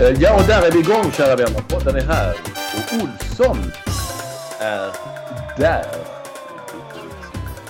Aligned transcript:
Eh, 0.00 0.22
ja, 0.22 0.40
och 0.40 0.46
där 0.46 0.66
är 0.66 0.72
vi 0.72 0.78
igång 0.78 1.12
kära 1.12 1.36
vänner. 1.36 1.60
Podden 1.68 1.96
är 1.96 2.00
här 2.00 2.34
och 2.76 3.02
Olsson 3.02 3.56
är 4.60 4.92
där. 5.58 5.84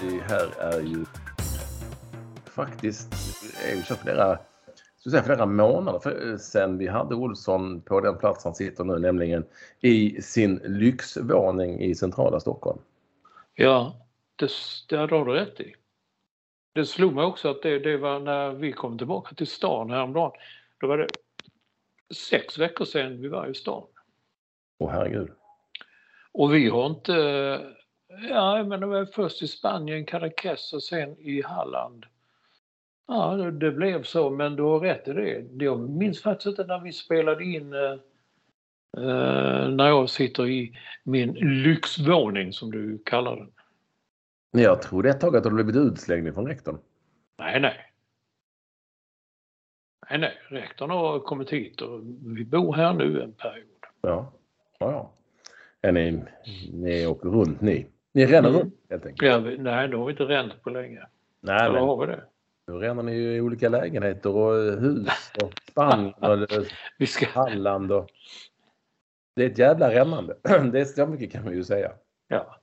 Det 0.00 0.22
här 0.28 0.74
är 0.74 0.80
ju 0.80 1.04
faktiskt 2.46 3.08
är 3.64 3.76
ju 3.76 3.82
så 3.82 3.94
flera, 3.94 4.38
säga 5.10 5.22
flera 5.22 5.46
månader 5.46 5.98
för, 5.98 6.30
eh, 6.30 6.36
sedan 6.36 6.78
vi 6.78 6.86
hade 6.86 7.14
Olsson 7.14 7.80
på 7.80 8.00
den 8.00 8.18
plats 8.18 8.44
han 8.44 8.54
sitter 8.54 8.84
nu, 8.84 8.98
nämligen 8.98 9.44
i 9.80 10.22
sin 10.22 10.60
lyxvåning 10.64 11.80
i 11.80 11.94
centrala 11.94 12.40
Stockholm. 12.40 12.78
Ja, 13.54 13.96
det, 14.36 14.50
det 14.88 14.96
har 14.96 15.24
du 15.24 15.32
rätt 15.32 15.60
i. 15.60 15.74
Det 16.74 16.86
slog 16.86 17.14
mig 17.14 17.24
också 17.24 17.48
att 17.50 17.62
det, 17.62 17.78
det 17.78 17.96
var 17.96 18.20
när 18.20 18.50
vi 18.50 18.72
kom 18.72 18.98
tillbaka 18.98 19.34
till 19.34 19.46
stan 19.46 19.90
häromdagen. 19.90 20.32
Då 20.78 20.86
var 20.86 20.98
det 20.98 21.08
sex 22.14 22.58
veckor 22.58 22.84
sedan 22.84 23.20
vi 23.20 23.28
var 23.28 23.46
i 23.46 23.54
stan. 23.54 23.86
Åh 24.78 24.90
herregud. 24.90 25.30
Och 26.32 26.54
vi 26.54 26.68
har 26.68 26.86
inte... 26.86 27.12
Ja, 28.28 28.64
men 28.64 28.80
det 28.80 28.86
var 28.86 29.04
först 29.04 29.42
i 29.42 29.48
Spanien, 29.48 30.06
Caracas 30.06 30.72
och 30.72 30.82
sen 30.82 31.18
i 31.18 31.42
Halland. 31.42 32.06
Ja, 33.06 33.36
det, 33.36 33.50
det 33.50 33.70
blev 33.70 34.02
så, 34.02 34.30
men 34.30 34.56
du 34.56 34.62
har 34.62 34.80
rätt 34.80 35.08
i 35.08 35.12
det. 35.12 35.64
Jag 35.64 35.90
minns 35.90 36.22
faktiskt 36.22 36.46
inte 36.46 36.64
när 36.64 36.78
vi 36.78 36.92
spelade 36.92 37.44
in 37.44 37.72
eh, 37.72 37.92
eh, 38.96 39.68
när 39.68 39.88
jag 39.88 40.10
sitter 40.10 40.46
i 40.46 40.78
min 41.02 41.32
lyxvåning 41.32 42.52
som 42.52 42.70
du 42.70 43.02
kallar 43.04 43.36
den. 43.36 43.52
Jag 44.62 44.82
trodde 44.82 45.10
ett 45.10 45.20
tag 45.20 45.36
att 45.36 45.44
du 45.44 45.50
blivit 45.50 45.76
utslängd 45.76 46.34
från 46.34 46.46
rektorn. 46.46 46.78
Nej, 47.38 47.60
nej. 47.60 47.93
Nej, 50.10 50.18
nej. 50.18 50.32
Rektorn 50.48 50.90
har 50.90 51.18
kommit 51.20 51.50
hit 51.50 51.80
och 51.80 52.00
vi 52.36 52.44
bor 52.44 52.74
här 52.74 52.92
nu 52.92 53.22
en 53.22 53.32
period. 53.32 53.66
Ja, 54.00 54.32
ja. 54.78 54.90
ja. 54.92 55.10
Är 55.88 55.92
ni, 55.92 56.22
ni 56.72 57.06
åker 57.06 57.28
runt 57.28 57.60
ni? 57.60 57.86
Ni 58.12 58.26
ränner 58.26 58.48
Mm. 58.48 58.60
runt 58.60 58.74
helt 58.90 59.06
enkelt? 59.06 59.30
Ja, 59.32 59.38
vi, 59.38 59.58
nej, 59.58 59.88
då 59.88 59.98
har 59.98 60.04
vi 60.06 60.10
inte 60.10 60.24
ränt 60.24 60.62
på 60.62 60.70
länge. 60.70 61.06
Nej, 61.40 61.60
Eller 61.60 61.72
men 61.72 61.82
har 61.82 62.06
vi 62.06 62.12
det? 62.12 62.24
nu 62.66 62.74
ränner 62.74 63.02
ni 63.02 63.14
ju 63.14 63.36
i 63.36 63.40
olika 63.40 63.68
lägenheter 63.68 64.30
och 64.36 64.54
hus 64.80 65.32
och 65.42 65.52
Spanien 65.70 66.14
och 66.20 66.48
Vi 66.98 67.06
ska... 67.06 67.26
Halland 67.26 67.92
och... 67.92 68.10
Det 69.36 69.44
är 69.44 69.50
ett 69.50 69.58
jävla 69.58 69.90
rännande. 69.94 70.36
Det 70.72 70.80
är 70.80 70.84
så 70.84 71.06
mycket 71.06 71.32
kan 71.32 71.44
man 71.44 71.54
ju 71.54 71.64
säga. 71.64 71.92
Ja. 72.28 72.60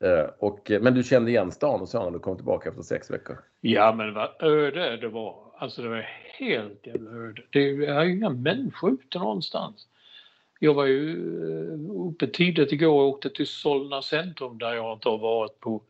Eh, 0.00 0.26
Och, 0.38 0.70
men 0.80 0.94
du 0.94 1.02
kände 1.02 1.30
igen 1.30 1.52
stan 1.52 1.80
och 1.80 1.88
så 1.88 2.04
när 2.04 2.10
du 2.10 2.18
kom 2.18 2.36
tillbaka 2.36 2.68
efter 2.68 2.82
sex 2.82 3.10
veckor? 3.10 3.38
ja, 3.60 3.92
men 3.92 4.14
vad 4.14 4.42
öde 4.42 4.96
det 4.96 5.08
var. 5.08 5.45
Alltså 5.58 5.82
det 5.82 5.88
var 5.88 6.06
helt 6.38 6.86
jävla 6.86 7.10
öde. 7.10 7.42
Det 7.50 7.58
är 7.60 8.04
ju 8.04 8.12
inga 8.12 8.30
människor 8.30 8.92
ute 8.92 9.18
någonstans. 9.18 9.88
Jag 10.58 10.74
var 10.74 10.84
ju 10.84 11.10
eh, 11.72 12.08
uppe 12.08 12.26
tidigt 12.26 12.72
igår 12.72 13.02
och 13.02 13.08
åkte 13.08 13.30
till 13.30 13.46
Solna 13.46 14.02
centrum 14.02 14.58
där 14.58 14.74
jag 14.74 14.96
inte 14.96 15.08
har 15.08 15.18
varit 15.18 15.60
på 15.60 15.82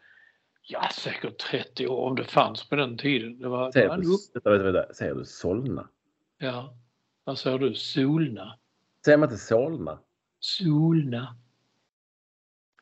ja, 0.62 0.88
säkert 0.94 1.38
30 1.38 1.86
år 1.86 2.06
om 2.06 2.16
det 2.16 2.24
fanns 2.24 2.68
på 2.68 2.76
den 2.76 2.98
tiden. 2.98 3.38
Det 3.38 3.48
var, 3.48 3.66
det 3.66 3.72
Säger 3.72 3.88
var 3.88 3.96
du, 3.96 4.16
vänta, 4.34 4.50
vänta, 4.50 4.72
vänta. 4.72 4.94
Säger 4.94 5.14
du 5.14 5.24
Solna? 5.24 5.88
Ja, 6.38 6.74
vad 7.24 7.38
säger 7.38 7.58
du? 7.58 7.74
Solna? 7.74 8.58
Säger 9.04 9.18
man 9.18 9.28
inte 9.28 9.42
Solna? 9.42 9.98
Solna? 10.40 11.36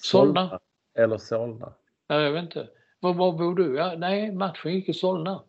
Solna? 0.00 0.60
Eller 0.94 1.18
Solna? 1.18 1.72
Ja, 2.06 2.20
jag 2.20 2.32
vet 2.32 2.42
inte. 2.42 2.68
Var, 3.00 3.14
var 3.14 3.32
bor 3.32 3.54
du? 3.54 3.76
Ja, 3.76 3.94
nej, 3.98 4.32
matchen 4.32 4.74
gick 4.74 4.88
i 4.88 4.94
Solna. 4.94 5.42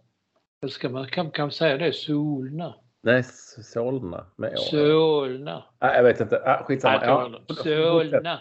Eller 0.66 0.72
ska 0.74 0.90
man 0.90 1.08
kan, 1.08 1.32
kan 1.32 1.44
man 1.44 1.52
säga 1.52 1.78
det? 1.78 1.94
Solna? 1.94 2.76
Nej, 3.02 3.24
Solna. 3.24 4.26
Med. 4.36 4.60
Solna? 4.60 5.64
Ah, 5.80 5.94
jag 5.94 6.04
vet 6.04 6.20
inte. 6.20 6.42
Ah, 6.46 6.64
skitsamma. 6.64 6.98
Nej, 6.98 7.08
Ja. 7.10 7.64
Solna? 7.64 8.40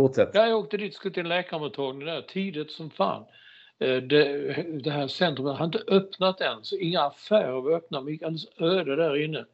Fortsätt. 0.00 0.30
Ja, 0.34 0.46
jag 0.46 0.58
åkte 0.58 0.76
dit, 0.76 0.94
skulle 0.94 1.14
till 1.14 1.22
en 1.22 1.28
läkarmottagning 1.28 2.06
där 2.06 2.22
tidigt 2.22 2.70
som 2.70 2.90
fan. 2.90 3.24
Eh, 3.78 3.96
Det, 3.96 4.52
det 4.84 4.90
här 4.90 5.06
centrumet 5.08 5.58
har 5.58 5.64
inte 5.64 5.82
öppnat 5.88 6.40
än, 6.40 6.58
så 6.62 6.76
inga 6.76 7.02
affärer 7.02 7.60
var 7.60 7.72
öppna. 7.72 8.00
Det 8.00 8.10
gick 8.12 8.22
alldeles 8.22 8.46
öde 8.60 8.96
där 8.96 9.24
inne. 9.24 9.44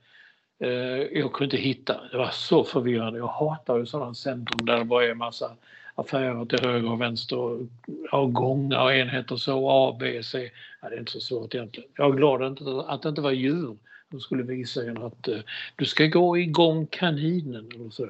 Eh, 0.64 0.70
Jag 1.18 1.32
kunde 1.32 1.44
inte 1.44 1.56
hitta. 1.68 2.00
Det 2.12 2.18
var 2.18 2.30
så 2.32 2.64
förvirrande. 2.64 3.18
Jag 3.18 3.26
hatar 3.26 3.78
ju 3.78 3.86
sådana 3.86 4.14
centrum 4.14 4.66
där 4.66 4.78
det 4.78 4.84
bara 4.84 5.04
är 5.04 5.14
massa 5.14 5.50
affärer 5.98 6.44
till 6.44 6.60
höger 6.60 6.90
och 6.90 7.00
vänster 7.00 7.66
ja, 8.12 8.24
gångar 8.24 8.84
och 8.84 8.94
enheter 8.94 9.36
så, 9.36 9.70
A, 9.70 9.96
B, 10.00 10.22
C. 10.22 10.50
Ja, 10.82 10.88
det 10.88 10.94
är 10.94 11.00
inte 11.00 11.12
så 11.12 11.20
svårt 11.20 11.54
egentligen. 11.54 11.90
Jag 11.96 12.12
är 12.12 12.16
glad 12.16 12.42
att, 12.88 13.02
det 13.02 13.08
inte 13.08 13.20
var 13.20 13.30
djur. 13.30 13.76
som 14.10 14.20
skulle 14.20 14.42
visa 14.42 14.82
en 14.82 15.02
att 15.02 15.28
eh, 15.28 15.38
du 15.76 15.84
ska 15.84 16.06
gå 16.06 16.38
igång 16.38 16.86
kaninen 16.86 17.68
eller 17.74 17.90
så. 17.90 18.08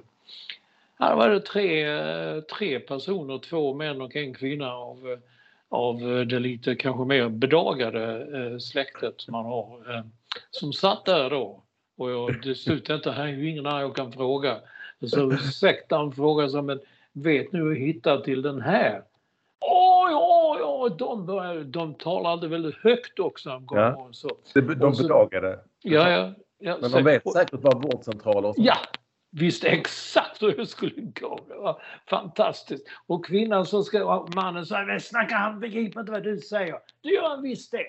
Här 0.99 1.17
var 1.17 1.29
det 1.29 1.41
tre, 1.41 1.85
eh, 1.85 2.41
tre 2.41 2.81
personer, 2.81 3.39
två 3.39 3.75
män 3.75 4.01
och 4.01 4.17
en 4.17 4.35
kvinna 4.35 4.73
av, 4.73 5.11
eh, 5.11 5.19
av 5.69 6.17
eh, 6.17 6.21
det 6.21 6.39
lite 6.39 6.75
kanske 6.75 7.05
mer 7.05 7.29
bedagade 7.29 8.61
släktet 8.61 9.15
som 9.17 9.33
man 9.33 9.45
har. 9.45 10.05
Som 10.51 10.73
satt 10.73 11.05
där 11.05 11.31
då. 11.31 11.63
Och 11.97 12.11
jag, 12.11 12.43
det 12.43 12.55
slutade 12.55 12.97
inte, 12.97 13.11
här 13.11 13.25
är 13.25 13.29
ju 13.29 13.51
ingen 13.51 13.67
annan 13.67 13.81
jag 13.81 13.97
kan 13.97 14.13
fråga. 14.13 14.57
Så 15.07 15.33
ursäkta 15.33 15.97
han 15.97 16.13
frågar 16.13 16.63
men 16.63 16.81
vet 17.23 17.53
ni 17.53 17.59
hur 17.59 17.73
jag 17.75 17.87
hittar 17.87 18.21
till 18.21 18.43
den 18.43 18.61
här? 18.61 19.03
Oj, 19.61 20.15
oj, 20.15 20.61
oj, 20.65 20.91
de, 20.99 21.27
började, 21.27 21.65
de 21.65 21.95
talade 21.95 22.49
väldigt 22.49 22.75
högt 22.77 23.19
också. 23.19 23.51
gång 23.59 23.79
Ja. 23.79 24.09
Så. 24.13 24.29
De 24.55 24.85
Och 24.85 24.97
så-. 24.97 25.03
Ja, 25.83 26.11
ja. 26.11 26.33
ja 26.59 26.77
Men 26.81 26.91
så- 26.91 26.97
de 26.97 27.03
vet 27.05 27.33
säkert 27.33 27.61
vad 27.63 27.83
vårdcentraler 27.83 28.49
och 28.49 28.55
sånt. 28.55 28.67
Ja, 28.67 28.77
visste 29.31 29.69
exakt 29.69 30.43
hur 30.43 30.53
det 30.57 30.67
skulle 30.67 30.95
gå. 31.21 31.41
Det 31.49 31.55
var 31.55 31.83
fantastiskt. 32.11 32.87
Och 33.07 33.25
kvinnan 33.27 33.67
som 33.67 33.85
ska, 33.85 34.27
mannen 34.35 34.67
sa, 34.67 34.85
men 34.85 35.01
snacka 35.01 35.35
han 35.35 35.61
begriper 35.61 36.01
inte 36.01 36.13
vad 36.13 36.23
du 36.25 36.39
säger. 36.39 36.79
Det 37.03 37.09
gör 37.09 37.29
han 37.29 37.43
visst 37.43 37.73
det. 37.73 37.85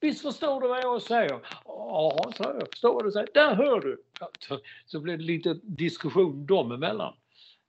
Visst 0.00 0.22
förstår 0.22 0.60
du 0.60 0.68
vad 0.68 0.82
jag 0.84 1.02
säger? 1.02 1.38
Ja, 1.64 2.32
sa 2.36 2.44
jag. 2.58 2.68
Förstår 2.70 2.94
vad 2.94 3.04
du 3.04 3.12
säger. 3.12 3.28
Där 3.34 3.54
hör 3.54 3.80
du. 3.80 4.02
Så- 4.38 4.58
Så 4.86 5.00
blev 5.00 5.18
det 5.18 5.24
lite 5.24 5.54
diskussion 5.62 6.46
dem 6.46 6.72
emellan. 6.72 7.14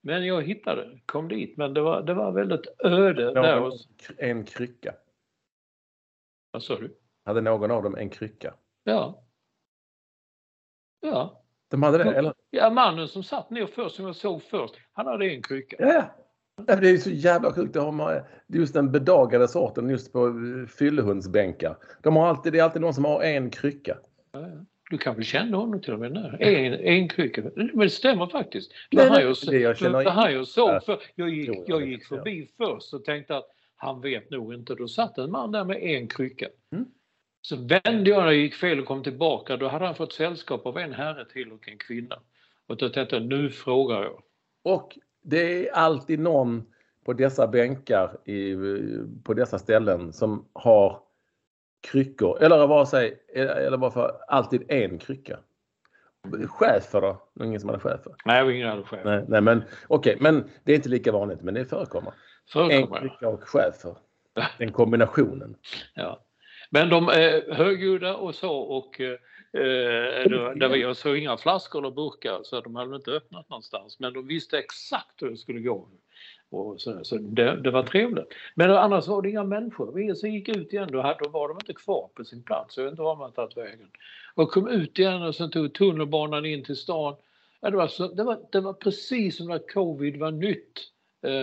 Men 0.06 0.26
jag 0.26 0.42
hittade, 0.42 1.00
kom 1.06 1.28
dit. 1.28 1.56
Men 1.56 1.74
det 1.74 1.80
var, 1.80 2.02
det 2.02 2.14
var 2.14 2.32
väldigt 2.32 2.66
öde 2.84 3.24
där. 3.34 3.34
Någon, 3.58 3.62
hos- 3.62 3.88
en 4.18 4.44
krycka. 4.44 4.94
Vad 6.50 6.62
sa 6.62 6.76
du? 6.76 6.96
Hade 7.24 7.40
någon 7.40 7.70
av 7.70 7.82
dem 7.82 7.94
en 7.96 8.10
krycka? 8.10 8.54
Ja. 8.84 9.24
Ja. 11.00 11.42
De 11.70 11.82
hade 11.82 11.98
det, 11.98 12.14
eller? 12.14 12.34
Ja, 12.50 12.70
mannen 12.70 13.08
som 13.08 13.22
satt 13.22 13.50
ner 13.50 13.66
först, 13.66 13.96
som 13.96 14.04
jag 14.06 14.16
såg 14.16 14.42
först, 14.42 14.74
han 14.92 15.06
hade 15.06 15.26
en 15.26 15.42
krycka. 15.42 15.76
Ja, 15.78 15.92
ja. 15.92 16.76
Det 16.76 16.88
är 16.88 16.92
ju 16.92 16.98
så 16.98 17.10
jävla 17.10 17.52
sjukt. 17.52 17.72
Det 17.74 17.80
har 17.80 18.26
just 18.46 18.74
den 18.74 18.92
bedagade 18.92 19.48
sorten 19.48 19.90
just 19.90 20.12
på 20.12 20.26
eh, 20.26 20.66
fyllehundsbänkar. 20.66 21.76
De 22.02 22.16
har 22.16 22.26
alltid, 22.28 22.52
det 22.52 22.58
är 22.58 22.62
alltid 22.64 22.82
någon 22.82 22.94
som 22.94 23.04
har 23.04 23.22
en 23.22 23.50
krycka. 23.50 23.98
Du 24.90 24.98
kanske 24.98 25.22
kände 25.22 25.56
honom 25.56 25.80
till 25.80 25.92
och 25.92 26.00
med 26.00 26.12
nu. 26.12 26.36
En, 26.40 26.74
en 26.74 27.08
krycka. 27.08 27.42
Men 27.54 27.78
det 27.78 27.90
stämmer 27.90 28.26
faktiskt. 28.26 28.72
Det 28.90 29.10
nej, 29.10 29.22
jag, 29.22 29.36
det 29.46 29.58
jag 29.58 29.78
känner 29.78 30.24
det 30.24 30.32
jag 30.32 30.46
såg. 30.46 30.84
För 30.84 31.02
jag 31.14 31.28
gick, 31.28 31.50
jag 31.66 31.86
gick 31.86 32.06
förbi 32.06 32.48
först 32.56 32.94
och 32.94 33.04
tänkte 33.04 33.36
att 33.36 33.46
han 33.76 34.00
vet 34.00 34.30
nog 34.30 34.54
inte. 34.54 34.74
Då 34.74 34.88
satt 34.88 35.18
en 35.18 35.30
man 35.30 35.52
där 35.52 35.64
med 35.64 35.82
en 35.82 36.08
krycka. 36.08 36.46
Mm. 36.72 36.84
Så 37.40 37.56
vände 37.56 38.10
jag 38.10 38.18
när 38.18 38.26
jag 38.26 38.34
gick 38.34 38.54
fel 38.54 38.80
och 38.80 38.86
kom 38.86 39.02
tillbaka. 39.02 39.56
Då 39.56 39.68
hade 39.68 39.86
han 39.86 39.94
fått 39.94 40.12
sällskap 40.12 40.66
av 40.66 40.78
en 40.78 40.92
herre 40.92 41.24
till 41.24 41.52
och 41.52 41.68
en 41.68 41.78
kvinna. 41.78 42.18
Och 42.66 42.76
då 42.76 42.88
tänkte 42.88 43.16
jag, 43.16 43.24
nu 43.24 43.50
frågar 43.50 44.02
jag. 44.02 44.22
Och 44.62 44.98
det 45.22 45.68
är 45.68 45.72
alltid 45.72 46.18
någon 46.18 46.66
på 47.04 47.12
dessa 47.12 47.46
bänkar 47.46 48.28
i, 48.28 48.56
på 49.24 49.34
dessa 49.34 49.58
ställen 49.58 50.12
som 50.12 50.48
har 50.52 51.00
kryckor. 51.80 52.42
Eller 52.42 52.66
vad 52.66 52.88
säger 52.88 53.16
eller 53.34 53.76
varför 53.76 54.12
alltid 54.28 54.64
en 54.68 54.98
krycka. 54.98 55.38
Chefer 56.48 57.00
då? 57.00 57.22
Ingen 57.44 57.60
som 57.60 57.68
hade 57.68 57.80
chefer? 57.80 58.14
Nej, 58.24 58.56
ingen 58.56 58.68
hade 58.68 58.82
chef. 58.82 59.00
Nej, 59.04 59.24
nej 59.28 59.40
men 59.40 59.64
okej, 59.88 60.16
men 60.20 60.50
det 60.64 60.72
är 60.72 60.76
inte 60.76 60.88
lika 60.88 61.12
vanligt, 61.12 61.42
men 61.42 61.54
det 61.54 61.64
förekommer. 61.64 62.08
En 62.10 62.14
Förekommer. 62.52 63.00
krycka 63.00 63.28
och 63.28 63.42
chefer. 63.48 63.96
Den 64.58 64.72
kombinationen. 64.72 65.56
Ja. 65.94 66.22
Men 66.70 66.88
de 66.88 67.08
är 67.08 67.54
högljudda 67.54 68.16
och 68.16 68.34
så 68.34 68.56
och 68.56 69.00
eh, 69.56 70.54
det, 70.56 70.68
var, 70.68 70.76
jag 70.76 70.96
såg 70.96 71.16
inga 71.16 71.36
flaskor 71.36 71.78
eller 71.78 71.90
burkar 71.90 72.40
så 72.42 72.60
de 72.60 72.76
hade 72.76 72.96
inte 72.96 73.10
öppnat 73.10 73.48
någonstans. 73.48 73.98
Men 73.98 74.12
de 74.12 74.26
visste 74.26 74.58
exakt 74.58 75.22
hur 75.22 75.30
det 75.30 75.36
skulle 75.36 75.60
gå. 75.60 75.88
Och 76.50 76.80
så 76.80 77.04
så 77.04 77.16
det, 77.16 77.56
det 77.56 77.70
var 77.70 77.82
trevligt. 77.82 78.34
Men 78.54 78.70
annars 78.70 79.06
var 79.06 79.22
det 79.22 79.30
inga 79.30 79.44
människor. 79.44 80.00
Ingen 80.00 80.16
som 80.16 80.30
gick 80.30 80.48
ut 80.48 80.72
igen. 80.72 80.88
Då, 80.92 81.00
hade, 81.00 81.18
då 81.24 81.30
var 81.30 81.48
de 81.48 81.54
inte 81.60 81.72
kvar 81.72 82.08
på 82.14 82.24
sin 82.24 82.42
plats. 82.42 82.76
Jag 82.76 82.84
vet 82.84 82.90
inte 82.90 83.02
var 83.02 83.16
man 83.16 83.32
tagit 83.32 83.56
vägen. 83.56 83.88
Och 84.34 84.50
kom 84.50 84.68
ut 84.68 84.98
igen 84.98 85.22
och 85.22 85.34
sen 85.34 85.50
tog 85.50 85.74
tunnelbanan 85.74 86.46
in 86.46 86.64
till 86.64 86.76
stan. 86.76 87.16
Ja, 87.60 87.70
det, 87.70 87.76
var 87.76 87.88
så, 87.88 88.08
det, 88.08 88.24
var, 88.24 88.38
det 88.52 88.60
var 88.60 88.72
precis 88.72 89.36
som 89.36 89.46
när 89.46 89.68
covid 89.72 90.16
var 90.16 90.30
nytt 90.30 90.92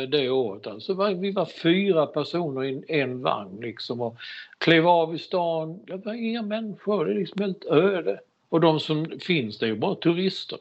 det 0.08 0.30
året. 0.30 0.68
Alltså, 0.68 0.94
var- 0.94 1.14
vi 1.14 1.32
var 1.32 1.46
fyra 1.46 2.06
personer 2.06 2.64
i 2.64 2.84
en, 2.88 3.22
vagn 3.22 3.62
liksom 3.62 4.02
och 4.02 4.18
klev 4.58 4.88
av 4.88 5.16
i 5.16 5.20
stan. 5.20 5.80
Det 5.86 6.06
var 6.06 6.14
inga 6.14 6.42
människor, 6.42 7.06
det 7.06 7.12
är 7.12 7.16
liksom 7.16 7.42
helt 7.42 7.66
öde. 7.66 8.20
Och 8.50 8.62
de 8.62 8.80
som 8.80 9.20
finns 9.20 9.60
det 9.60 9.66
är 9.66 9.68
ju 9.68 9.76
bara 9.76 9.96
turister. 9.96 10.60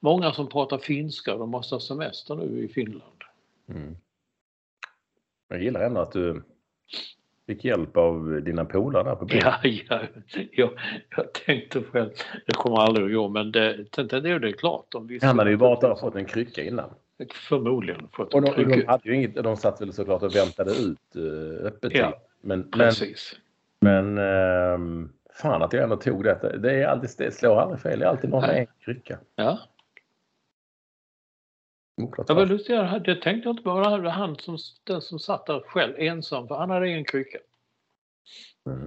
Många 0.00 0.32
som 0.32 0.48
pratar 0.48 0.78
finska, 0.78 1.36
de 1.36 1.50
måste 1.50 1.74
ha 1.74 1.80
semester 1.80 2.34
nu 2.34 2.64
i 2.64 2.68
Finland. 2.68 3.22
Mm. 3.68 3.96
Jag 5.48 5.62
gillar 5.62 5.80
ändå 5.80 6.00
att 6.00 6.12
du 6.12 6.42
fick 7.46 7.64
hjälp 7.64 7.96
av 7.96 8.42
dina 8.42 8.64
polare 8.64 9.04
där 9.04 9.14
på 9.14 9.24
byn. 9.24 9.40
Ja, 9.44 9.58
ja, 9.62 10.00
jag, 10.52 10.70
jag 11.16 11.32
tänkte 11.32 11.82
själv, 11.82 12.10
det 12.46 12.54
kommer 12.54 12.76
aldrig 12.76 13.06
att 13.06 13.12
gå 13.12 13.28
men 13.28 13.52
det, 13.52 13.90
tänkte, 13.90 14.20
det 14.20 14.38
det 14.38 14.48
är 14.48 14.52
klart. 14.52 14.86
De 14.88 15.06
visste 15.06 15.26
Han 15.26 15.38
hade 15.38 15.50
ju 15.50 15.56
varit 15.56 15.80
där 15.80 15.90
och 15.90 16.00
fått 16.00 16.14
en 16.14 16.24
krycka 16.24 16.64
innan. 16.64 16.90
Förmodligen 17.32 18.08
fått 18.12 18.34
Och 18.34 18.42
de, 18.42 18.64
de, 18.64 18.86
hade 18.86 19.08
ju 19.08 19.14
inget, 19.14 19.34
de 19.34 19.56
satt 19.56 19.80
väl 19.80 19.92
såklart 19.92 20.22
och 20.22 20.34
väntade 20.34 20.70
ut 20.70 21.16
uh, 21.16 21.66
öppettid. 21.66 22.00
Ja. 22.00 22.22
Men, 22.40 22.58
men, 22.58 22.70
Precis. 22.70 23.36
men 23.80 24.18
ehm, 24.18 25.12
fan 25.32 25.62
att 25.62 25.72
jag 25.72 25.82
ändå 25.82 25.96
tog 25.96 26.24
det. 26.24 26.58
Det, 26.58 26.82
är 26.82 26.86
alltid, 26.86 27.10
det 27.18 27.30
slår 27.30 27.60
aldrig 27.60 27.80
fel. 27.80 27.98
Det 27.98 28.04
är 28.04 28.08
alltid 28.08 28.30
någon 28.30 28.42
med 28.42 28.58
en 28.58 28.66
krycka. 28.80 29.18
Ja. 29.36 29.58
Oklart 32.02 32.28
var 32.28 32.36
varför. 32.36 32.52
lustigt, 32.52 32.76
jag 32.76 33.04
det 33.04 33.22
tänkte 33.22 33.48
jag 33.48 33.52
inte 33.52 33.68
var 33.68 34.10
han 34.10 34.36
som, 34.36 34.58
den 34.84 35.00
som 35.00 35.18
satt 35.18 35.46
där 35.46 35.60
själv 35.60 35.94
ensam, 35.98 36.48
för 36.48 36.54
han 36.54 36.70
hade 36.70 36.88
en 36.88 37.04
krycka. 37.04 37.38
Mm. 38.66 38.86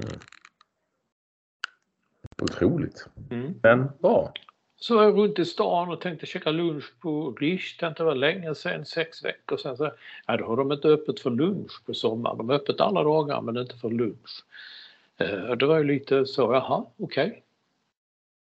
Otroligt. 2.42 3.08
Mm. 3.32 3.60
Men 3.64 3.90
bra. 4.00 4.34
Så 4.82 4.96
var 4.96 5.04
jag 5.04 5.18
runt 5.18 5.40
i 5.40 5.46
stan 5.46 5.90
och 5.90 6.02
tänkte 6.02 6.26
käka 6.26 6.52
lunch 6.52 7.00
på 7.00 7.32
Rish. 7.32 7.80
Tänkte 7.80 8.04
det 8.04 8.08
var 8.08 8.16
länge 8.16 8.56
sedan, 8.56 8.86
sex 8.86 9.26
veckor 9.26 9.58
sedan. 9.58 9.78
Så, 9.78 9.92
ja, 10.28 10.38
då 10.38 10.46
har 10.46 10.58
de 10.58 10.72
inte 10.72 10.88
öppet 10.88 11.20
för 11.20 11.30
lunch 11.30 11.86
på 11.86 11.94
sommaren. 11.94 12.38
De 12.38 12.50
är 12.50 12.54
öppet 12.54 12.82
alla 12.82 13.04
dagar 13.04 13.42
men 13.42 13.58
inte 13.58 13.78
för 13.78 13.90
lunch. 13.90 14.46
Eh, 15.18 15.52
det 15.52 15.66
var 15.66 15.78
ju 15.78 15.84
lite 15.84 16.26
så, 16.26 16.42
jaha, 16.42 16.86
okej. 16.98 17.44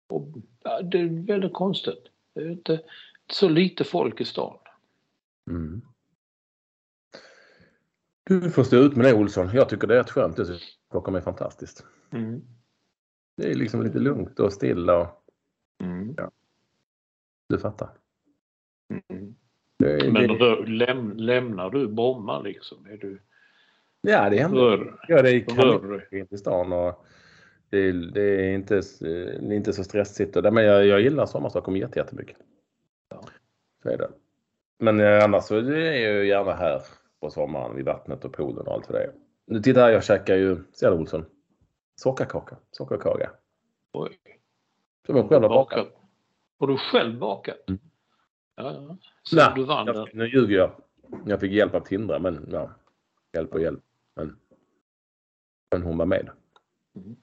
Och, 0.09 0.29
ja, 0.63 0.83
Det 0.83 0.99
är 0.99 1.27
väldigt 1.27 1.53
konstigt. 1.53 2.05
Det 2.35 2.41
är 2.41 2.51
inte 2.51 2.81
så 3.33 3.49
lite 3.49 3.85
folk 3.85 4.21
i 4.21 4.25
stan. 4.25 4.59
Mm. 5.51 5.83
Du 8.25 8.51
får 8.51 8.65
stå 8.65 8.77
ut 8.77 8.97
med 8.97 9.07
det 9.07 9.15
Olsson. 9.15 9.51
Jag 9.55 9.69
tycker 9.69 9.87
det 9.87 9.95
är 9.95 9.99
rätt 9.99 10.11
skönt. 10.11 10.37
Det 10.37 10.59
Stockholm 10.89 11.17
är 11.17 11.21
fantastiskt. 11.21 11.85
Mm. 12.13 12.43
Det 13.37 13.51
är 13.51 13.55
liksom 13.55 13.83
lite 13.83 13.99
lugnt 13.99 14.41
och 14.41 14.53
stilla. 14.53 14.99
Och, 14.99 15.26
Mm. 15.83 16.17
du 17.49 17.59
fattar. 17.59 17.89
Mm. 19.11 19.35
Det, 19.79 20.13
Men 20.13 20.29
det, 20.29 20.35
rö- 20.35 20.67
läm, 20.67 21.13
lämnar 21.17 21.71
du 21.71 21.89
Bromma 21.89 22.41
liksom? 22.41 22.87
Är 22.87 22.97
du 22.97 23.19
ja, 24.01 24.31
det 24.31 24.37
händer. 24.37 24.61
rör, 24.61 24.99
Ja, 25.09 25.23
det 25.23 25.31
är 25.31 25.41
rör 25.41 26.25
till 26.27 26.39
stan 26.39 26.73
och 26.73 27.05
det 27.71 27.79
är, 27.79 27.93
det 27.93 28.23
är 28.23 28.55
inte, 28.55 28.83
det 29.01 29.27
är 29.37 29.53
inte 29.53 29.73
så 29.73 29.85
stressigt. 29.85 30.35
Men 30.35 30.65
jag, 30.65 30.87
jag 30.87 31.01
gillar 31.01 31.27
sommarstockholm 31.27 31.77
jätte- 31.77 31.99
jättemycket. 31.99 32.37
Ja. 33.09 33.25
Så 33.83 33.89
är 33.89 33.99
det. 33.99 34.11
Men 34.79 35.01
eh, 35.01 35.25
annars 35.25 35.45
så 35.45 35.57
är 35.57 35.63
jag 35.73 36.15
ju 36.15 36.29
gärna 36.29 36.53
här 36.55 36.83
på 37.21 37.31
sommaren 37.31 37.77
vid 37.77 37.85
vattnet 37.85 38.25
och 38.25 38.33
poolen 38.33 38.67
och 38.67 38.73
allt 38.73 38.87
för 38.87 38.93
det. 38.93 39.13
Nu 39.47 39.61
tittar 39.61 39.81
här, 39.83 39.91
jag 39.91 40.05
käkar 40.05 40.37
ju, 40.37 40.57
ser 40.73 40.91
du 40.91 40.97
Olsson? 40.97 41.25
Sockerkaka. 42.01 42.57
Sockerkaka. 42.71 43.31
Oj. 43.93 44.19
Som 45.07 45.17
jag 45.17 45.29
själv 45.29 45.43
har 45.43 45.49
bakat. 45.49 45.79
Bakat. 45.87 46.01
Har 46.59 46.67
du 46.67 46.77
själv 46.79 47.19
bakat? 47.19 47.69
Mm. 47.69 47.81
Ja, 48.57 48.73
ja. 48.73 48.97
Så 49.23 49.37
Nej, 49.37 49.53
du 49.55 49.65
vann 49.65 49.87
den? 49.87 49.97
jag, 49.97 50.15
nu 50.15 50.27
ljuger 50.27 50.57
jag. 50.57 50.71
Jag 51.27 51.41
fick 51.41 51.53
hjälp 51.53 51.75
av 51.75 51.81
Tindra, 51.81 52.19
men 52.19 52.49
ja. 52.53 52.71
Hjälp 53.33 53.53
och 53.55 53.61
hjälp. 53.61 53.81
Men, 54.15 54.37
men 55.71 55.83
hon 55.83 55.99
var 55.99 56.07
med. 56.07 56.31
Mm. 56.95 57.17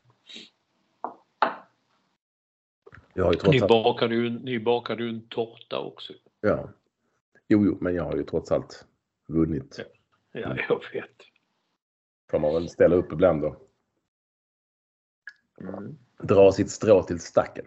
Jag 3.13 3.23
har 3.25 3.33
ju 3.33 3.37
Ni 3.37 3.59
trots 3.59 3.61
allt... 3.61 3.69
bakade, 3.69 4.15
ju, 4.15 4.29
ni 4.29 4.59
bakade 4.59 5.03
ju 5.03 5.09
en 5.09 5.27
tårta 5.27 5.79
också. 5.79 6.13
Ja. 6.41 6.69
Jo, 7.47 7.65
jo, 7.65 7.77
men 7.81 7.95
jag 7.95 8.03
har 8.03 8.15
ju 8.15 8.23
trots 8.23 8.51
allt 8.51 8.87
vunnit. 9.27 9.77
Ja, 9.79 9.85
Mm. 10.45 10.57
jag 10.69 10.83
vet. 10.93 11.21
Får 12.31 12.39
man 12.39 12.53
väl 12.53 12.69
ställa 12.69 12.95
upp 12.95 13.11
ibland 13.11 13.41
då. 13.41 13.55
Mm. 15.61 15.97
Dra 16.23 16.51
sitt 16.51 16.71
strå 16.71 17.03
till 17.03 17.19
stacken. 17.19 17.65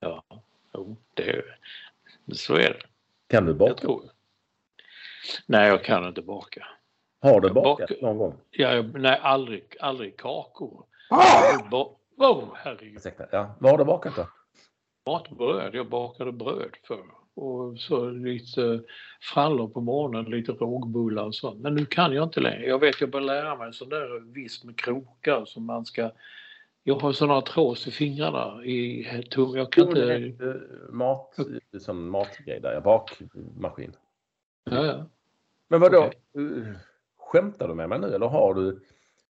Ja, 0.00 0.22
jo, 0.74 0.96
det, 1.14 1.42
så 2.32 2.54
är 2.54 2.58
det. 2.70 2.82
Kan 3.28 3.44
du 3.44 3.50
Jag 3.50 3.58
baka? 3.58 3.74
tror. 3.74 4.02
Nej, 5.46 5.68
jag 5.68 5.84
kan 5.84 6.06
inte 6.08 6.22
baka. 6.22 6.66
Har 7.22 7.40
du 7.40 7.48
Jag 7.48 7.54
bakat 7.54 7.88
bakar. 7.88 8.02
någon 8.02 8.18
gång? 8.18 8.34
Ja, 8.50 8.72
jag, 8.74 9.00
nej, 9.00 9.18
aldrig, 9.22 9.76
aldrig 9.80 10.16
kakor. 10.16 10.84
Ah! 11.10 11.52
Jag 11.52 11.68
ba, 11.70 11.96
oh, 12.16 12.44
herregud. 12.54 12.96
Ursäkta. 12.96 13.26
Ja. 13.32 13.54
Vad 13.60 13.70
har 13.70 13.78
du 13.78 13.84
bakat 13.84 14.16
då? 14.16 14.28
Matbröd. 15.12 15.74
Jag 15.74 15.88
bakade 15.88 16.32
bröd 16.32 16.70
för 16.82 16.98
och 17.34 17.78
så 17.80 18.10
lite 18.10 18.80
frallor 19.34 19.68
på 19.68 19.80
morgonen, 19.80 20.24
lite 20.24 20.52
rågbullar 20.52 21.24
och 21.24 21.34
sånt. 21.34 21.60
Men 21.60 21.74
nu 21.74 21.86
kan 21.86 22.12
jag 22.12 22.24
inte 22.24 22.40
längre. 22.40 22.66
Jag 22.66 22.78
vet 22.78 23.00
jag 23.00 23.10
bör 23.10 23.20
lära 23.20 23.56
mig 23.56 23.72
sån 23.72 23.88
där 23.88 24.32
visst 24.34 24.64
med 24.64 24.78
krokar 24.78 25.44
som 25.44 25.64
man 25.66 25.86
ska... 25.86 26.10
Jag 26.88 26.94
har 27.00 27.12
såna 27.12 27.40
trås 27.40 27.86
i 27.86 27.90
fingrarna 27.90 28.64
i 28.64 29.22
tum. 29.30 29.56
Jag 29.56 29.72
kan 29.72 29.84
Jo, 29.84 29.90
inte... 29.90 30.46
eh, 30.46 30.92
mat, 30.94 31.36
som 31.80 32.10
matgrej 32.10 32.60
där. 32.60 32.80
Bakmaskin. 32.80 33.96
Ja, 34.64 34.86
ja. 34.86 35.06
Men 35.68 35.80
vadå? 35.80 35.98
Okej. 35.98 36.58
eh, 36.58 36.74
Skämtar 37.18 37.68
du 37.68 37.74
med 37.74 37.88
mig 37.88 37.98
nu 37.98 38.06
eller 38.14 38.26
har 38.26 38.54
du 38.54 38.80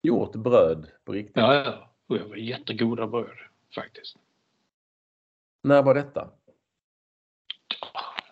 gjort 0.02 0.32
bröd 0.36 0.86
på 1.04 1.12
riktigt? 1.12 1.36
Ja, 1.36 1.54
ja. 1.54 1.90
Och 2.06 2.16
jag 2.16 2.24
var 2.28 2.36
jättegoda 2.36 3.06
bröd 3.06 3.38
faktiskt. 3.74 4.16
När 5.62 5.82
var 5.82 5.94
detta? 5.94 6.28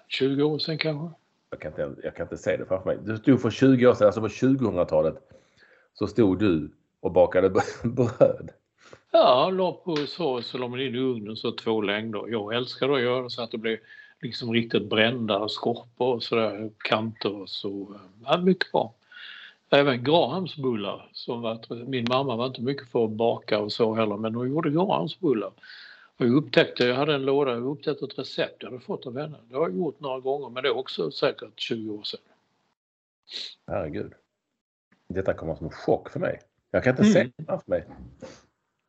20 0.09 0.43
år 0.43 0.59
sedan 0.59 0.79
kanske. 0.79 1.17
Jag 1.51 1.61
kan, 1.61 1.69
inte, 1.71 2.01
jag 2.03 2.17
kan 2.17 2.25
inte 2.27 2.37
se 2.37 2.57
det 2.57 2.67
framför 2.67 2.87
mig. 2.87 2.99
Du 3.05 3.17
stod 3.17 3.43
för 3.43 3.51
20 3.51 3.87
år 3.87 3.95
sedan, 3.95 4.07
alltså 4.07 4.21
på 4.21 4.29
2000-talet, 4.29 5.15
så 5.95 6.07
stod 6.07 6.39
du 6.39 6.71
och 7.01 7.13
bakade 7.13 7.51
bröd. 7.85 8.51
Ja, 9.11 9.51
la 9.51 9.73
på 9.73 9.97
så, 9.97 10.43
så 10.43 10.59
la 10.59 10.69
man 10.69 10.81
in 10.81 10.95
i 10.95 10.99
ugnen 10.99 11.37
så 11.37 11.53
två 11.53 11.81
längder. 11.83 12.25
Jag 12.29 12.55
älskar 12.55 12.89
att 12.89 13.01
göra 13.03 13.31
så 13.31 13.43
att 13.43 13.51
det 13.51 13.59
blir 13.59 13.81
liksom 14.21 14.53
riktigt 14.53 14.89
brända 14.91 15.49
skorpor 15.49 16.15
och 16.15 16.23
sådär, 16.23 16.71
kanter 16.79 17.35
och 17.43 17.49
så. 17.49 18.01
Ja, 18.25 18.39
mycket 18.39 18.73
bra. 18.73 18.95
Även 19.71 20.05
Grahamsbullar. 20.05 21.09
Som 21.13 21.43
var, 21.43 21.85
min 21.87 22.07
mamma 22.09 22.37
var 22.37 22.47
inte 22.47 22.63
mycket 22.63 22.89
för 22.89 23.05
att 23.05 23.11
baka 23.11 23.59
och 23.61 23.73
så 23.73 23.95
heller 23.95 24.17
men 24.17 24.35
hon 24.35 24.49
gjorde 24.49 24.71
Grahamsbullar. 24.71 25.53
Jag 26.17 26.35
upptäckte, 26.35 26.85
jag 26.85 26.95
hade 26.97 27.15
en 27.15 27.25
låda, 27.25 27.51
jag 27.51 27.67
upptäckte 27.67 28.05
ett 28.05 28.19
recept 28.19 28.57
jag 28.63 28.71
hade 28.71 28.81
fått 28.85 29.07
av 29.07 29.19
henne. 29.19 29.37
Det 29.49 29.55
har 29.57 29.63
jag 29.63 29.77
gjort 29.77 30.01
några 30.01 30.21
gånger 30.21 30.49
men 30.49 30.63
det 30.63 30.69
är 30.69 30.77
också 30.77 31.11
säkert 31.11 31.61
20 31.61 31.91
år 31.95 32.03
sedan. 32.03 32.21
Herregud. 33.67 34.13
Detta 35.09 35.35
kommer 35.35 35.55
som 35.55 35.67
en 35.67 35.73
chock 35.73 36.11
för 36.11 36.21
mig. 36.21 36.41
Jag 36.71 36.85
kan 36.85 36.91
inte 36.91 37.03
Mm. 37.03 37.13
se 37.13 37.31
det 37.37 37.45
framför 37.45 37.71
mig. 37.71 37.85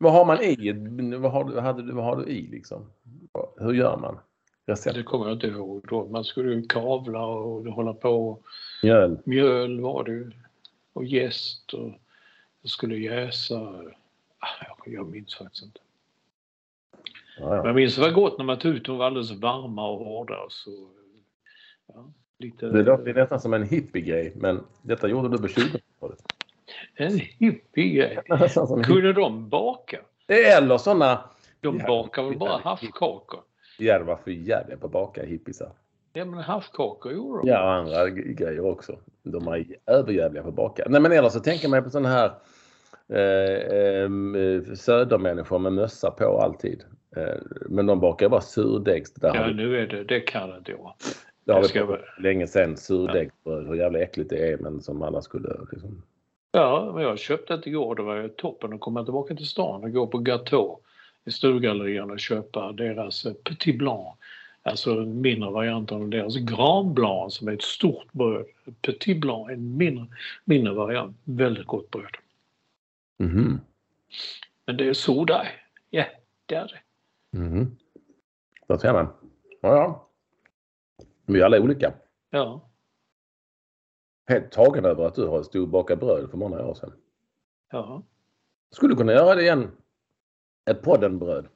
Vad 0.01 0.13
har 0.13 0.25
man 0.25 0.41
i? 0.41 0.71
Vad 1.17 1.31
har, 1.31 1.43
du, 1.43 1.59
hade, 1.59 1.81
du- 1.83 1.91
vad 1.93 2.05
har 2.05 2.15
du 2.15 2.25
i 2.31 2.47
liksom? 2.47 2.85
Hur 3.57 3.73
gör 3.73 3.97
man? 3.97 4.19
Recept? 4.65 4.95
Det 4.95 5.03
kommer 5.03 5.25
jag 5.25 5.35
inte 5.35 5.47
ihåg 5.47 5.85
då. 5.89 6.07
Man 6.07 6.23
skulle 6.23 6.53
ju 6.53 6.61
kavla 6.67 7.25
och 7.25 7.65
hålla 7.65 7.93
på. 7.93 8.39
Mjöl? 8.83 9.17
Mjöl 9.25 9.79
var 9.81 10.03
det. 10.03 10.31
Och 10.93 11.05
jäst 11.05 11.73
och 11.73 11.91
det 12.61 12.67
skulle 12.69 12.95
jäsa. 12.97 13.59
Ah, 14.39 14.65
jag- 14.85 14.93
Jag 14.93 15.07
minns 15.11 15.35
faktiskt 15.35 15.63
inte. 15.63 15.79
Ja, 17.39 17.45
Men 17.49 17.57
ja. 17.57 17.65
jag 17.65 17.75
minns 17.75 17.95
det 17.95 18.01
var 18.01 18.11
gott 18.11 18.37
när 18.37 18.45
man 18.45 18.59
tog 18.59 18.75
ut 18.75 18.85
dem 18.85 18.97
var 18.97 19.05
alldeles 19.05 19.31
varma 19.31 19.89
och 19.89 20.05
hårda. 20.05 20.35
Så, 20.49 20.71
ja, 21.93 22.11
lite, 22.39 22.65
Det 22.69 22.83
låter 22.83 23.13
nästan 23.13 23.39
som 23.39 23.53
en 23.53 23.63
hippie-grej, 23.63 24.33
men 24.35 24.63
detta 24.81 25.07
gjorde 25.07 25.29
du 25.29 25.37
på 25.37 25.47
20-talet. 25.47 26.19
En 26.95 27.19
hippie 27.39 28.05
en 28.25 28.37
hippie. 28.37 28.83
Kunde 28.83 29.13
de 29.13 29.49
baka? 29.49 29.97
Eller 30.27 30.77
sådana... 30.77 31.29
De 31.61 31.77
Ja, 31.79 31.87
bakar 31.87 32.23
väl 32.23 32.37
bara 32.37 32.49
ja. 32.49 32.61
havskakor? 32.63 33.39
Ja, 33.79 33.99
de 33.99 34.05
var 34.07 34.15
för 34.15 34.31
jävliga 34.31 34.77
på 34.77 34.85
att 34.85 34.91
baka 34.91 35.23
hippisar. 35.25 35.71
Ja 36.13 36.25
men 36.25 36.39
havskakor 36.39 37.13
gjorde 37.13 37.41
de. 37.41 37.47
Ja, 37.49 37.63
och 37.63 37.71
andra 37.73 38.09
grejer 38.09 38.65
också. 38.65 38.95
De 39.23 39.47
är 39.47 39.65
överjävliga 39.85 40.43
på 40.43 40.49
att 40.49 40.55
baka. 40.55 40.83
Nej, 40.89 41.01
men 41.01 41.11
eller 41.11 41.29
så 41.29 41.39
tänker 41.39 41.69
man 41.69 41.83
på 41.83 41.89
sådana 41.89 42.09
här 42.09 42.31
eh, 43.13 44.03
eh, 44.41 44.73
södermänniskor 44.75 45.59
med 45.59 45.73
mössa 45.73 46.11
på 46.11 46.41
alltid. 46.41 46.83
Eh, 47.15 47.37
men 47.69 47.85
de 47.85 47.99
bakar 47.99 48.29
bara 48.29 48.41
surdegs. 48.41 49.13
Där 49.13 49.35
Ja 49.35 49.43
vi, 49.47 49.53
nu 49.53 49.77
är 49.77 49.87
det, 49.87 50.03
det 50.03 50.19
kan 50.19 50.57
inte 50.57 50.71
jag. 50.71 50.93
det 51.45 51.51
har 51.53 51.61
det 51.61 51.67
vi 51.67 51.69
ska 51.69 51.97
länge 52.19 52.47
sedan. 52.47 52.77
Surdegsbröd, 52.77 53.67
hur 53.67 53.75
jävla 53.75 53.99
äckligt 53.99 54.29
det 54.29 54.51
är 54.51 54.57
men 54.57 54.81
som 54.81 55.01
alla 55.01 55.21
skulle 55.21 55.49
liksom. 55.71 56.03
Ja, 56.51 56.91
men 56.95 57.03
jag 57.03 57.19
köpte 57.19 57.57
det 57.57 57.67
igår. 57.67 57.95
Det 57.95 58.01
var 58.01 58.15
ju 58.15 58.29
toppen 58.29 58.73
att 58.73 58.79
komma 58.79 59.03
tillbaka 59.03 59.35
till 59.35 59.47
stan 59.47 59.83
och 59.83 59.91
gå 59.91 60.07
på 60.07 60.17
Gateau 60.17 60.79
i 61.25 61.31
Sturegallerierna 61.31 62.13
och 62.13 62.19
köpa 62.19 62.71
deras 62.71 63.25
eh, 63.25 63.33
Petit 63.33 63.77
Blanc. 63.77 64.17
Alltså 64.63 64.91
en 64.91 65.21
mindre 65.21 65.49
variant 65.49 65.91
av 65.91 66.09
deras 66.09 66.35
Grand 66.35 66.93
Blanc 66.93 67.33
som 67.33 67.47
är 67.47 67.53
ett 67.53 67.61
stort 67.61 68.11
bröd. 68.11 68.45
Petit 68.81 69.21
Blanc, 69.21 69.49
en 69.49 69.77
mindre, 69.77 70.05
mindre 70.45 70.73
variant. 70.73 71.17
Väldigt 71.23 71.67
gott 71.67 71.91
bröd. 71.91 72.15
Mhm. 73.19 73.59
Men 74.65 74.77
det 74.77 74.83
är 74.83 75.25
där. 75.25 75.47
Ja, 75.89 76.05
det 76.45 76.55
är 76.55 76.67
det. 76.67 77.37
Mhm. 77.37 77.77
Så 78.67 78.77
ser 78.77 78.93
man. 78.93 79.07
Ja, 79.61 79.75
ja. 79.75 80.07
Vi 81.25 81.39
är 81.39 81.45
alla 81.45 81.59
olika. 81.59 81.93
Ja. 82.29 82.70
Helt 84.31 84.51
tagen 84.51 84.85
över 84.85 85.05
att 85.05 85.15
du 85.15 85.27
har 85.27 85.43
stod 85.43 85.61
och 85.61 85.67
bakat 85.67 85.99
bröd 85.99 86.29
för 86.29 86.37
många 86.37 86.65
år 86.65 86.73
sedan. 86.73 86.93
ja. 87.71 88.03
Skulle 88.69 88.95
kunna 88.95 89.13
göra 89.13 89.35
det 89.35 89.41
igen. 89.41 89.71
Ett 90.65 90.81
poddenbröd. 90.81 91.47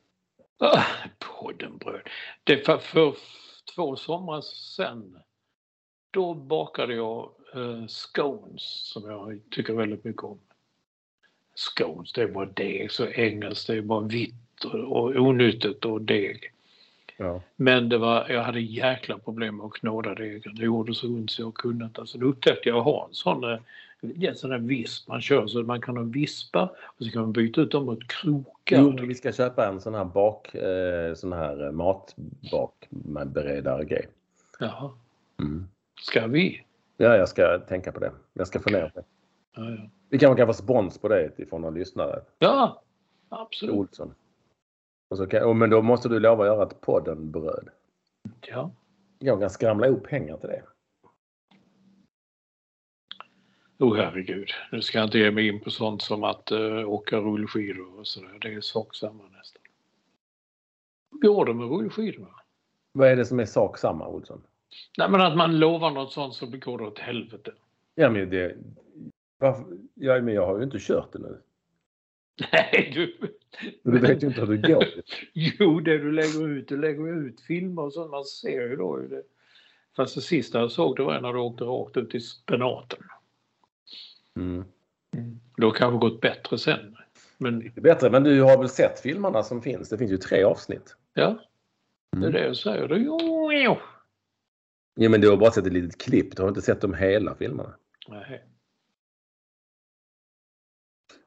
Ah, 0.57 0.83
poddenbröd. 1.39 2.01
Det 2.43 2.65
för, 2.65 2.77
för 2.77 3.15
två 3.75 3.95
somrar 3.95 4.41
sedan 4.41 5.19
då 6.11 6.33
bakade 6.33 6.93
jag 6.93 7.31
eh, 7.55 7.87
scones 7.87 8.89
som 8.93 9.09
jag 9.09 9.41
tycker 9.51 9.73
väldigt 9.73 10.03
mycket 10.03 10.23
om. 10.23 10.39
Scones, 11.55 12.13
det 12.13 12.21
är 12.21 12.27
bara 12.27 12.45
deg, 12.45 12.91
så 12.91 13.07
engelskt, 13.07 13.67
det 13.67 13.77
är 13.77 13.81
bara 13.81 14.07
vitt 14.07 14.63
och, 14.65 14.79
och 14.79 15.15
onyttigt 15.15 15.85
och 15.85 16.01
deg. 16.01 16.54
Ja. 17.17 17.41
Men 17.55 17.89
det 17.89 17.97
var, 17.97 18.29
jag 18.29 18.43
hade 18.43 18.59
jäkla 18.59 19.17
problem 19.17 19.57
med 19.57 19.65
att 19.65 19.73
knåda 19.73 20.15
degen. 20.15 20.55
Det 20.55 20.65
gjorde 20.65 20.93
så 20.93 21.07
ont 21.07 21.31
så 21.31 21.41
jag 21.41 21.53
kunde 21.53 21.85
inte. 21.85 22.01
Alltså, 22.01 22.17
då 22.17 22.25
upptäckte 22.25 22.69
jag 22.69 22.77
att 22.77 22.83
ha 22.83 23.05
en 23.07 23.13
sån, 23.13 23.43
eh, 23.43 23.59
en 24.21 24.35
sån 24.35 24.49
där 24.49 24.57
visp 24.57 25.07
man 25.07 25.21
kör 25.21 25.47
så 25.47 25.59
att 25.59 25.65
man 25.65 25.81
kan 25.81 25.97
ha 25.97 26.03
vispa 26.03 26.63
och 26.83 27.05
så 27.05 27.11
kan 27.11 27.21
man 27.21 27.31
byta 27.31 27.61
ut 27.61 27.71
dem 27.71 27.85
mot 27.85 28.07
krokar. 28.07 28.79
Jo, 28.81 28.97
vi 29.07 29.15
ska 29.15 29.31
köpa 29.31 29.67
en 29.67 29.81
sån 29.81 29.95
här 29.95 30.05
bak, 30.05 30.55
eh, 30.55 31.13
sån 31.13 31.33
här 31.33 31.71
matbakberedare 31.71 33.85
grej. 33.85 34.07
Jaha, 34.59 34.91
Mm. 35.39 35.67
ska 36.01 36.27
vi? 36.27 36.61
Ja, 36.97 37.15
jag 37.17 37.29
ska 37.29 37.59
tänka 37.59 37.91
på 37.91 37.99
det. 37.99 38.11
Jag 38.33 38.47
ska 38.47 38.59
fundera 38.59 38.89
på 38.89 38.99
det. 38.99 39.05
Ja, 39.55 39.69
ja. 39.69 39.77
Vi 40.09 40.19
kanske 40.19 40.37
kan 40.37 40.47
få 40.47 40.53
spons 40.53 40.97
på 40.97 41.07
det 41.07 41.31
ifrån 41.37 41.61
någon 41.61 41.73
lyssnare. 41.73 42.21
Ja, 42.39 42.81
absolut. 43.29 43.75
Olsson. 43.75 44.13
Och 45.15 45.19
så 45.19 45.27
kan, 45.27 45.43
oh, 45.43 45.53
men 45.53 45.69
då 45.69 45.81
måste 45.81 46.09
du 46.09 46.19
lova 46.19 46.43
att 46.43 46.47
göra 46.47 46.63
ett 46.63 46.81
poddenbröd. 46.81 47.69
Ja. 48.47 48.71
Jag 49.19 49.39
kan 49.39 49.49
skramla 49.49 49.87
ihop 49.87 50.03
pengar 50.03 50.37
till 50.37 50.49
det. 50.49 50.63
Oh 53.79 53.95
herregud, 53.95 54.49
nu 54.71 54.81
ska 54.81 54.97
jag 54.97 55.07
inte 55.07 55.17
ge 55.17 55.31
mig 55.31 55.47
in 55.47 55.59
på 55.59 55.71
sånt 55.71 56.01
som 56.01 56.23
att 56.23 56.51
uh, 56.51 56.89
åka 56.89 57.17
rullskidor 57.17 57.99
och 57.99 58.07
sådär. 58.07 58.37
Det 58.41 58.53
är 58.53 58.61
sak 58.61 58.95
samma 58.95 59.23
nästan. 59.23 59.61
Går 61.11 61.45
det 61.45 61.53
med 61.53 61.69
rullskidorna? 61.69 62.35
Vad 62.91 63.07
är 63.07 63.15
det 63.15 63.25
som 63.25 63.39
är 63.39 63.45
sak 63.45 63.77
samma, 63.77 64.07
Olsson? 64.07 64.41
Nej 64.97 65.09
men 65.09 65.21
att 65.21 65.37
man 65.37 65.59
lovar 65.59 65.91
något 65.91 66.13
sånt 66.13 66.33
så 66.33 66.45
går 66.45 66.77
det 66.77 66.83
åt 66.83 66.99
helvete. 66.99 67.51
Ja, 67.95 68.09
men 68.09 68.29
det... 68.29 68.55
Varför, 69.37 69.65
ja, 69.93 70.21
men 70.21 70.33
jag 70.33 70.45
har 70.45 70.57
ju 70.57 70.63
inte 70.63 70.79
kört 70.79 71.13
det 71.13 71.19
nu. 71.19 71.41
Nej 72.51 72.91
du. 72.93 73.35
Du 73.83 73.99
vet 73.99 74.23
ju 74.23 74.27
inte 74.27 74.41
hur 74.41 74.57
det 74.57 74.67
går. 74.73 74.85
Jo, 75.33 75.79
det 75.79 75.97
du 75.97 76.11
lägger 76.11 76.47
ut, 76.47 76.67
du 76.67 76.77
lägger 76.77 77.13
ut 77.27 77.41
filmer 77.41 77.81
och 77.81 77.93
sånt. 77.93 78.11
Man 78.11 78.23
ser 78.25 78.69
ju 78.69 78.75
då 78.75 78.97
hur 78.97 79.09
det. 79.09 79.23
Fast 79.95 80.15
det 80.15 80.21
sista 80.21 80.59
jag 80.59 80.71
såg 80.71 80.95
det 80.95 81.03
var 81.03 81.21
när 81.21 81.33
du 81.33 81.39
åkte 81.39 81.63
rakt 81.63 81.97
ut 81.97 82.15
i 82.15 82.19
spenaten. 82.19 82.99
Mm. 84.35 84.65
Det 85.57 85.65
har 85.65 85.71
kanske 85.71 86.09
gått 86.09 86.21
bättre 86.21 86.57
sen. 86.57 86.97
Men 87.37 87.71
bättre, 87.75 88.09
men 88.09 88.23
du 88.23 88.41
har 88.41 88.57
väl 88.57 88.69
sett 88.69 88.99
filmerna 88.99 89.43
som 89.43 89.61
finns? 89.61 89.89
Det 89.89 89.97
finns 89.97 90.11
ju 90.11 90.17
tre 90.17 90.43
avsnitt. 90.43 90.95
ja, 91.13 91.37
det 92.11 92.17
är 92.17 92.21
Mm. 92.21 92.31
det 92.33 92.45
jag 92.45 92.57
säger. 92.57 92.87
Det, 92.87 92.97
jo, 92.97 93.51
jo. 93.53 93.77
Ja, 94.95 95.09
men 95.09 95.21
du 95.21 95.29
har 95.29 95.37
bara 95.37 95.51
sett 95.51 95.65
ett 95.67 95.73
litet 95.73 96.01
klipp. 96.01 96.35
Du 96.35 96.41
har 96.41 96.49
inte 96.49 96.61
sett 96.61 96.81
de 96.81 96.93
hela 96.93 97.35
filmerna. 97.35 97.75
Nej. 98.07 98.45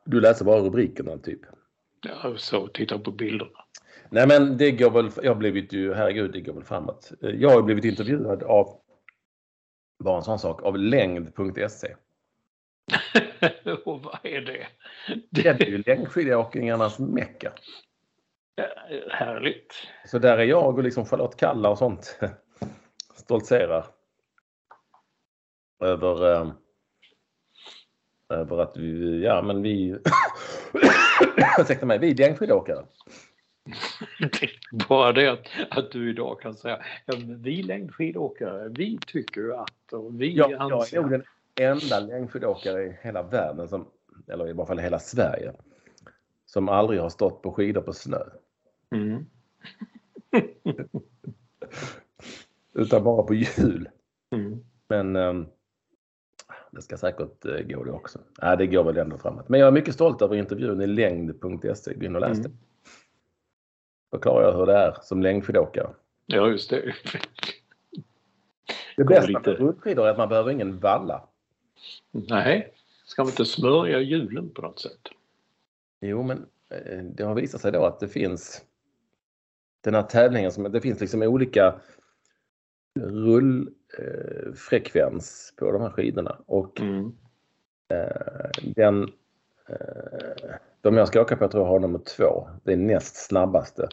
Du 0.05 0.21
läser 0.21 0.45
bara 0.45 0.61
rubrikerna 0.61 1.19
typ. 1.19 1.41
Ja, 2.03 2.37
så 2.37 2.69
titta 2.69 2.99
på 2.99 3.11
bilderna. 3.11 3.65
Nej 4.11 4.27
men 4.29 4.57
det 4.57 4.71
går 4.71 4.91
väl, 4.91 5.11
jag 5.23 5.31
har 5.31 5.39
blivit 5.39 5.73
ju, 5.73 5.95
herregud 5.95 6.33
det 6.33 6.41
går 6.41 6.53
väl 6.53 6.65
framåt. 6.65 7.13
Jag 7.21 7.51
har 7.51 7.63
blivit 7.63 7.85
intervjuad 7.85 8.43
av, 8.43 8.81
bara 10.05 10.17
en 10.17 10.23
sån 10.23 10.39
sak, 10.39 10.63
av 10.63 10.79
längd.se. 10.79 11.95
och 13.85 14.03
vad 14.03 14.19
är 14.23 14.41
det? 14.41 14.67
Det 15.31 15.47
är 15.47 15.67
ju 15.67 15.83
längdskidåkningarnas 15.87 16.99
mecka. 16.99 17.53
är 18.57 19.11
härligt. 19.11 19.75
Så 20.07 20.19
där 20.19 20.39
är 20.39 20.45
jag 20.45 20.79
och 20.79 20.83
liksom 20.83 21.07
Charlotte 21.07 21.37
Kalla 21.37 21.71
och 21.71 21.79
sånt 21.79 22.21
stoltserar. 23.15 23.87
Över, 25.81 26.33
eh, 26.33 26.53
över 28.29 28.59
att 28.59 28.77
vi, 28.77 29.23
ja 29.25 29.43
men 29.43 29.63
vi, 29.63 29.99
ursäkta 31.59 31.87
mig, 31.87 31.99
vi 31.99 32.11
är 32.11 32.15
längdskidåkare. 32.15 32.85
Bara 34.89 35.13
det 35.13 35.29
att, 35.29 35.47
att 35.71 35.91
du 35.91 36.11
idag 36.11 36.41
kan 36.41 36.55
säga 36.55 36.81
ja, 37.07 37.15
vi 37.27 37.63
längdskidåkare, 37.63 38.69
vi 38.69 38.99
tycker 39.07 39.63
att 39.63 39.93
och 39.93 40.21
vi 40.21 40.37
Jag, 40.37 40.51
jag 40.51 40.73
anser 40.73 40.99
är 40.99 41.03
nog 41.03 41.11
den 41.11 41.23
enda 41.61 42.01
längdskidåkare 42.01 42.85
i 42.85 42.99
hela 43.03 43.23
världen, 43.23 43.69
som, 43.69 43.89
eller 44.27 44.49
i 44.49 44.53
varje 44.53 44.67
fall 44.67 44.79
i 44.79 44.83
hela 44.83 44.99
Sverige, 44.99 45.53
som 46.47 46.69
aldrig 46.69 47.01
har 47.01 47.09
stått 47.09 47.43
på 47.43 47.53
skidor 47.53 47.81
på 47.81 47.93
snö. 47.93 48.23
Mm. 48.91 49.27
Utan 52.75 53.05
bara 53.05 53.23
på 53.23 53.35
hjul. 53.35 53.89
Mm. 54.31 54.65
Men 54.89 55.17
ehm, 55.17 55.47
det 56.71 56.83
ska 56.83 56.97
säkert 56.97 57.45
eh, 57.45 57.61
gå 57.61 57.85
det 57.85 57.91
också. 57.93 58.19
Nej, 58.43 58.57
det 58.57 58.67
går 58.67 58.85
väl 58.85 58.97
ändå 58.97 59.19
framåt. 59.19 59.49
Men 59.49 59.61
jag 59.61 59.67
är 59.67 59.73
mycket 59.73 59.95
stolt 59.95 60.23
över 60.23 60.37
intervjun 60.37 60.81
i 60.81 60.87
längd.se. 60.87 61.95
Gå 61.95 62.05
in 62.05 62.15
och 62.15 62.21
läs. 62.21 62.39
Mm. 62.39 62.53
Förklarar 64.11 64.45
jag 64.47 64.59
hur 64.59 64.67
det 64.67 64.77
är 64.77 64.97
som 65.03 65.23
längdskidåkare. 65.23 65.91
Ja, 66.27 66.49
just 66.49 66.71
det. 66.71 66.95
Det 68.97 69.05
bästa 69.05 69.27
lite- 69.27 69.51
med 69.51 69.59
rullskidor 69.59 70.07
är 70.07 70.11
att 70.11 70.19
man 70.19 70.29
behöver 70.29 70.51
ingen 70.51 70.79
valla. 70.79 71.29
Nej, 72.11 72.73
ska 73.05 73.23
man 73.23 73.31
inte 73.31 73.45
smörja 73.45 74.01
hjulen 74.01 74.51
på 74.51 74.63
något 74.63 74.81
sätt? 74.81 75.01
Jo, 76.01 76.23
men 76.23 76.47
eh, 76.71 76.99
det 77.05 77.25
har 77.25 77.35
visat 77.35 77.61
sig 77.61 77.73
då 77.73 77.85
att 77.85 78.01
det 78.01 78.09
finns 78.09 78.65
den 79.81 79.95
här 79.95 80.03
tävlingen 80.03 80.53
som 80.53 80.73
det 80.73 80.81
finns 80.81 81.01
liksom 81.01 81.23
olika 81.23 81.81
rullfrekvens 83.01 85.55
på 85.57 85.73
de 85.73 85.83
här 85.83 85.91
skidorna 85.91 86.37
och 86.47 86.81
Mm. 86.81 87.13
eh, 87.89 88.51
den 88.77 89.03
eh, 89.69 90.55
de 90.81 90.97
jag 90.97 91.09
ska 91.09 91.23
åka 91.23 91.37
på 91.37 91.45
jag 91.45 91.51
tror 91.51 91.65
jag 91.65 91.71
har 91.73 91.81
nummer 91.81 91.99
två. 91.99 92.49
Det 92.65 92.73
är 92.73 92.77
näst 92.77 93.17
snabbaste. 93.17 93.89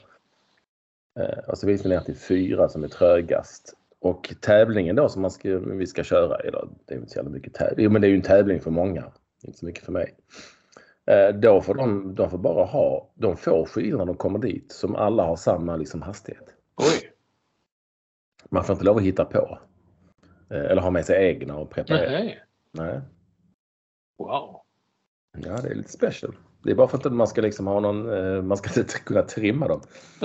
Eh, 1.19 1.37
och 1.47 1.57
så 1.57 1.67
finns 1.67 1.81
det 1.81 1.89
ner 1.89 1.99
till 1.99 2.17
fyra 2.17 2.69
som 2.69 2.83
är 2.83 2.87
trögast. 2.87 3.73
Och 3.99 4.33
tävlingen 4.41 4.95
då 4.95 5.09
som 5.09 5.21
man 5.21 5.31
ska, 5.31 5.57
vi 5.57 5.87
ska 5.87 6.03
köra 6.03 6.43
idag, 6.43 6.69
det 6.85 6.93
är 6.93 6.97
inte 6.97 7.09
så 7.09 7.17
jävla 7.19 7.31
mycket 7.31 7.53
tävling. 7.53 7.83
Jo 7.85 7.91
men 7.91 8.01
det 8.01 8.07
är 8.07 8.09
ju 8.09 8.15
en 8.15 8.21
tävling 8.21 8.61
för 8.61 8.71
många, 8.71 9.11
inte 9.43 9.59
så 9.59 9.65
mycket 9.65 9.85
för 9.85 9.91
mig. 9.91 10.15
Eh, 11.05 11.29
då 11.35 11.61
får 11.61 11.75
de, 11.75 12.15
de 12.15 12.29
får 12.29 12.37
bara 12.37 12.65
ha, 12.65 13.09
de 13.13 13.37
får 13.37 13.65
skidor 13.65 13.97
när 13.97 14.05
de 14.05 14.17
kommer 14.17 14.39
dit 14.39 14.71
som 14.71 14.95
alla 14.95 15.23
har 15.23 15.35
samma 15.35 15.75
liksom, 15.75 16.01
hastighet. 16.01 16.45
Oj! 16.77 17.11
Man 18.49 18.63
får 18.63 18.73
inte 18.73 18.85
lov 18.85 18.97
att 18.97 19.03
hitta 19.03 19.25
på. 19.25 19.59
Eh, 20.49 20.65
eller 20.65 20.81
ha 20.81 20.91
med 20.91 21.05
sig 21.05 21.27
egna 21.27 21.55
och 21.55 21.69
preparera. 21.69 22.11
Nej. 22.11 22.43
Nej. 22.71 23.01
Wow! 24.17 24.61
Ja, 25.37 25.61
det 25.61 25.69
är 25.69 25.75
lite 25.75 25.91
special. 25.91 26.35
Det 26.63 26.71
är 26.71 26.75
bara 26.75 26.87
för 26.87 26.97
att 26.97 27.13
man 27.13 27.27
ska 27.27 27.41
liksom 27.41 27.67
ha 27.67 27.79
någon, 27.79 28.13
eh, 28.13 28.41
man 28.41 28.57
ska 28.57 28.79
inte 28.81 28.99
kunna 28.99 29.21
trimma 29.21 29.67
dem. 29.67 29.81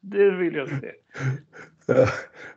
det 0.00 0.30
vill 0.30 0.54
jag 0.54 0.68
se. 0.68 0.92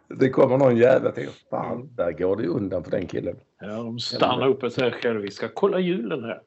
Det 0.07 0.29
kommer 0.29 0.57
någon 0.57 0.77
jävla 0.77 1.11
till. 1.11 1.29
Fan, 1.49 1.95
där 1.95 2.11
går 2.11 2.35
det 2.35 2.47
undan 2.47 2.83
för 2.83 2.91
den 2.91 3.07
killen. 3.07 3.39
Ja, 3.59 3.67
de 3.67 3.99
stannar 3.99 4.47
upp 4.47 4.63
och 4.63 4.71
säger 4.71 4.91
själv, 4.91 5.21
vi 5.21 5.31
ska 5.31 5.49
kolla 5.53 5.79
hjulen 5.79 6.23
här. 6.23 6.41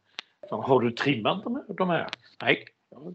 Fan, 0.50 0.62
har 0.62 0.80
du 0.80 0.90
trimmat 0.90 1.44
de 1.44 1.54
här? 1.54 1.64
De 1.68 1.88
här? 1.88 2.08
Nej. 2.42 2.64
Ja, 2.90 3.12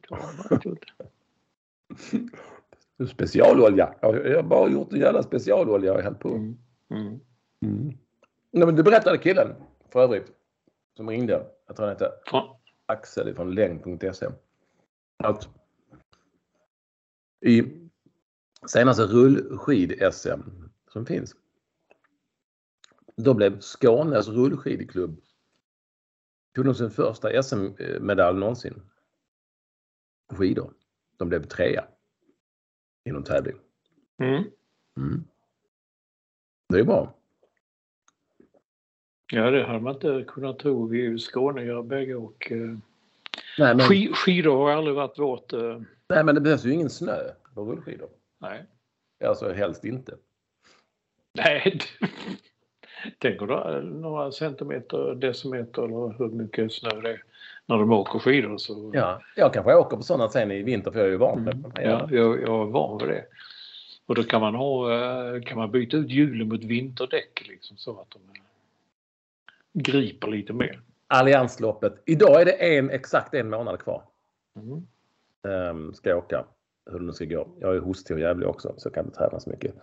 Specialolja. 3.07 3.95
Jag 4.01 4.35
har 4.35 4.43
bara 4.43 4.69
gjort 4.69 4.93
en 4.93 5.00
jävla 5.00 5.23
specialolja 5.23 5.93
och 5.93 6.01
hällt 6.01 6.19
på. 6.19 6.29
Mm. 6.29 6.57
Mm. 6.89 7.19
Mm. 7.65 7.97
Nej, 8.51 8.65
men 8.65 8.75
det 8.75 8.83
berättade 8.83 9.17
killen 9.17 9.55
för 9.89 10.00
övrigt. 10.00 10.31
Som 10.97 11.09
ringde. 11.09 11.45
Jag 11.67 11.75
tror 11.75 11.85
han 11.85 11.95
hette 11.95 12.12
Fan. 12.27 12.55
Axel 12.85 13.35
från 13.35 13.55
längd.se. 13.55 14.27
Att 15.17 15.50
i 17.45 17.63
senaste 18.67 19.03
rullskid-SM 19.03 20.39
som 20.88 21.05
finns. 21.05 21.35
Då 23.15 23.33
blev 23.33 23.59
Skånes 23.59 24.27
rullskidklubb 24.27 25.21
tog 26.55 26.65
de 26.65 26.75
sin 26.75 26.89
första 26.89 27.43
SM-medalj 27.43 28.39
någonsin. 28.39 28.81
Skidor. 30.33 30.73
De 31.17 31.29
blev 31.29 31.43
trea. 31.43 31.85
Inom 33.05 33.24
tävling. 33.24 33.55
Mm. 34.22 34.43
Mm. 34.98 35.24
Det 36.69 36.79
är 36.79 36.83
bra. 36.83 37.13
Ja, 39.31 39.51
det 39.51 39.63
hade 39.65 39.79
man 39.79 39.93
inte 39.93 40.24
kunnat 40.27 40.60
tro. 40.60 40.88
Vi 40.88 41.00
är 41.05 41.10
ju 41.10 41.17
skåningar 41.19 41.83
bägge 41.83 42.15
och 42.15 42.51
eh, 42.51 42.57
Nej 43.57 43.75
men, 43.75 43.79
sk- 43.79 44.13
skidor 44.13 44.55
har 44.57 44.72
aldrig 44.72 44.95
varit 44.95 45.19
vårt... 45.19 45.53
Eh, 45.53 45.81
nej, 46.10 46.24
men 46.24 46.36
det 46.36 46.41
behövs 46.41 46.65
ju 46.65 46.72
ingen 46.74 46.89
snö 46.89 47.17
på 47.53 47.62
rullskidor. 47.65 48.10
nej. 48.41 48.65
Alltså 49.25 49.53
helst 49.53 49.86
inte. 49.86 50.17
Nej. 51.33 51.79
Tänk 53.19 53.41
om 53.41 53.48
du 53.48 53.53
har 53.53 53.81
några 53.81 54.31
centimeter, 54.31 55.15
decimeter 55.15 55.81
eller 55.83 56.17
hur 56.17 56.29
mycket 56.29 56.74
snö 56.74 57.01
det 57.01 57.10
är 57.10 57.24
när 57.65 57.77
de 57.77 57.91
åker 57.91 58.20
skidor. 58.20 58.58
Så, 58.58 58.91
Ja, 58.93 59.22
jag 59.36 59.53
kanske 59.53 59.75
åker 59.75 59.98
på 59.98 60.03
sådana 60.03 60.29
sen 60.29 60.51
i 60.51 60.63
vinter 60.63 60.91
för 60.91 61.00
jag 61.00 61.08
är 61.08 61.12
ju 61.12 61.17
van 61.17 61.43
med 61.43 61.53
Mm. 61.53 61.72
det. 61.75 61.82
Ja, 61.84 62.08
jag, 62.12 62.41
jag 62.41 62.62
är 62.67 62.72
van 62.72 62.98
vid 62.98 63.08
det. 63.08 63.25
Och 64.05 64.15
då 64.15 64.24
kan 64.24 64.41
man, 64.41 64.55
ha, 64.55 64.91
eh, 64.93 65.41
kan 65.41 65.58
man 65.58 65.72
byta 65.72 65.98
ut 65.98 66.10
hjulen 66.10 66.48
mot 66.48 66.63
vinterdäck 66.63 67.48
liksom, 67.48 67.77
så 67.77 68.01
att 68.01 68.10
de 68.10 68.17
eh, 68.20 68.43
griper 69.74 70.27
lite 70.27 70.53
mer. 70.53 70.82
Alliansloppet. 71.08 71.93
Idag 72.05 72.41
är 72.41 72.46
det 72.46 72.77
en, 72.77 72.89
exakt 72.89 73.34
en 73.34 73.50
månad 73.50 73.79
kvar. 73.79 74.03
Mm. 74.55 74.88
Um, 75.70 75.93
ska 75.93 76.10
jag 76.10 76.17
åka. 76.17 76.46
Hur 76.91 77.00
det 77.00 77.05
nu 77.05 77.13
ska 77.13 77.25
gå. 77.25 77.48
Jag 77.60 77.75
är 77.75 77.79
hostig 77.79 78.15
och 78.15 78.22
jävlig 78.22 78.48
också 78.50 78.74
så 78.77 78.88
jag 78.88 78.93
kan 78.93 79.05
inte 79.05 79.17
träna 79.17 79.39
så 79.39 79.50
mycket. 79.50 79.75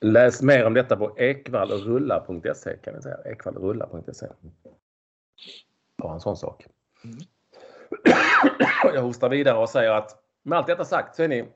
Läs 0.00 0.42
mer 0.42 0.66
om 0.66 0.74
detta 0.74 0.96
på 0.96 1.18
ekvallrulla.se 1.18 2.76
kan 2.76 2.94
jag 2.94 3.02
säga. 3.02 3.16
Ekvallrulla.se. 3.24 4.26
Bara 5.98 6.14
en 6.14 6.20
sån 6.20 6.36
sak. 6.36 6.66
Mm. 7.04 7.18
Jag 8.94 9.02
hostar 9.02 9.28
vidare 9.28 9.58
och 9.58 9.68
säger 9.68 9.90
att 9.90 10.22
med 10.42 10.58
allt 10.58 10.66
detta 10.66 10.84
sagt 10.84 11.16
så 11.16 11.22
är 11.22 11.28
ni 11.28 11.48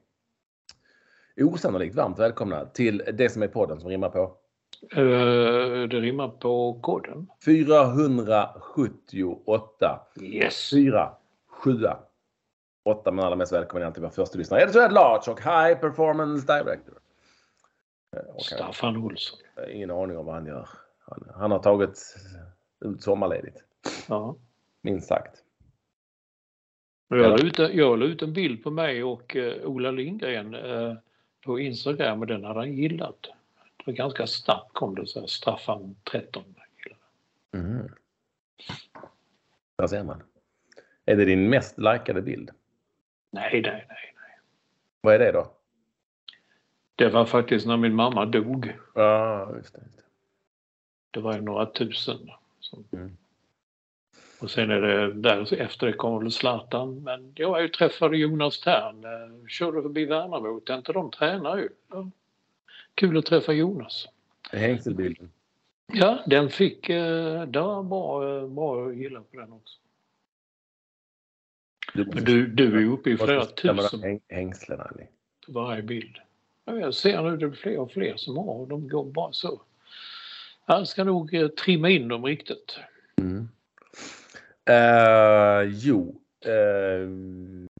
osannolikt 1.36 1.94
varmt 1.94 2.18
välkomna 2.18 2.64
till 2.64 3.02
det 3.12 3.28
som 3.28 3.42
är 3.42 3.48
podden 3.48 3.80
som 3.80 3.90
rimmar 3.90 4.08
på 4.08 4.36
Eh, 4.82 5.88
det 5.88 6.00
rimmar 6.00 6.28
på 6.28 6.80
koden. 6.82 7.26
478. 7.44 10.00
Yes! 10.20 10.70
4, 10.70 11.10
7, 11.48 11.70
8 12.84 13.10
men 13.10 13.24
allra 13.24 13.36
mest 13.36 13.52
välkommen 13.52 13.82
igen 13.82 13.92
till 13.92 14.02
vår 14.02 14.10
första 14.10 14.38
lyssnare. 14.38 14.62
Editor 14.62 14.82
at 14.82 14.92
Large 14.92 15.30
och 15.30 15.40
High 15.40 15.80
Performance 15.80 16.46
Director. 16.46 16.98
Eh, 18.16 18.22
han, 18.28 18.40
Staffan 18.40 18.96
Olsson. 18.96 19.38
ingen 19.68 19.90
aning 19.90 20.18
om 20.18 20.26
vad 20.26 20.34
han 20.34 20.46
gör. 20.46 20.68
Han, 20.98 21.30
han 21.34 21.50
har 21.50 21.58
tagit 21.58 22.16
ut 22.80 23.02
sommarledigt. 23.02 23.64
Ja. 24.08 24.36
Minst 24.86 25.08
sagt. 25.08 25.42
Jag 27.08 27.18
la 27.18 27.46
ut, 27.46 27.58
jag 27.58 27.98
la 27.98 28.06
ut 28.06 28.22
en 28.22 28.32
bild 28.32 28.64
på 28.64 28.70
mig 28.70 29.04
och 29.04 29.36
eh, 29.36 29.64
Ola 29.64 29.90
Lindgren 29.90 30.54
eh, 30.54 30.94
på 31.44 31.60
Instagram 31.60 32.20
och 32.20 32.26
den 32.26 32.44
hade 32.44 32.60
han 32.60 32.72
gillat. 32.72 33.22
Det 33.76 33.86
var 33.86 33.92
ganska 33.92 34.26
snabbt 34.26 34.74
kom 34.74 34.94
det 34.94 35.06
så 35.06 35.20
här, 35.20 35.26
Staffan 35.26 35.96
13. 36.04 36.44
Mm. 37.54 37.88
Där 39.78 39.86
ser 39.86 40.04
man. 40.04 40.22
Är 41.04 41.16
det 41.16 41.24
din 41.24 41.50
mest 41.50 41.78
likade 41.78 42.22
bild? 42.22 42.50
Nej, 43.30 43.50
nej, 43.52 43.62
nej. 43.62 43.86
nej. 43.88 44.38
Vad 45.00 45.14
är 45.14 45.18
det 45.18 45.32
då? 45.32 45.52
Det 46.96 47.08
var 47.08 47.24
faktiskt 47.24 47.66
när 47.66 47.76
min 47.76 47.94
mamma 47.94 48.26
dog. 48.26 48.72
Ja, 48.94 49.56
just 49.56 49.74
det. 49.74 49.80
Just 49.84 49.96
det. 49.96 50.02
Det 51.10 51.20
var 51.20 51.34
ju 51.34 51.40
några 51.40 51.66
tusen. 51.66 52.30
Som... 52.60 52.84
Mm. 52.92 53.16
Och 54.38 54.50
sen 54.50 54.70
är 54.70 54.80
det 54.80 55.12
där 55.12 55.54
efter 55.54 55.86
det 55.86 55.92
kommer 55.92 56.20
väl 56.20 56.30
Zlatan. 56.32 57.02
Men 57.02 57.32
jag 57.34 57.62
ju 57.62 57.68
träffade 57.68 58.16
Jonas 58.16 58.60
Tern. 58.60 59.04
eh, 59.04 59.46
Körde 59.48 59.82
förbi 59.82 60.04
Värnamo. 60.04 60.60
Tänkte 60.60 60.92
de 60.92 61.10
tränar 61.10 61.56
ju. 61.56 61.68
Ja. 61.90 62.10
Kul 62.94 63.18
att 63.18 63.26
träffa 63.26 63.52
Jonas. 63.52 64.08
Hängselbilden. 64.52 65.30
Ja, 65.92 66.18
den 66.26 66.50
fick, 66.50 66.88
eh, 66.88 67.42
det 67.42 67.60
var 67.60 67.82
bra, 67.82 68.38
eh, 68.38 68.48
bra 68.48 68.86
att 68.88 68.96
gilla 68.96 69.20
på 69.20 69.36
den 69.40 69.52
också. 69.52 69.78
Men 71.94 72.24
du, 72.24 72.46
du 72.46 72.76
är 72.76 72.80
ju 72.80 72.92
uppe 72.92 73.10
i 73.10 73.16
flera 73.16 73.44
tusen 73.44 74.02
Häng, 74.02 74.20
hängslen, 74.28 74.80
Ali. 74.80 75.06
på 75.46 75.52
varje 75.52 75.82
bild. 75.82 76.16
Ja, 76.64 76.76
jag 76.78 76.94
ser 76.94 77.22
nu 77.22 77.36
det 77.36 77.46
är 77.46 77.50
fler 77.50 77.78
och 77.78 77.92
fler 77.92 78.16
som 78.16 78.36
har 78.36 78.54
och 78.54 78.68
de 78.68 78.88
går 78.88 79.04
bara 79.04 79.32
så. 79.32 79.62
Jag 80.66 80.88
ska 80.88 81.04
nog 81.04 81.56
trimma 81.64 81.90
in 81.90 82.08
dem 82.08 82.24
riktigt. 82.24 82.78
Mm. 83.16 83.48
Uh, 84.70 85.62
jo, 85.62 86.20
uh, 86.46 87.08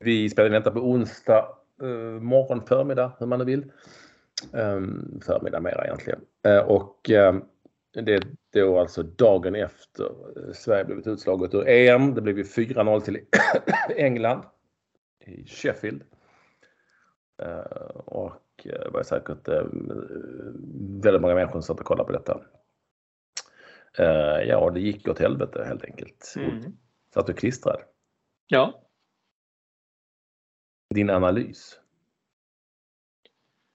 vi 0.01 0.31
spelar 0.31 0.46
in 0.46 0.53
detta 0.53 0.70
på 0.70 0.81
onsdag 0.81 1.49
uh, 1.83 2.20
morgon, 2.20 2.66
förmiddag, 2.66 3.12
hur 3.18 3.27
man 3.27 3.38
nu 3.38 3.44
vill. 3.44 3.72
Um, 4.53 5.20
förmiddag 5.27 5.61
mera 5.61 5.85
egentligen. 5.85 6.20
Och 6.66 7.01
det 7.92 8.14
är 8.14 8.22
då 8.53 8.79
alltså 8.79 9.03
dagen 9.03 9.55
efter 9.55 10.11
Sverige 10.53 10.85
blivit 10.85 11.07
utslaget 11.07 11.55
ur 11.55 11.68
EM. 11.68 12.14
Det 12.14 12.20
blev 12.20 12.38
ju 12.38 12.44
4-0 12.44 13.01
till 13.01 13.20
England 13.96 14.42
i 15.27 15.46
Sheffield. 15.46 16.03
Och 18.05 18.42
det 18.62 18.90
var 18.92 19.03
säkert 19.03 19.49
väldigt 21.03 21.22
många 21.22 21.35
människor 21.35 21.53
som 21.53 21.62
satt 21.62 21.81
och 21.81 21.87
kollade 21.87 22.07
på 22.07 22.12
detta. 22.12 22.40
Eh, 23.98 24.48
ja, 24.48 24.70
det 24.70 24.80
gick 24.80 25.09
åt 25.09 25.18
helvete 25.18 25.64
helt 25.68 25.85
enkelt. 25.85 26.35
Mm. 26.37 26.76
Satt 27.14 27.26
du 27.26 27.32
klistrad? 27.32 27.80
Ja, 28.46 28.82
Din 30.94 31.11
analys? 31.11 31.80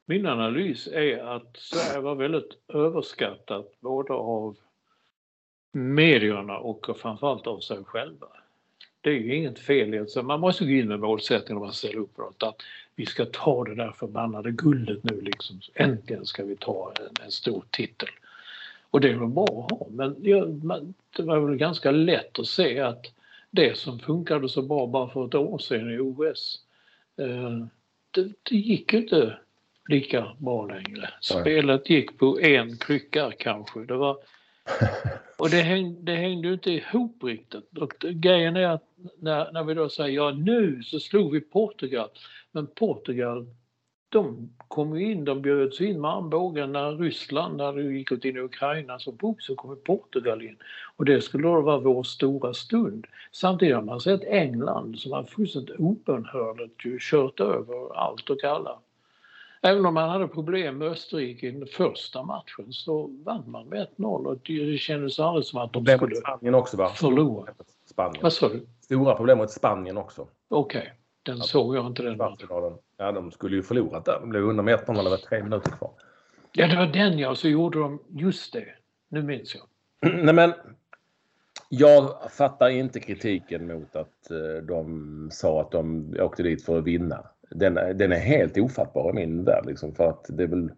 min 0.05 0.25
analys 0.25 0.88
är 0.88 1.17
att 1.17 1.57
Sverige 1.57 1.99
var 2.01 2.15
väldigt 2.15 2.57
överskattat 2.67 3.71
både 3.79 4.13
av 4.13 4.57
medierna 5.71 6.57
och 6.57 6.97
framförallt 6.97 7.47
av 7.47 7.60
sig 7.60 7.84
själva. 7.84 8.27
Det 9.01 9.10
är 9.10 9.13
ju 9.13 9.36
inget 9.36 9.60
fel 9.60 9.93
i 9.93 9.99
att 9.99 10.25
man 10.25 10.39
måste 10.39 10.65
gå 10.65 10.71
in 10.71 10.88
med 10.88 10.99
målsättningen 10.99 11.57
om 11.57 11.63
man 11.63 11.73
ställer 11.73 11.97
upp 11.97 12.17
något, 12.17 12.43
att 12.43 12.62
vi 12.95 13.05
ska 13.05 13.25
ta 13.25 13.63
det 13.63 13.75
där 13.75 13.91
förbannade 13.91 14.51
guldet 14.51 15.03
nu 15.03 15.21
liksom. 15.21 15.62
Äntligen 15.73 16.25
ska 16.25 16.43
vi 16.43 16.55
ta 16.55 16.93
en, 16.99 17.25
en 17.25 17.31
stor 17.31 17.63
titel. 17.69 18.10
Och 18.91 19.01
det 19.01 19.10
är 19.10 19.15
väl 19.15 19.27
bra 19.27 19.43
att 19.43 19.80
ha, 19.80 19.88
men 19.89 20.15
det 21.17 21.23
var 21.23 21.39
väl 21.39 21.58
ganska 21.58 21.91
lätt 21.91 22.39
att 22.39 22.47
se 22.47 22.80
att 22.80 23.06
det 23.51 23.77
som 23.77 23.99
funkade 23.99 24.49
så 24.49 24.62
bra 24.62 24.88
bara 24.88 25.10
för 25.10 25.25
ett 25.25 25.36
år 25.36 25.58
sedan 25.58 25.93
i 25.93 25.99
OS, 25.99 26.60
eh, 27.17 27.65
det, 28.12 28.34
det 28.43 28.56
gick 28.56 28.93
inte 28.93 29.38
lika 29.89 30.36
bra 30.38 30.65
längre. 30.65 31.10
Spelet 31.21 31.89
gick 31.89 32.17
på 32.17 32.39
en 32.39 32.77
krycka 32.77 33.32
kanske. 33.38 33.80
Det 33.80 33.95
var 33.95 34.17
Och 35.38 35.49
det 35.49 35.62
hängde, 35.62 36.01
det 36.01 36.17
hängde 36.17 36.54
inte 36.54 36.71
ihop 36.71 37.23
riktigt. 37.23 37.77
Och 37.77 37.93
grejen 37.99 38.56
är 38.56 38.67
att 38.67 38.84
när, 39.19 39.51
när 39.51 39.63
vi 39.63 39.73
då 39.73 39.89
säger 39.89 40.15
ja 40.15 40.32
nu 40.32 40.84
så 40.84 40.99
slog 40.99 41.32
vi 41.32 41.41
Portugal. 41.41 42.10
Men 42.51 42.67
Portugal, 42.67 43.47
de 44.12 44.50
kom 44.67 45.00
ju 45.00 45.12
in, 45.12 45.26
de 45.26 45.41
bjöds 45.41 45.82
in 45.82 46.02
med 46.02 46.12
armbågen 46.12 46.71
när 46.71 46.91
Ryssland, 46.91 47.58
när 47.58 47.74
det 47.74 47.84
gick 47.84 48.12
ut 48.12 48.26
in 48.26 48.38
i 48.38 48.39
Ukraina 48.39 49.00
så 49.00 49.12
bok 49.12 49.41
så 49.41 49.56
kom 49.56 49.78
Portugal 49.84 50.41
in. 50.41 50.58
Och 50.95 51.06
det 51.06 51.21
skulle 51.21 51.47
då 51.47 51.62
vara 51.62 51.80
vår 51.80 52.04
stora 52.04 52.54
stund. 52.54 53.08
Samtidigt 53.32 53.76
har 53.76 53.82
man 53.82 54.00
sett 54.00 54.24
England 54.24 55.00
som 55.00 55.12
har 55.12 55.24
fullständigt 55.24 55.80
obönhörligt 55.80 57.02
kört 57.02 57.39
över 57.39 57.95
allt 57.95 58.30
och 58.30 58.43
alla. 58.43 58.80
Även 59.62 59.86
om 59.86 59.93
man 59.93 60.10
hade 60.10 60.28
problem 60.28 60.78
med 60.78 60.88
Österrike 60.88 61.47
i 61.47 61.52
den 61.52 61.67
första 61.67 62.24
matchen 62.24 62.74
så 62.74 63.12
vann 63.24 63.43
man 63.47 63.67
med 63.67 63.88
1-0 63.97 64.26
och 64.26 64.38
det 64.45 64.78
kändes 64.78 65.19
aldrig 65.19 65.45
som 65.45 65.62
att 65.62 65.74
de 65.74 65.86
Problem 65.86 65.97
skulle 65.97 66.15
Spanien 66.15 66.56
också 66.56 66.78
va? 66.78 66.89
förlora. 66.89 67.54
Spanien. 67.86 68.24
Vad 68.24 68.34
sa 68.34 68.50
du? 68.50 68.65
Stora 68.82 69.15
problem 69.15 69.38
mot 69.38 69.52
Spanien 69.52 69.97
också. 69.97 70.28
Okej, 70.50 70.82
okay. 70.82 70.91
Den 71.23 71.38
såg 71.38 71.75
jag 71.75 71.88
inte 71.88 72.03
den 72.03 72.17
matchen. 72.17 72.47
Ja, 72.97 73.12
de 73.12 73.31
skulle 73.31 73.55
ju 73.55 73.63
förlorat 73.63 74.05
där. 74.05 74.19
De 74.19 74.29
blev 74.29 74.43
under 74.43 74.63
med 74.63 74.79
1-0 74.79 74.93
när 74.93 75.03
det 75.03 75.10
var 75.10 75.17
tre 75.17 75.43
minuter 75.43 75.71
kvar. 75.71 75.91
Ja, 76.51 76.67
det 76.67 76.75
var 76.75 76.86
den 76.86 77.19
ja, 77.19 77.36
så 77.36 77.47
gjorde 77.47 77.79
de 77.79 77.99
just 78.10 78.53
det. 78.53 78.65
Nu 79.10 79.23
minns 79.23 79.55
jag. 79.55 79.63
Nej 80.23 80.34
men, 80.34 80.53
jag 81.69 82.31
fattar 82.31 82.69
inte 82.69 82.99
kritiken 82.99 83.67
mot 83.67 83.95
att 83.95 84.31
eh, 84.31 84.63
de 84.63 85.29
sa 85.31 85.62
att 85.62 85.71
de 85.71 86.13
åkte 86.19 86.43
dit 86.43 86.65
för 86.65 86.77
att 86.77 86.84
vinna. 86.84 87.23
Den, 87.49 87.73
den 87.73 88.12
är 88.12 88.19
helt 88.19 88.57
ofattbar 88.57 89.10
i 89.10 89.13
min 89.13 89.43
värld 89.43 89.65
liksom 89.65 89.95
för 89.95 90.10
att 90.10 90.25
det 90.29 90.47
väl 90.47 90.71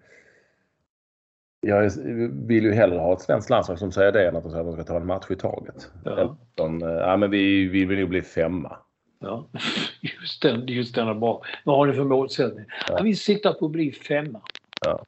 jag 1.62 1.92
vill 2.32 2.64
ju 2.64 2.72
hellre 2.72 3.00
ha 3.00 3.14
ett 3.14 3.22
svenskt 3.22 3.50
landslag 3.50 3.80
som 3.80 3.92
säger 3.92 4.12
det 4.12 4.28
än 4.28 4.36
att 4.36 4.44
de 4.44 4.52
säger 4.52 4.64
att 4.64 4.76
de 4.76 4.84
ska 4.84 4.94
ta 4.94 5.00
en 5.00 5.06
match 5.06 5.26
i 5.30 5.36
taget. 5.36 5.92
Ja. 6.06 6.38
De, 6.56 6.82
ja 6.82 7.18
men 7.18 7.32
vi, 7.32 7.68
vi 7.68 7.86
vill 7.86 7.98
ju 8.00 8.08
bli 8.08 8.22
femma. 8.22 8.78
Ja, 9.24 9.48
just 10.22 10.42
den, 10.42 10.68
just 10.68 10.96
den 10.96 11.08
är 11.08 11.14
bra. 11.14 11.42
Vad 11.64 11.78
har 11.78 11.86
ni 11.86 11.94
för 11.94 12.04
målsättning? 12.04 12.66
Ja. 12.90 13.00
vi 13.04 13.16
siktar 13.16 13.54
på 13.54 13.66
att 13.66 13.72
bli 13.72 13.92
femma. 13.92 14.42
Ja. 14.86 15.06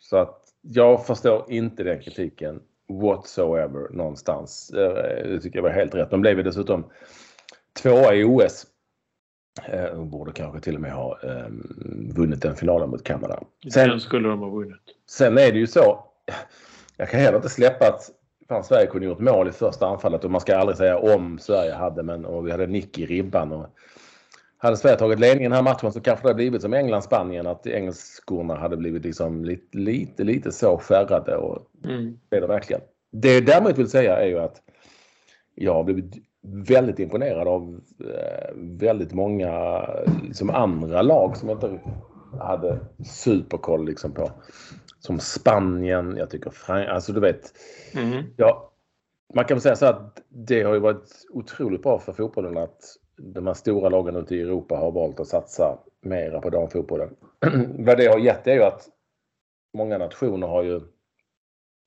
Så 0.00 0.16
att 0.16 0.44
jag 0.60 1.06
förstår 1.06 1.44
inte 1.48 1.82
den 1.82 2.00
kritiken 2.00 2.60
whatsoever 2.88 3.88
någonstans. 3.90 4.68
Det 4.68 5.40
tycker 5.42 5.58
jag 5.58 5.62
var 5.62 5.70
helt 5.70 5.94
rätt. 5.94 6.10
De 6.10 6.20
blev 6.20 6.36
ju 6.36 6.42
dessutom 6.42 6.84
tvåa 7.82 8.14
i 8.14 8.24
OS. 8.24 8.66
De 9.66 10.10
borde 10.10 10.32
kanske 10.32 10.60
till 10.60 10.74
och 10.74 10.80
med 10.80 10.92
ha 10.92 11.18
um, 11.22 12.12
vunnit 12.16 12.42
den 12.42 12.56
finalen 12.56 12.90
mot 12.90 13.04
Kanada. 13.04 13.40
Sen 13.72 13.88
den 13.88 14.00
skulle 14.00 14.28
de 14.28 14.40
ha 14.40 14.48
vunnit. 14.48 14.82
Sen 15.06 15.38
är 15.38 15.52
det 15.52 15.58
ju 15.58 15.66
så. 15.66 16.04
Jag 16.96 17.10
kan 17.10 17.20
heller 17.20 17.36
inte 17.36 17.48
släppa 17.48 17.86
att 17.86 18.10
fan, 18.48 18.64
Sverige 18.64 18.86
kunde 18.86 19.06
gjort 19.06 19.18
mål 19.18 19.48
i 19.48 19.52
första 19.52 19.86
anfallet 19.86 20.24
och 20.24 20.30
man 20.30 20.40
ska 20.40 20.56
aldrig 20.56 20.78
säga 20.78 20.98
om 20.98 21.38
Sverige 21.38 21.74
hade 21.74 22.02
men 22.02 22.24
och 22.24 22.46
vi 22.46 22.50
hade 22.50 22.66
nick 22.66 22.98
i 22.98 23.06
ribban. 23.06 23.52
Och 23.52 23.66
hade 24.58 24.76
Sverige 24.76 24.96
tagit 24.96 25.20
ledningen 25.20 25.52
i 25.52 25.56
den 25.56 25.64
här 25.66 25.72
matchen 25.74 25.92
så 25.92 26.00
kanske 26.00 26.24
det 26.24 26.28
hade 26.28 26.34
blivit 26.34 26.62
som 26.62 26.74
England-Spanien 26.74 27.46
att 27.46 27.66
engelskorna 27.66 28.56
hade 28.56 28.76
blivit 28.76 29.04
liksom 29.04 29.44
lite, 29.44 29.78
lite, 29.78 30.24
lite 30.24 30.52
så 30.52 30.78
skärrade 30.78 31.36
och 31.36 31.58
mm. 31.84 32.18
det 32.28 32.36
är 32.36 32.40
det 32.40 32.46
verkligen. 32.46 32.82
Det 33.10 33.34
jag 33.34 33.46
däremot 33.46 33.78
vill 33.78 33.90
säga 33.90 34.16
är 34.16 34.26
ju 34.26 34.38
att 34.38 34.62
jag 35.54 35.74
har 35.74 35.84
blivit 35.84 36.14
väldigt 36.42 36.98
imponerad 36.98 37.48
av 37.48 37.80
eh, 38.00 38.54
väldigt 38.56 39.12
många 39.12 39.82
liksom 40.22 40.50
andra 40.50 41.02
lag 41.02 41.36
som 41.36 41.48
jag 41.48 41.56
inte 41.56 41.80
hade 42.40 42.78
superkoll 43.04 43.86
liksom 43.86 44.12
på. 44.12 44.30
Som 44.98 45.20
Spanien, 45.20 46.16
jag 46.16 46.30
tycker 46.30 46.50
Frankrike, 46.50 46.92
alltså 46.92 47.12
du 47.12 47.20
vet. 47.20 47.52
Mm. 47.94 48.24
Ja, 48.36 48.72
man 49.34 49.44
kan 49.44 49.54
väl 49.54 49.62
säga 49.62 49.76
så 49.76 49.86
att 49.86 50.22
det 50.28 50.62
har 50.62 50.74
ju 50.74 50.80
varit 50.80 51.26
otroligt 51.30 51.82
bra 51.82 51.98
för 51.98 52.12
fotbollen 52.12 52.56
att 52.56 52.80
de 53.16 53.46
här 53.46 53.54
stora 53.54 53.88
lagen 53.88 54.16
ute 54.16 54.36
i 54.36 54.40
Europa 54.40 54.76
har 54.76 54.92
valt 54.92 55.20
att 55.20 55.26
satsa 55.26 55.78
mera 56.00 56.40
på 56.40 56.50
damfotbollen. 56.50 57.16
Vad 57.78 57.96
det 57.98 58.06
har 58.06 58.18
gett 58.18 58.46
är 58.46 58.54
ju 58.54 58.62
att 58.62 58.88
många 59.74 59.98
nationer 59.98 60.46
har 60.46 60.62
ju 60.62 60.80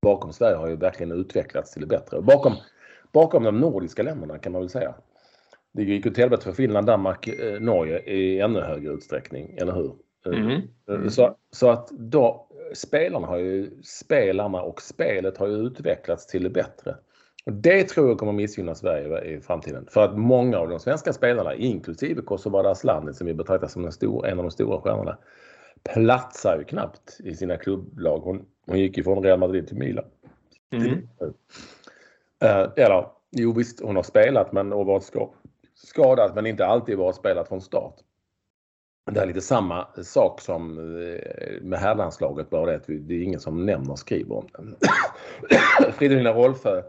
bakom 0.01 0.33
Sverige 0.33 0.55
har 0.55 0.67
ju 0.67 0.75
verkligen 0.75 1.11
utvecklats 1.11 1.71
till 1.71 1.81
det 1.81 1.87
bättre. 1.87 2.21
Bakom, 2.21 2.53
bakom 3.11 3.43
de 3.43 3.59
nordiska 3.59 4.03
länderna 4.03 4.39
kan 4.39 4.51
man 4.51 4.61
väl 4.61 4.69
säga. 4.69 4.95
Det 5.73 5.83
gick 5.83 6.05
åt 6.05 6.17
helvete 6.17 6.43
för 6.43 6.51
Finland, 6.51 6.87
Danmark, 6.87 7.27
eh, 7.27 7.59
Norge 7.59 7.99
i 7.99 8.39
ännu 8.39 8.59
högre 8.59 8.91
utsträckning, 8.91 9.57
eller 9.57 9.73
hur? 9.73 9.95
Mm. 10.25 10.61
Mm. 10.89 11.09
Så, 11.09 11.37
så 11.51 11.69
att 11.69 11.89
då, 11.89 12.47
spelarna 12.73 13.27
har 13.27 13.37
ju, 13.37 13.71
spelarna 13.83 14.61
och 14.61 14.81
spelet 14.81 15.37
har 15.37 15.47
ju 15.47 15.53
utvecklats 15.53 16.27
till 16.27 16.43
det 16.43 16.49
bättre. 16.49 16.95
Och 17.45 17.53
det 17.53 17.83
tror 17.83 18.07
jag 18.07 18.17
kommer 18.17 18.31
missgynna 18.31 18.75
Sverige 18.75 19.21
i 19.21 19.41
framtiden. 19.41 19.87
För 19.89 20.03
att 20.03 20.17
många 20.17 20.57
av 20.57 20.69
de 20.69 20.79
svenska 20.79 21.13
spelarna, 21.13 21.55
inklusive 21.55 22.21
Kosovare 22.21 22.69
Asllani 22.69 23.13
som 23.13 23.27
vi 23.27 23.33
betraktar 23.33 23.67
som 23.67 23.85
en, 23.85 23.91
stor, 23.91 24.27
en 24.27 24.39
av 24.39 24.43
de 24.43 24.51
stora 24.51 24.81
stjärnorna, 24.81 25.17
platsar 25.83 26.57
ju 26.57 26.63
knappt 26.63 27.19
i 27.23 27.35
sina 27.35 27.57
klubblag. 27.57 28.19
Hon, 28.19 28.45
hon 28.65 28.79
gick 28.79 28.97
ju 28.97 29.03
från 29.03 29.23
Real 29.23 29.39
Madrid 29.39 29.67
till 29.67 29.77
Milan. 29.77 30.05
Mm. 30.71 31.07
Uh, 32.43 32.71
eller, 32.75 33.07
jo 33.31 33.53
visst, 33.53 33.81
hon 33.81 33.95
har 33.95 34.03
spelat 34.03 34.51
men 34.51 34.73
och 34.73 34.85
varit 34.85 35.11
skadad 35.75 36.35
men 36.35 36.45
inte 36.45 36.65
alltid 36.65 36.97
varit 36.97 37.15
spelat 37.15 37.47
från 37.47 37.61
start. 37.61 37.95
Det 39.05 39.19
är 39.19 39.25
lite 39.25 39.41
samma 39.41 39.87
sak 40.03 40.41
som 40.41 40.77
eh, 40.77 41.61
med 41.61 41.79
herrlandslaget, 41.79 42.49
bara 42.49 42.65
det 42.65 42.75
att 42.75 42.87
det 42.87 43.13
är 43.13 43.23
ingen 43.23 43.39
som 43.39 43.65
nämner 43.65 43.91
och 43.91 43.99
skriver 43.99 44.35
om 44.35 44.47
det. 44.53 44.87
Fridolina 45.91 46.33
Rolfö, 46.33 46.83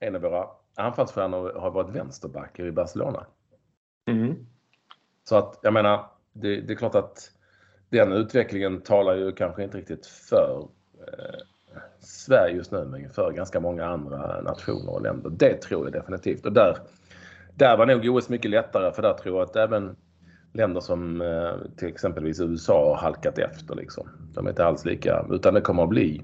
en 0.00 0.14
av 0.14 0.22
våra 0.22 0.46
anfallsstjärnor, 0.76 1.52
har 1.52 1.70
varit 1.70 1.96
vänsterback 1.96 2.58
i 2.58 2.72
Barcelona. 2.72 3.26
Mm. 4.10 4.46
Så 5.24 5.36
att 5.36 5.58
jag 5.62 5.72
menar, 5.72 6.06
det, 6.32 6.60
det, 6.60 6.72
är 6.72 6.76
klart 6.76 6.94
att 6.94 7.30
den 7.88 8.12
utvecklingen 8.12 8.80
talar 8.80 9.14
ju 9.14 9.32
kanske 9.32 9.64
inte 9.64 9.78
riktigt 9.78 10.06
för 10.06 10.68
eh, 10.98 11.40
Sverige 12.00 12.56
just 12.56 12.72
nu, 12.72 12.84
men 12.84 13.10
för 13.10 13.32
ganska 13.32 13.60
många 13.60 13.84
andra 13.84 14.42
nationer 14.42 14.92
och 14.92 15.02
länder. 15.02 15.30
Det 15.30 15.62
tror 15.62 15.84
jag 15.84 15.92
definitivt. 15.92 16.46
Och 16.46 16.52
där, 16.52 16.76
där 17.54 17.76
var 17.76 17.86
nog 17.86 18.16
OS 18.16 18.28
mycket 18.28 18.50
lättare, 18.50 18.92
för 18.92 19.02
där 19.02 19.14
tror 19.14 19.38
jag 19.38 19.48
att 19.48 19.56
även 19.56 19.96
länder 20.52 20.80
som 20.80 21.20
eh, 21.20 21.76
till 21.76 21.88
exempelvis 21.88 22.40
USA 22.40 22.88
har 22.88 22.96
halkat 22.96 23.38
efter. 23.38 23.74
Liksom. 23.74 24.08
De 24.34 24.46
är 24.46 24.50
inte 24.50 24.64
alls 24.64 24.84
lika, 24.84 25.26
utan 25.30 25.54
det 25.54 25.60
kommer 25.60 25.82
att 25.82 25.88
bli 25.88 26.22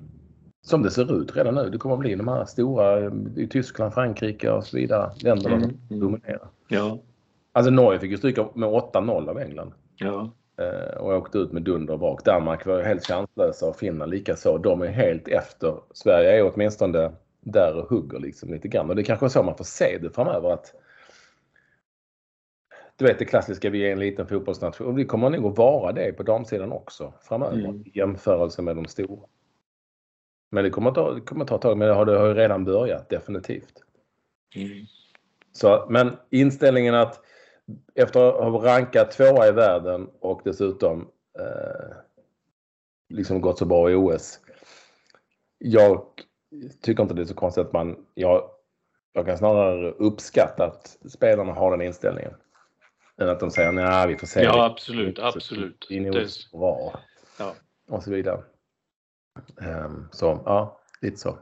som 0.67 0.83
det 0.83 0.91
ser 0.91 1.23
ut 1.23 1.37
redan 1.37 1.55
nu. 1.55 1.71
Det 1.71 1.79
kommer 1.79 1.95
att 1.95 2.01
bli 2.01 2.15
de 2.15 2.29
här 2.29 2.45
stora 2.45 3.01
eh, 3.01 3.13
i 3.37 3.49
Tyskland, 3.49 3.95
Frankrike 3.95 4.51
och 4.51 4.65
så 4.65 4.77
vidare. 4.77 5.11
Länderna 5.21 5.57
mm. 5.57 5.71
som 5.89 6.01
dominerar. 6.01 6.49
Ja. 6.69 6.99
Alltså 7.53 7.71
Norge 7.71 8.01
fick 8.01 8.11
ju 8.11 8.17
stryka 8.17 8.49
med 8.55 8.69
8-0 8.69 9.31
av 9.31 9.39
England. 9.39 9.73
Ja. 9.97 10.31
Eh, 10.59 10.97
och 10.99 11.13
åkte 11.13 11.39
ut 11.39 11.53
med 11.53 11.63
dunder 11.63 11.93
och 11.93 12.01
brak. 12.01 12.25
Danmark 12.25 12.67
var 12.67 12.83
helt 12.83 13.07
chanslösa 13.07 13.67
och 13.67 13.77
Finland 13.77 14.11
likaså. 14.11 14.59
De 14.59 14.83
är 14.83 14.87
helt 14.87 15.29
efter. 15.29 15.75
Sverige 15.95 16.39
är 16.39 16.53
åtminstone 16.55 17.13
där 17.41 17.77
och 17.77 17.89
hugger 17.89 18.19
liksom 18.19 18.53
lite 18.53 18.69
grann. 18.69 18.91
Och 18.91 18.97
det 18.97 19.03
är 19.03 19.05
kanske 19.05 19.27
är 19.27 19.29
så 19.29 19.43
man 19.43 19.57
får 19.57 19.65
se 19.65 19.99
det 20.03 20.11
framöver. 20.11 20.51
att 20.51 20.75
du 22.97 23.05
vet 23.05 23.19
det 23.19 23.25
klassiska, 23.25 23.71
vi 23.71 23.87
är 23.87 23.93
en 23.93 23.99
liten 23.99 24.27
fotbollsnation. 24.27 24.87
Och 24.87 24.99
vi 24.99 25.05
kommer 25.05 25.31
nog 25.31 25.47
att 25.47 25.59
vara 25.59 25.93
det 25.93 26.13
på 26.13 26.23
damsidan 26.23 26.73
också 26.73 27.13
framöver 27.23 27.59
mm. 27.59 27.83
i 27.87 27.99
jämförelse 27.99 28.63
med 28.63 28.77
de 28.77 28.85
stora. 28.85 29.27
Men 30.51 30.65
det 30.65 30.71
kommer 30.71 30.89
att 30.89 30.95
ta, 30.95 31.13
det 31.13 31.21
kommer 31.21 31.45
att 31.45 31.49
ta 31.49 31.59
tag, 31.59 31.79
men 31.79 31.89
det 31.89 31.95
har, 31.95 32.05
det 32.05 32.19
har 32.19 32.27
ju 32.27 32.35
redan 32.35 32.65
börjat 32.65 33.09
definitivt. 33.09 33.83
Mm. 34.57 34.87
Så, 35.53 35.87
men 35.89 36.17
inställningen 36.31 36.95
att 36.95 37.21
efter 37.95 38.29
att 38.29 38.53
ha 38.53 38.65
rankat 38.65 39.11
tvåa 39.11 39.49
i 39.49 39.53
världen 39.53 40.11
och 40.21 40.41
dessutom 40.45 41.01
eh, 41.39 41.97
liksom 43.09 43.41
gått 43.41 43.59
så 43.59 43.65
bra 43.65 43.91
i 43.91 43.95
OS. 43.95 44.41
Jag 45.59 46.03
tycker 46.81 47.03
inte 47.03 47.15
det 47.15 47.23
är 47.23 47.27
så 47.27 47.35
konstigt 47.35 47.67
att 47.67 47.73
man, 47.73 48.07
jag, 48.15 48.51
jag 49.13 49.27
kan 49.27 49.39
snarare 49.39 49.91
uppskatta 49.91 50.65
att 50.65 50.99
spelarna 51.13 51.53
har 51.53 51.71
den 51.71 51.87
inställningen. 51.87 52.35
Än 53.21 53.29
att 53.29 53.41
de 53.41 53.51
säger 53.51 53.73
nej, 53.73 54.09
vi 54.09 54.17
får 54.17 54.27
se. 54.27 54.43
Ja, 54.43 54.65
absolut, 54.65 55.19
absolut. 55.19 55.87
Det 55.89 55.97
är 55.97 56.01
nog 56.01 56.29
bra. 56.53 57.01
Ja. 57.39 57.55
Och 57.89 58.03
så 58.03 58.11
vidare. 58.11 58.43
Um, 59.57 60.09
så 60.13 60.43
ja, 60.45 60.81
lite 61.01 61.17
så. 61.17 61.39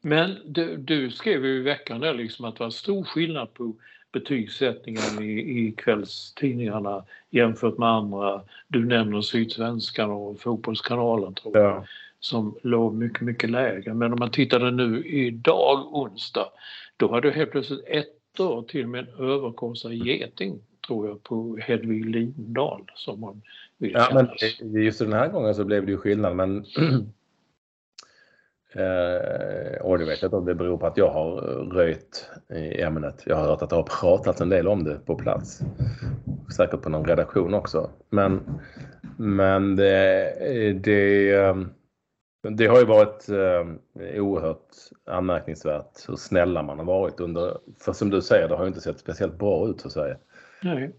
Men 0.00 0.38
du, 0.44 0.76
du 0.76 1.10
skrev 1.10 1.44
ju 1.44 1.56
i 1.56 1.62
veckan 1.62 2.00
där 2.00 2.14
liksom 2.14 2.44
att 2.44 2.56
det 2.56 2.64
var 2.64 2.70
stor 2.70 3.04
skillnad 3.04 3.54
på 3.54 3.74
betygssättningen 4.12 5.22
i, 5.22 5.58
i 5.58 5.72
kvällstidningarna 5.72 7.04
jämfört 7.30 7.78
med 7.78 7.88
andra. 7.88 8.42
Du 8.68 8.84
nämner 8.84 9.20
Sydsvenskan 9.20 10.10
och 10.10 10.40
Fotbollskanalen 10.40 11.34
tror 11.34 11.56
jag. 11.56 11.64
Ja. 11.64 11.84
Som 12.20 12.58
låg 12.62 12.94
mycket, 12.94 13.20
mycket 13.20 13.50
lägre. 13.50 13.94
Men 13.94 14.12
om 14.12 14.18
man 14.18 14.30
tittade 14.30 14.70
nu 14.70 15.06
idag 15.06 15.94
onsdag 15.94 16.48
då 16.96 17.10
hade 17.10 17.30
du 17.30 17.34
helt 17.34 17.50
plötsligt 17.50 17.84
ett 18.34 18.38
då 18.38 18.62
till 18.62 18.84
och 18.84 18.90
med 18.90 19.08
en 19.08 19.24
överkorsad 19.24 19.92
geting 19.92 20.60
tror 20.86 21.08
jag 21.08 21.22
på 21.22 21.58
Hedvig 21.62 22.06
Lindahl 22.06 22.90
som 22.94 23.20
man 23.20 23.42
vill 23.78 23.92
ja, 23.92 24.08
men 24.14 24.28
Just 24.82 24.98
den 24.98 25.12
här 25.12 25.28
gången 25.28 25.54
så 25.54 25.64
blev 25.64 25.86
det 25.86 25.92
ju 25.92 25.98
skillnad 25.98 26.36
men 26.36 26.64
Eh, 28.76 29.80
och 29.80 29.98
det 29.98 30.04
vet 30.04 30.22
jag 30.22 30.28
inte 30.28 30.36
om 30.36 30.44
det 30.44 30.54
beror 30.54 30.78
på 30.78 30.86
att 30.86 30.96
jag 30.96 31.10
har 31.10 31.40
röjt 31.72 32.30
i 32.54 32.80
ämnet. 32.82 33.22
Jag 33.26 33.36
har 33.36 33.44
hört 33.44 33.62
att 33.62 33.70
det 33.70 33.76
har 33.76 34.00
pratats 34.00 34.40
en 34.40 34.48
del 34.48 34.68
om 34.68 34.84
det 34.84 34.98
på 35.06 35.14
plats. 35.16 35.60
Säkert 36.56 36.82
på 36.82 36.88
någon 36.88 37.04
redaktion 37.04 37.54
också. 37.54 37.90
Men, 38.10 38.40
men 39.16 39.76
det, 39.76 40.82
det, 40.84 41.34
ehm, 41.34 41.68
det 42.50 42.66
har 42.66 42.78
ju 42.78 42.84
varit 42.84 43.28
eh, 43.28 44.22
oerhört 44.22 44.68
anmärkningsvärt 45.04 46.08
hur 46.08 46.16
snälla 46.16 46.62
man 46.62 46.78
har 46.78 46.84
varit 46.84 47.20
under, 47.20 47.58
för 47.80 47.92
som 47.92 48.10
du 48.10 48.22
säger, 48.22 48.48
det 48.48 48.54
har 48.54 48.64
ju 48.64 48.68
inte 48.68 48.80
sett 48.80 48.98
speciellt 48.98 49.38
bra 49.38 49.68
ut 49.68 49.82
för 49.82 49.88
Sverige. 49.88 50.16
Nej. 50.62 50.92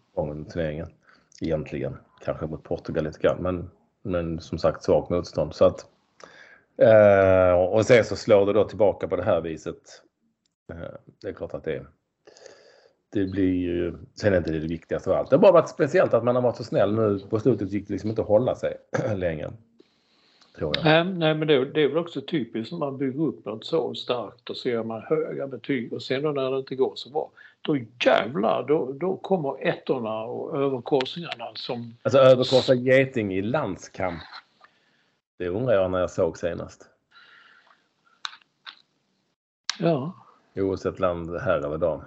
Turneringen. 0.54 0.88
Egentligen. 1.42 1.98
Kanske 2.26 2.46
mot 2.46 2.64
Portugal 2.64 3.04
lite 3.04 3.20
grann, 3.20 3.38
men, 3.42 3.70
men 4.04 4.40
som 4.40 4.58
sagt 4.58 4.84
svagt 4.84 5.10
motstånd. 5.10 5.56
Så 5.56 5.66
att, 5.66 5.86
eh, 6.78 7.54
och 7.54 7.86
sen 7.86 8.04
så 8.04 8.16
slår 8.16 8.46
det 8.46 8.54
då 8.54 8.64
tillbaka 8.64 9.08
på 9.08 9.16
det 9.16 9.24
här 9.24 9.42
viset. 9.42 10.02
Eh, 10.74 10.96
det 11.22 11.28
är 11.28 11.34
klart 11.34 11.54
att 11.54 11.64
det, 11.64 11.86
det 13.12 13.26
blir 13.26 13.54
ju, 13.54 13.98
sen 14.14 14.28
är 14.28 14.32
det 14.32 14.38
inte 14.38 14.52
det 14.52 14.60
viktigaste 14.60 15.10
av 15.10 15.16
allt. 15.16 15.30
Det 15.30 15.36
har 15.36 15.42
bara 15.42 15.52
varit 15.52 15.70
speciellt 15.70 16.14
att 16.14 16.24
man 16.24 16.36
har 16.36 16.42
varit 16.42 16.58
så 16.58 16.64
snäll 16.64 16.96
nu. 16.96 17.20
På 17.30 17.40
slutet 17.40 17.72
gick 17.72 17.88
det 17.88 17.94
liksom 17.94 18.10
inte 18.10 18.22
att 18.22 18.28
hålla 18.28 18.56
sig 18.56 18.78
längre. 19.16 19.54
Tror 20.58 20.74
jag. 20.76 20.86
Nej, 20.86 21.04
nej 21.04 21.36
men 21.36 21.48
det, 21.48 21.66
det 21.66 21.84
är 21.84 21.88
väl 21.88 21.98
också 21.98 22.22
typiskt 22.22 22.72
när 22.72 22.80
man 22.80 22.98
bygger 22.98 23.24
upp 23.24 23.46
något 23.46 23.66
så 23.66 23.96
starkt 23.96 24.50
och 24.50 24.58
så 24.58 24.70
gör 24.70 24.84
man 24.84 25.02
höga 25.02 25.48
betyg 25.48 25.94
och 25.94 26.04
sen 26.04 26.22
då 26.22 26.32
när 26.32 26.52
det 26.52 26.58
inte 26.58 26.76
går 26.76 26.94
så 26.96 27.10
bra, 27.10 27.32
då 27.62 27.78
jävlar, 28.06 28.64
då, 28.68 28.92
då 28.94 29.18
kommer 29.18 29.68
ettorna 29.68 30.24
och 30.24 30.58
överkorsningarna 30.58 31.46
som... 31.56 31.98
Alltså 32.04 32.20
överkorsa 32.20 32.74
geting 32.74 33.34
i 33.34 33.42
landskamp. 33.42 34.22
Det 35.38 35.50
undrar 35.50 35.74
jag 35.74 35.92
när 35.92 36.00
jag 36.00 36.10
såg 36.10 36.38
senast. 36.38 36.90
Ja. 39.80 40.14
Oavsett 40.56 41.00
land, 41.00 41.40
här 41.42 41.58
eller 41.58 41.78
dam. 41.78 42.02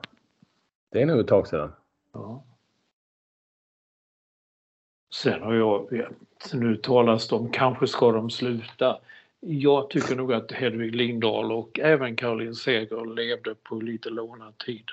Det 0.91 1.03
är 1.03 1.07
nog 1.07 1.21
ett 1.21 1.29
tag 1.29 1.47
sedan. 1.49 1.73
ja. 2.13 2.45
Sen 5.23 5.43
har 5.43 5.55
jag, 5.55 6.07
nu 6.53 6.77
talas 6.77 7.29
det 7.29 7.35
om 7.35 7.51
kanske 7.51 7.87
ska 7.87 8.13
de 8.13 8.31
sluta. 8.31 9.01
Jag 9.41 9.91
tycker 9.91 10.17
nog 10.17 10.33
att 10.33 10.53
Hedvig 10.53 10.95
Lindahl 10.95 11.53
och 11.53 11.79
även 11.79 12.17
Caroline 12.17 12.55
Seger 12.55 13.15
levde 13.15 13.55
på 13.55 13.75
lite 13.75 14.11
lånad 14.11 14.59
tid. 14.59 14.85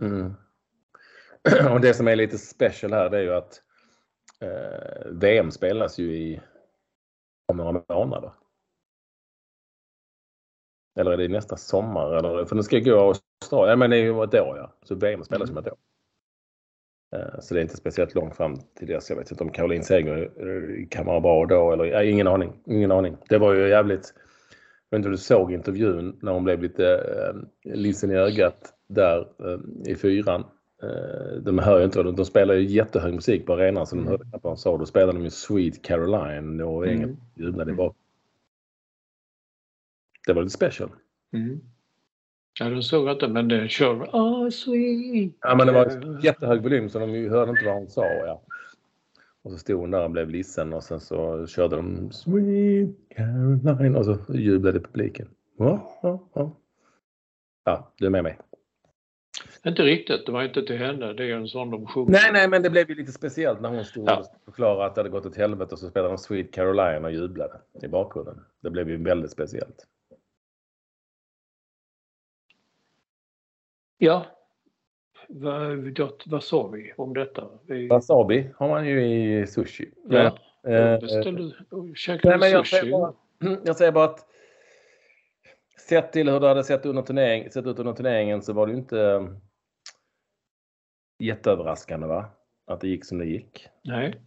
Mm. 0.00 0.34
Och 1.72 1.80
det 1.80 1.94
som 1.94 2.08
är 2.08 2.16
lite 2.16 2.38
special 2.38 2.92
här 2.92 3.10
det 3.10 3.18
är 3.18 3.22
ju 3.22 3.34
att 3.34 3.62
eh, 4.40 5.10
VM 5.10 5.50
spelas 5.50 5.98
ju 5.98 6.16
i 6.16 6.40
om 7.46 7.56
några 7.56 7.82
månader. 7.88 8.32
Eller 10.98 11.10
är 11.10 11.16
det 11.16 11.28
nästa 11.28 11.56
sommar? 11.56 12.12
Eller, 12.12 12.44
för 12.44 12.54
den 12.54 12.64
ska 12.64 12.78
gå 12.78 12.90
i 12.90 12.92
Australien. 12.92 13.70
Ja, 13.70 13.76
men 13.76 13.90
det 13.90 13.96
är 13.96 14.02
ju 14.02 14.24
ett 14.24 14.34
år 14.34 14.56
ja. 14.58 14.72
Så 14.82 14.94
VM 14.94 15.24
spelas 15.24 15.50
om 15.50 15.58
ett 15.58 15.66
år. 15.66 15.78
Eh, 17.12 17.40
Så 17.40 17.54
det 17.54 17.60
är 17.60 17.62
inte 17.62 17.76
speciellt 17.76 18.14
långt 18.14 18.36
fram 18.36 18.56
till 18.78 18.86
dess. 18.88 19.10
Jag 19.10 19.16
vet 19.16 19.30
inte 19.30 19.44
om 19.44 19.50
Caroline 19.50 19.82
Seger 19.84 20.30
kan 20.90 21.06
vara 21.06 21.20
bra 21.20 21.46
då 21.46 21.72
eller 21.72 21.84
ja, 21.84 22.02
ingen 22.02 22.26
aning. 22.26 22.52
Ingen 22.66 22.92
aning. 22.92 23.16
Det 23.28 23.38
var 23.38 23.54
ju 23.54 23.68
jävligt. 23.68 24.14
Jag 24.90 24.96
vet 24.96 25.00
inte 25.00 25.08
om 25.08 25.12
du 25.12 25.18
såg 25.18 25.52
intervjun 25.52 26.18
när 26.22 26.32
hon 26.32 26.44
blev 26.44 26.62
lite 26.62 26.86
eh, 26.94 27.74
ledsen 27.74 28.10
i 28.10 28.14
ögat 28.14 28.74
där 28.88 29.28
eh, 29.38 29.90
i 29.92 29.94
fyran. 29.94 30.44
Eh, 30.82 31.36
de 31.42 31.58
hör 31.58 31.78
ju 31.78 31.84
inte, 31.84 32.02
de, 32.02 32.16
de 32.16 32.24
spelar 32.24 32.54
ju 32.54 32.64
jättehög 32.66 33.14
musik 33.14 33.46
på 33.46 33.52
arenan 33.52 33.86
så 33.86 33.96
de 33.96 34.06
hörde 34.06 34.24
knappt 34.24 34.44
vad 34.44 34.50
hon 34.50 34.58
sa. 34.58 34.76
Då 34.78 34.86
spelade 34.86 35.12
de 35.18 35.24
ju 35.24 35.30
Sweet 35.30 35.82
Caroline 35.84 36.60
och 36.60 36.86
Mm. 36.86 37.16
jublade 37.36 37.72
bak. 37.72 37.96
Det 40.26 40.32
var 40.32 40.42
lite 40.42 40.54
special. 40.54 40.90
Mm. 41.32 41.60
Ja, 42.60 42.68
den 42.70 42.82
såg 42.82 43.10
inte, 43.10 43.28
men 43.28 43.48
den 43.48 43.68
kör 43.68 43.94
oh, 43.94 44.48
sweet. 44.50 45.32
Ja, 45.40 45.54
men 45.54 45.66
det 45.66 45.72
var 45.72 46.18
jättehög 46.24 46.62
volym 46.62 46.88
så 46.88 46.98
de 46.98 47.28
hörde 47.28 47.50
inte 47.50 47.64
vad 47.64 47.74
hon 47.74 47.88
sa. 47.88 48.04
Ja. 48.04 48.42
Och 49.42 49.50
så 49.52 49.58
stod 49.58 49.80
hon 49.80 49.90
där 49.90 50.04
och 50.04 50.10
blev 50.10 50.30
ledsen 50.30 50.72
och 50.72 50.84
sen 50.84 51.00
så 51.00 51.46
körde 51.46 51.76
de 51.76 52.10
Sweet 52.12 52.90
Caroline 53.16 53.96
och 53.96 54.04
så 54.04 54.18
jublade 54.34 54.80
publiken. 54.80 55.28
Ja, 55.58 55.98
ja, 56.02 56.28
ja. 56.34 56.56
Ja, 57.64 57.92
du 57.96 58.06
är 58.06 58.10
med 58.10 58.22
mig. 58.24 58.38
Inte 59.66 59.82
riktigt, 59.82 60.26
det 60.26 60.32
var 60.32 60.42
inte 60.42 60.66
till 60.66 60.78
henne. 60.78 61.12
Det 61.12 61.24
är 61.24 61.36
en 61.36 61.48
sån 61.48 61.70
de 61.70 61.86
sjunger. 61.86 62.10
Nej, 62.10 62.30
nej, 62.32 62.48
men 62.48 62.62
det 62.62 62.70
blev 62.70 62.88
ju 62.88 62.94
lite 62.94 63.12
speciellt 63.12 63.60
när 63.60 63.68
hon 63.68 63.84
stod 63.84 64.08
Ja. 64.08 64.18
och 64.18 64.44
förklarade 64.44 64.86
att 64.86 64.94
det 64.94 65.00
hade 65.00 65.10
gått 65.10 65.26
åt 65.26 65.36
helvete 65.36 65.72
och 65.72 65.78
så 65.78 65.88
spelade 65.88 66.12
de 66.14 66.18
Sweet 66.18 66.52
Caroline 66.54 67.04
och 67.04 67.12
jublade 67.12 67.60
i 67.82 67.88
bakgrunden. 67.88 68.40
Det 68.62 68.70
blev 68.70 68.90
ju 68.90 69.02
väldigt 69.02 69.30
speciellt. 69.30 69.86
Ja. 73.98 74.26
Vad, 75.28 76.42
sa 76.44 76.66
vi 76.68 76.92
om 76.96 77.14
detta? 77.14 77.48
Vi, 77.66 77.88
Wasabi 77.88 78.50
har 78.56 78.68
man 78.68 78.86
ju 78.86 79.04
i 79.40 79.46
sushi. 79.46 79.90
ja, 80.08 80.38
Eh, 80.66 80.74
jag 80.74 81.00
beställde 81.00 81.54
och 81.70 81.96
käkade 81.96 82.28
Nej, 82.28 82.38
men 82.38 82.50
jag 82.50 82.66
sushi. 82.66 82.80
säger 82.80 82.92
bara- 82.92 83.14
Jag 83.64 83.76
säger 83.76 83.92
bara 83.92 84.04
att 84.04 84.26
sett 85.88 86.12
till 86.12 86.28
hur 86.28 86.40
det 86.40 86.48
hade 86.48 86.64
sett, 86.64 86.86
under 86.86 87.02
turnering, 87.02 87.50
sett 87.50 87.66
ut 87.66 87.78
under 87.78 87.92
turneringen 87.92 88.42
så 88.42 88.52
var 88.52 88.66
det 88.66 88.72
ju 88.72 88.78
inte 88.78 89.00
eh, 89.00 89.28
jätteöverraskande 91.18 92.06
va? 92.06 92.24
Att 92.66 92.80
det 92.80 92.88
gick 92.88 93.04
som 93.04 93.18
det 93.18 93.24
gick. 93.24 93.68
Nej. 93.84 94.20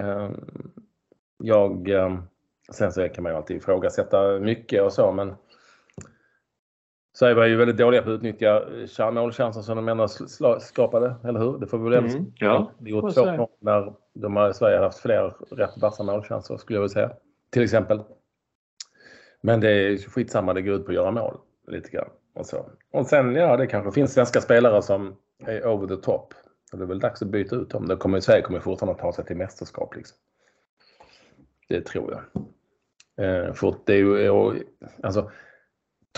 Eh, 0.00 0.30
Jag, 1.38 1.88
eh, 1.88 2.18
sen 2.72 2.92
så 2.92 3.08
kan 3.08 3.22
man 3.22 3.32
ju 3.32 3.36
alltid 3.36 3.56
ifrågasätta 3.56 4.38
mycket 4.40 4.82
och 4.82 4.92
så 4.92 5.12
men 5.12 5.34
Sverige 7.18 7.34
var 7.34 7.46
ju 7.46 7.56
väldigt 7.56 7.76
dåliga 7.76 8.02
på 8.02 8.10
att 8.10 8.14
utnyttja 8.14 8.62
eh, 8.98 9.10
målchanser 9.10 9.60
som 9.60 9.76
de 9.76 9.88
ändå 9.88 10.08
skapade, 10.60 11.14
eller 11.24 11.40
hur? 11.40 11.58
Det 11.58 11.66
får 11.66 11.78
vi 11.78 11.84
väl 11.84 11.92
ändå 11.92 12.16
Mm, 12.16 12.32
ja, 12.34 12.72
det 12.78 12.90
gjort 12.90 13.14
två 13.14 13.24
gånger 13.24 13.48
när 13.60 13.92
de 14.14 14.36
har, 14.36 14.52
Sverige 14.52 14.76
har 14.76 14.84
haft 14.84 14.98
fler 14.98 15.34
rätt 15.50 15.78
vassa 15.80 16.02
målchanser 16.02 16.56
skulle 16.56 16.76
jag 16.76 16.80
vilja 16.80 16.92
säga. 16.92 17.12
Till 17.50 17.62
exempel. 17.62 18.02
Men 19.40 19.60
det 19.60 19.70
är 19.70 19.98
skitsamma, 19.98 20.54
det 20.54 20.62
går 20.62 20.74
ut 20.74 20.84
på 20.84 20.90
att 20.90 20.94
göra 20.94 21.10
mål 21.10 21.38
lite 21.66 21.90
grann. 21.90 22.08
Och, 22.34 22.46
så. 22.46 22.66
och 22.92 23.06
sen, 23.06 23.34
ja, 23.34 23.56
det 23.56 23.66
kanske 23.66 23.92
finns 23.92 24.14
svenska 24.14 24.40
spelare 24.40 24.82
som 24.82 25.16
är 25.46 25.66
over 25.66 25.96
the 25.96 26.02
top. 26.02 26.34
Och 26.72 26.78
det 26.78 26.84
är 26.84 26.88
väl 26.88 27.00
dags 27.00 27.22
att 27.22 27.28
byta 27.28 27.56
ut 27.56 27.70
dem. 27.70 27.88
Det 27.88 27.96
kommer, 27.96 28.20
Sverige 28.20 28.42
kommer 28.42 28.60
fortfarande 28.60 28.94
att 28.94 29.00
ta 29.00 29.12
sig 29.12 29.24
till 29.24 29.36
mästerskap. 29.36 29.96
Liksom. 29.96 30.18
Det 31.68 31.80
tror 31.80 32.12
jag. 32.12 32.44
Eh, 33.26 33.52
för 33.52 33.74
det 33.86 33.92
är 33.92 33.96
ju, 33.96 34.30
och, 34.30 34.54
alltså, 35.02 35.30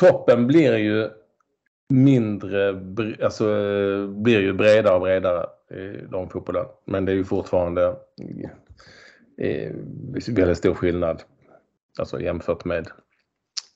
toppen 0.01 0.47
blir 0.47 0.77
ju 0.77 1.11
mindre, 1.89 2.69
alltså 3.25 3.45
eh, 3.45 4.07
blir 4.07 4.41
ju 4.41 4.53
bredare 4.53 4.95
och 4.95 5.01
bredare 5.01 5.47
i 5.71 6.07
damfotbollen. 6.11 6.67
Men 6.85 7.05
det 7.05 7.13
är 7.13 7.17
ju 7.17 7.25
fortfarande 7.25 7.97
eh, 9.39 9.73
väldigt 10.29 10.59
stor 10.59 10.75
skillnad. 10.75 11.23
Alltså 11.99 12.21
jämfört 12.21 12.65
med 12.65 12.89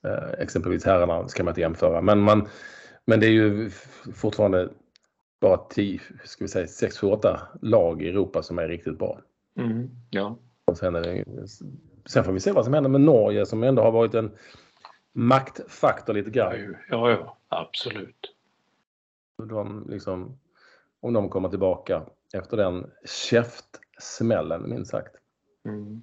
eh, 0.05 0.31
exempelvis 0.39 0.85
herrarna 0.85 1.29
ska 1.29 1.45
man 1.45 1.51
inte 1.51 1.61
jämföra. 1.61 2.01
Men, 2.01 2.21
man, 2.21 2.49
men 3.07 3.21
det 3.21 3.27
är 3.27 3.31
ju 3.31 3.71
fortfarande 4.15 4.69
bara 5.41 5.57
10, 5.57 6.01
ska 6.25 6.45
vi 6.45 6.49
säga 6.49 6.67
6, 6.67 6.99
7, 6.99 7.07
8 7.07 7.41
lag 7.63 8.03
i 8.03 8.09
Europa 8.09 8.43
som 8.43 8.59
är 8.59 8.69
riktigt 8.69 8.99
bra. 8.99 9.21
Mm, 9.59 9.91
ja. 10.11 10.39
Och 10.65 10.79
sen, 10.79 10.95
är 10.95 11.03
det, 11.03 11.25
sen 12.07 12.25
får 12.25 12.33
vi 12.33 12.41
se 12.41 12.53
vad 12.53 12.65
som 12.65 12.75
händer 12.75 12.91
med 12.91 13.01
Norge 13.01 13.47
som 13.47 13.63
ändå 13.63 13.83
har 13.83 13.93
varit 13.93 14.15
en 14.15 14.31
maktfaktor 15.15 16.15
lite 16.15 16.31
grann. 16.31 16.77
ja, 16.91 17.11
ja, 17.11 17.37
absolut. 17.49 18.35
De, 19.37 19.87
liksom, 19.89 20.39
om 21.01 21.13
de 21.13 21.29
kommer 21.29 21.49
tillbaka 21.49 22.03
efter 22.35 22.57
den 22.57 22.91
käftsmällen 23.05 24.69
minst 24.71 24.91
sagt. 24.91 25.17
Mm. 25.65 26.03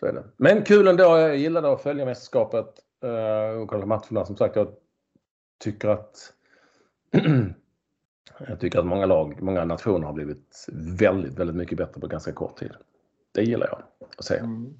Så 0.00 0.06
är 0.06 0.12
det. 0.12 0.24
Men 0.36 0.64
kul 0.64 0.88
ändå. 0.88 1.02
Jag 1.02 1.36
gillade 1.36 1.72
att 1.72 1.82
följa 1.82 2.04
mästerskapet 2.04 2.66
eh, 3.02 3.60
och 3.60 3.68
kolla 3.68 3.86
matcherna. 3.86 4.24
Som 4.24 4.36
sagt, 4.36 4.56
jag 4.56 4.74
tycker 5.58 5.88
att 5.88 6.32
jag 8.48 8.60
tycker 8.60 8.78
att 8.78 8.86
många 8.86 9.06
lag, 9.06 9.42
många 9.42 9.64
nationer 9.64 10.06
har 10.06 10.12
blivit 10.12 10.66
väldigt, 10.98 11.38
väldigt 11.38 11.56
mycket 11.56 11.78
bättre 11.78 12.00
på 12.00 12.06
ganska 12.06 12.32
kort 12.32 12.56
tid. 12.56 12.72
Det 13.32 13.42
gillar 13.42 13.68
jag 13.68 14.08
att 14.18 14.24
se. 14.24 14.36
Mm. 14.36 14.74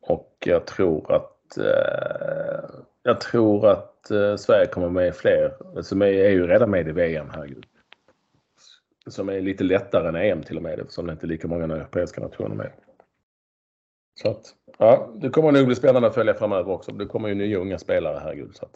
Och 0.00 0.36
jag 0.40 0.66
tror 0.66 1.12
att 1.12 1.39
Eh, 1.58 2.70
jag 3.02 3.20
tror 3.20 3.66
att 3.66 4.10
eh, 4.10 4.36
Sverige 4.36 4.66
kommer 4.66 4.88
med 4.88 5.14
fler. 5.14 5.82
Som 5.82 6.02
är, 6.02 6.06
är 6.06 6.30
ju 6.30 6.46
redan 6.46 6.70
med 6.70 6.88
i 6.88 6.92
VM, 6.92 7.30
herregud. 7.32 7.66
Som 9.06 9.28
är 9.28 9.40
lite 9.40 9.64
lättare 9.64 10.08
än 10.08 10.16
EM 10.16 10.42
till 10.42 10.56
och 10.56 10.62
med 10.62 10.78
eftersom 10.78 11.06
det 11.06 11.12
inte 11.12 11.26
är 11.26 11.28
lika 11.28 11.48
många 11.48 11.64
europeiska 11.64 12.20
nationer 12.20 12.54
med. 12.56 12.72
Så 14.14 14.30
att, 14.30 14.54
ja, 14.78 15.10
det 15.14 15.30
kommer 15.30 15.52
nog 15.52 15.66
bli 15.66 15.74
spännande 15.74 16.08
att 16.08 16.14
följa 16.14 16.34
framöver 16.34 16.72
också. 16.72 16.92
Det 16.92 17.06
kommer 17.06 17.28
ju 17.28 17.34
nya 17.34 17.58
unga 17.58 17.78
spelare, 17.78 18.20
herregud. 18.22 18.56
Så 18.56 18.64
att, 18.64 18.72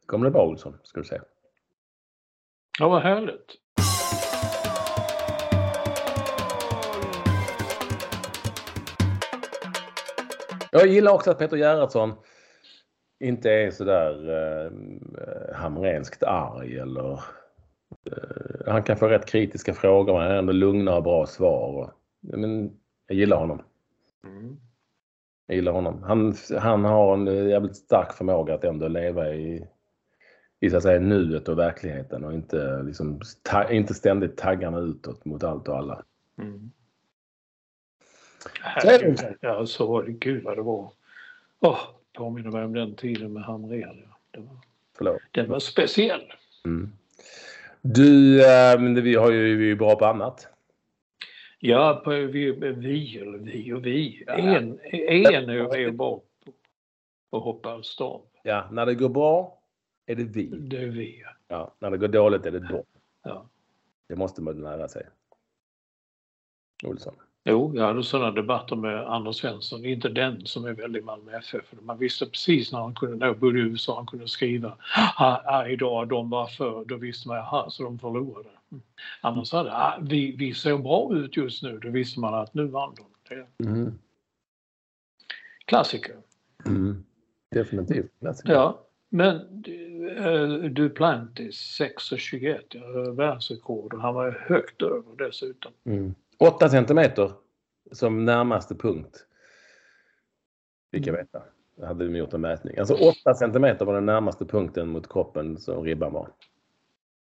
det 0.00 0.06
kommer 0.06 0.24
det 0.24 0.30
bra 0.30 0.46
Olsson, 0.46 0.78
ska 0.82 1.00
du 1.00 1.04
se. 1.04 1.20
Ja, 2.78 2.88
vad 2.88 3.02
härligt. 3.02 3.63
Jag 10.76 10.86
gillar 10.86 11.12
också 11.12 11.30
att 11.30 11.38
Peter 11.38 11.56
Gerhardsson 11.56 12.12
inte 13.20 13.50
är 13.50 13.70
sådär 13.70 14.30
eh, 14.30 14.70
hamrenskt 15.56 16.22
arg 16.22 16.78
eller 16.78 17.12
eh, 18.10 18.66
han 18.66 18.82
kan 18.82 18.96
få 18.96 19.08
rätt 19.08 19.26
kritiska 19.26 19.74
frågor 19.74 20.12
men 20.12 20.22
han 20.22 20.30
har 20.30 20.38
ändå 20.38 20.52
lugna 20.52 20.96
och 20.96 21.02
bra 21.02 21.26
svar. 21.26 21.68
Och, 21.68 21.90
men, 22.38 22.72
jag 23.06 23.16
gillar 23.16 23.36
honom. 23.36 23.62
Mm. 24.26 24.56
Jag 25.46 25.56
gillar 25.56 25.72
honom. 25.72 26.02
Han, 26.02 26.34
han 26.58 26.84
har 26.84 27.14
en 27.14 27.48
jävligt 27.48 27.76
stark 27.76 28.12
förmåga 28.12 28.54
att 28.54 28.64
ändå 28.64 28.88
leva 28.88 29.34
i, 29.34 29.66
i 30.60 30.70
så 30.70 30.76
att 30.76 30.82
säga, 30.82 31.00
nuet 31.00 31.48
och 31.48 31.58
verkligheten 31.58 32.24
och 32.24 32.32
inte, 32.32 32.82
liksom, 32.82 33.20
ta, 33.42 33.70
inte 33.70 33.94
ständigt 33.94 34.36
taggarna 34.36 34.78
utåt 34.78 35.24
mot 35.24 35.44
allt 35.44 35.68
och 35.68 35.76
alla. 35.76 36.04
Mm. 36.38 36.70
Herregud, 38.60 39.18
Ja, 39.40 39.66
så 39.66 39.86
var 39.86 40.02
det. 40.02 40.12
Gud 40.12 40.44
vad 40.44 40.56
det 40.56 40.62
var. 40.62 40.92
Åh, 41.60 41.80
påminner 42.12 42.50
mig 42.50 42.64
om 42.64 42.72
den 42.72 42.94
tiden 42.94 43.32
med 43.32 43.42
Hamrén. 43.42 44.02
Ja. 44.08 44.18
Det 44.30 44.40
var, 44.40 44.56
Förlåt. 44.96 45.20
den 45.30 45.50
var 45.50 45.58
speciell. 45.58 46.32
Mm. 46.64 46.92
Du, 47.80 48.40
eh, 48.44 48.80
men 48.80 49.02
vi 49.02 49.14
har 49.14 49.30
ju, 49.30 49.56
vi 49.56 49.64
är 49.64 49.68
ju 49.68 49.76
bra 49.76 49.96
på 49.96 50.04
annat. 50.04 50.48
Ja, 51.58 52.02
på, 52.04 52.10
vi, 52.10 52.50
vi, 52.52 53.18
eller 53.18 53.38
vi 53.38 53.72
och 53.72 53.86
vi. 53.86 54.24
Ja. 54.26 54.32
En, 54.32 54.78
en 54.82 55.50
är 55.50 55.76
ju 55.78 55.90
bra 55.90 56.22
på 57.30 57.36
att 57.38 57.42
hoppa 57.42 57.82
stav. 57.82 58.22
Ja, 58.42 58.68
när 58.72 58.86
det 58.86 58.94
går 58.94 59.08
bra 59.08 59.58
är 60.06 60.14
det 60.14 60.24
vi. 60.24 60.46
Det 60.46 60.82
är 60.82 60.86
vi. 60.86 61.20
ja. 61.20 61.30
Ja, 61.48 61.74
när 61.78 61.90
det 61.90 61.98
går 61.98 62.08
dåligt 62.08 62.46
är 62.46 62.50
det 62.50 62.60
de. 62.60 62.82
Ja. 63.22 63.46
Det 64.08 64.16
måste 64.16 64.42
man 64.42 64.60
lära 64.60 64.88
sig. 64.88 65.06
Olsson. 66.84 67.14
Jo, 67.46 67.72
jag 67.74 67.86
hade 67.86 68.02
sådana 68.02 68.30
debatter 68.30 68.76
med 68.76 69.06
Anders 69.06 69.36
Svensson, 69.36 69.84
inte 69.84 70.08
den 70.08 70.46
som 70.46 70.64
är 70.64 70.72
väldigt 70.72 71.04
Malmö 71.04 71.32
FF. 71.38 71.66
För 71.66 71.76
Man 71.76 71.98
visste 71.98 72.26
precis 72.26 72.72
när 72.72 72.78
han 72.80 72.94
kunde, 72.94 73.26
jag 73.26 73.38
bodde 73.38 73.58
i 73.58 73.62
USA, 73.62 73.96
han 73.96 74.06
kunde 74.06 74.28
skriva 74.28 74.76
ah, 75.16 75.40
ah, 75.44 75.66
idag 75.68 76.08
de 76.08 76.30
var 76.30 76.46
för, 76.46 76.84
då 76.84 76.96
visste 76.96 77.28
man 77.28 77.38
aha, 77.38 77.70
så 77.70 77.82
de 77.82 77.98
förlorade. 77.98 78.48
Mm. 78.72 78.82
Annars 79.20 79.52
hade 79.52 79.72
ah, 79.72 79.98
vi, 80.02 80.36
vi 80.36 80.54
ser 80.54 80.78
bra 80.78 81.14
ut 81.14 81.36
just 81.36 81.62
nu, 81.62 81.78
då 81.78 81.90
visste 81.90 82.20
man 82.20 82.34
att 82.34 82.54
nu 82.54 82.66
vann 82.66 82.94
de. 82.96 83.04
Det 83.28 83.64
Mm. 83.68 83.98
klassiker. 85.64 86.16
Mm. 86.66 87.04
Definitivt. 87.50 88.10
Klassiker. 88.20 88.52
Ja, 88.52 88.86
men 89.08 89.36
eh, 90.18 90.70
Duplantis 90.70 91.56
6 91.56 92.12
och 92.12 92.18
21, 92.18 92.64
ja, 92.68 93.10
världsrekord 93.12 93.94
och 93.94 94.00
han 94.00 94.14
var 94.14 94.44
högt 94.48 94.82
över 94.82 95.26
dessutom. 95.26 95.72
Mm. 95.84 96.14
8 96.38 96.68
centimeter 96.68 97.32
som 97.92 98.24
närmaste 98.24 98.74
punkt. 98.74 99.26
Fick 100.92 101.06
jag 101.06 101.12
veta. 101.12 101.42
Jag 101.76 101.86
hade 101.86 102.04
de 102.04 102.16
gjort 102.16 102.32
en 102.32 102.40
mätning. 102.40 102.78
Alltså 102.78 102.94
8 102.94 103.34
centimeter 103.34 103.84
var 103.84 103.94
den 103.94 104.06
närmaste 104.06 104.44
punkten 104.44 104.88
mot 104.88 105.12
kroppen 105.12 105.58
som 105.58 105.84
ribban 105.84 106.12
var. 106.12 106.30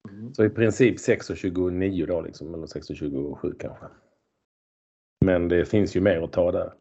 Mm. 0.10 0.34
Så 0.34 0.46
i 0.46 0.50
princip 0.50 0.98
6,29 0.98 2.08
då 2.08 2.22
liksom, 2.22 2.54
eller 2.54 2.68
6,27 2.68 3.56
kanske. 3.60 3.86
Men 5.26 5.48
det 5.48 5.66
finns 5.66 5.96
ju 5.96 6.02
mer 6.02 6.22
att 6.22 6.32
ta 6.32 6.52
där. 6.52 6.74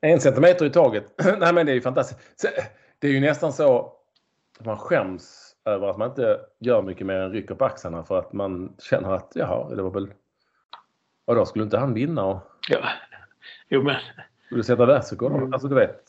En 0.00 0.20
centimeter 0.20 0.66
i 0.66 0.70
taget. 0.70 1.04
Nej 1.38 1.54
men 1.54 1.66
det 1.66 1.72
är 1.72 1.74
ju 1.74 1.80
fantastiskt. 1.80 2.46
Det 2.98 3.08
är 3.08 3.12
ju 3.12 3.20
nästan 3.20 3.52
så 3.52 3.92
att 4.58 4.66
man 4.66 4.76
skäms 4.76 5.56
över 5.64 5.88
att 5.88 5.98
man 5.98 6.08
inte 6.08 6.40
gör 6.58 6.82
mycket 6.82 7.06
mer 7.06 7.14
än 7.14 7.32
rycker 7.32 7.54
på 7.54 7.64
axlarna 7.64 8.04
för 8.04 8.18
att 8.18 8.32
man 8.32 8.76
känner 8.78 9.12
att 9.12 9.32
jaha, 9.34 9.74
det 9.74 9.82
var 9.82 9.90
väl... 9.90 10.08
Och 11.24 11.34
då 11.34 11.44
skulle 11.46 11.64
inte 11.64 11.78
han 11.78 11.94
vinna 11.94 12.24
och 12.24 12.40
Ja. 12.68 12.88
Jo 13.68 13.82
men 13.82 13.96
skulle 14.46 14.62
sätta 14.64 14.86
världsrekord? 14.86 15.32
Mm. 15.32 15.52
Alltså 15.52 15.68
du 15.68 15.74
vet, 15.74 16.02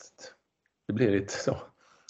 det 0.86 0.92
blir 0.92 1.10
lite 1.10 1.32
så. 1.32 1.56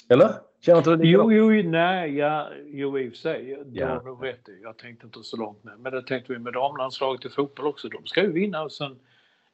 Eller? 0.09 0.31
Känner 0.61 0.79
inte 0.79 0.97
du? 0.97 1.05
Jo, 1.09 1.33
jo, 1.33 1.71
nej, 1.71 2.17
ja, 2.17 2.49
jo 2.67 2.99
i 2.99 3.09
och 3.09 3.13
för 3.13 3.19
sig. 3.19 3.63
Det 3.67 3.81
Ja. 3.81 3.89
har 3.89 4.01
du 4.05 4.27
rätt 4.29 4.49
i. 4.49 4.61
Jag 4.63 4.79
tänkte 4.79 5.07
inte 5.07 5.23
så 5.23 5.37
långt 5.37 5.65
med. 5.65 5.79
Men 5.79 5.93
det 5.93 6.03
tänkte 6.03 6.33
vi 6.33 6.39
med 6.39 6.53
damlandslaget 6.53 7.25
i 7.25 7.29
fotboll 7.29 7.67
också. 7.67 7.89
De 7.89 8.07
ska 8.07 8.23
ju 8.23 8.33
vinna 8.33 8.63
och 8.63 8.73
sen 8.73 8.97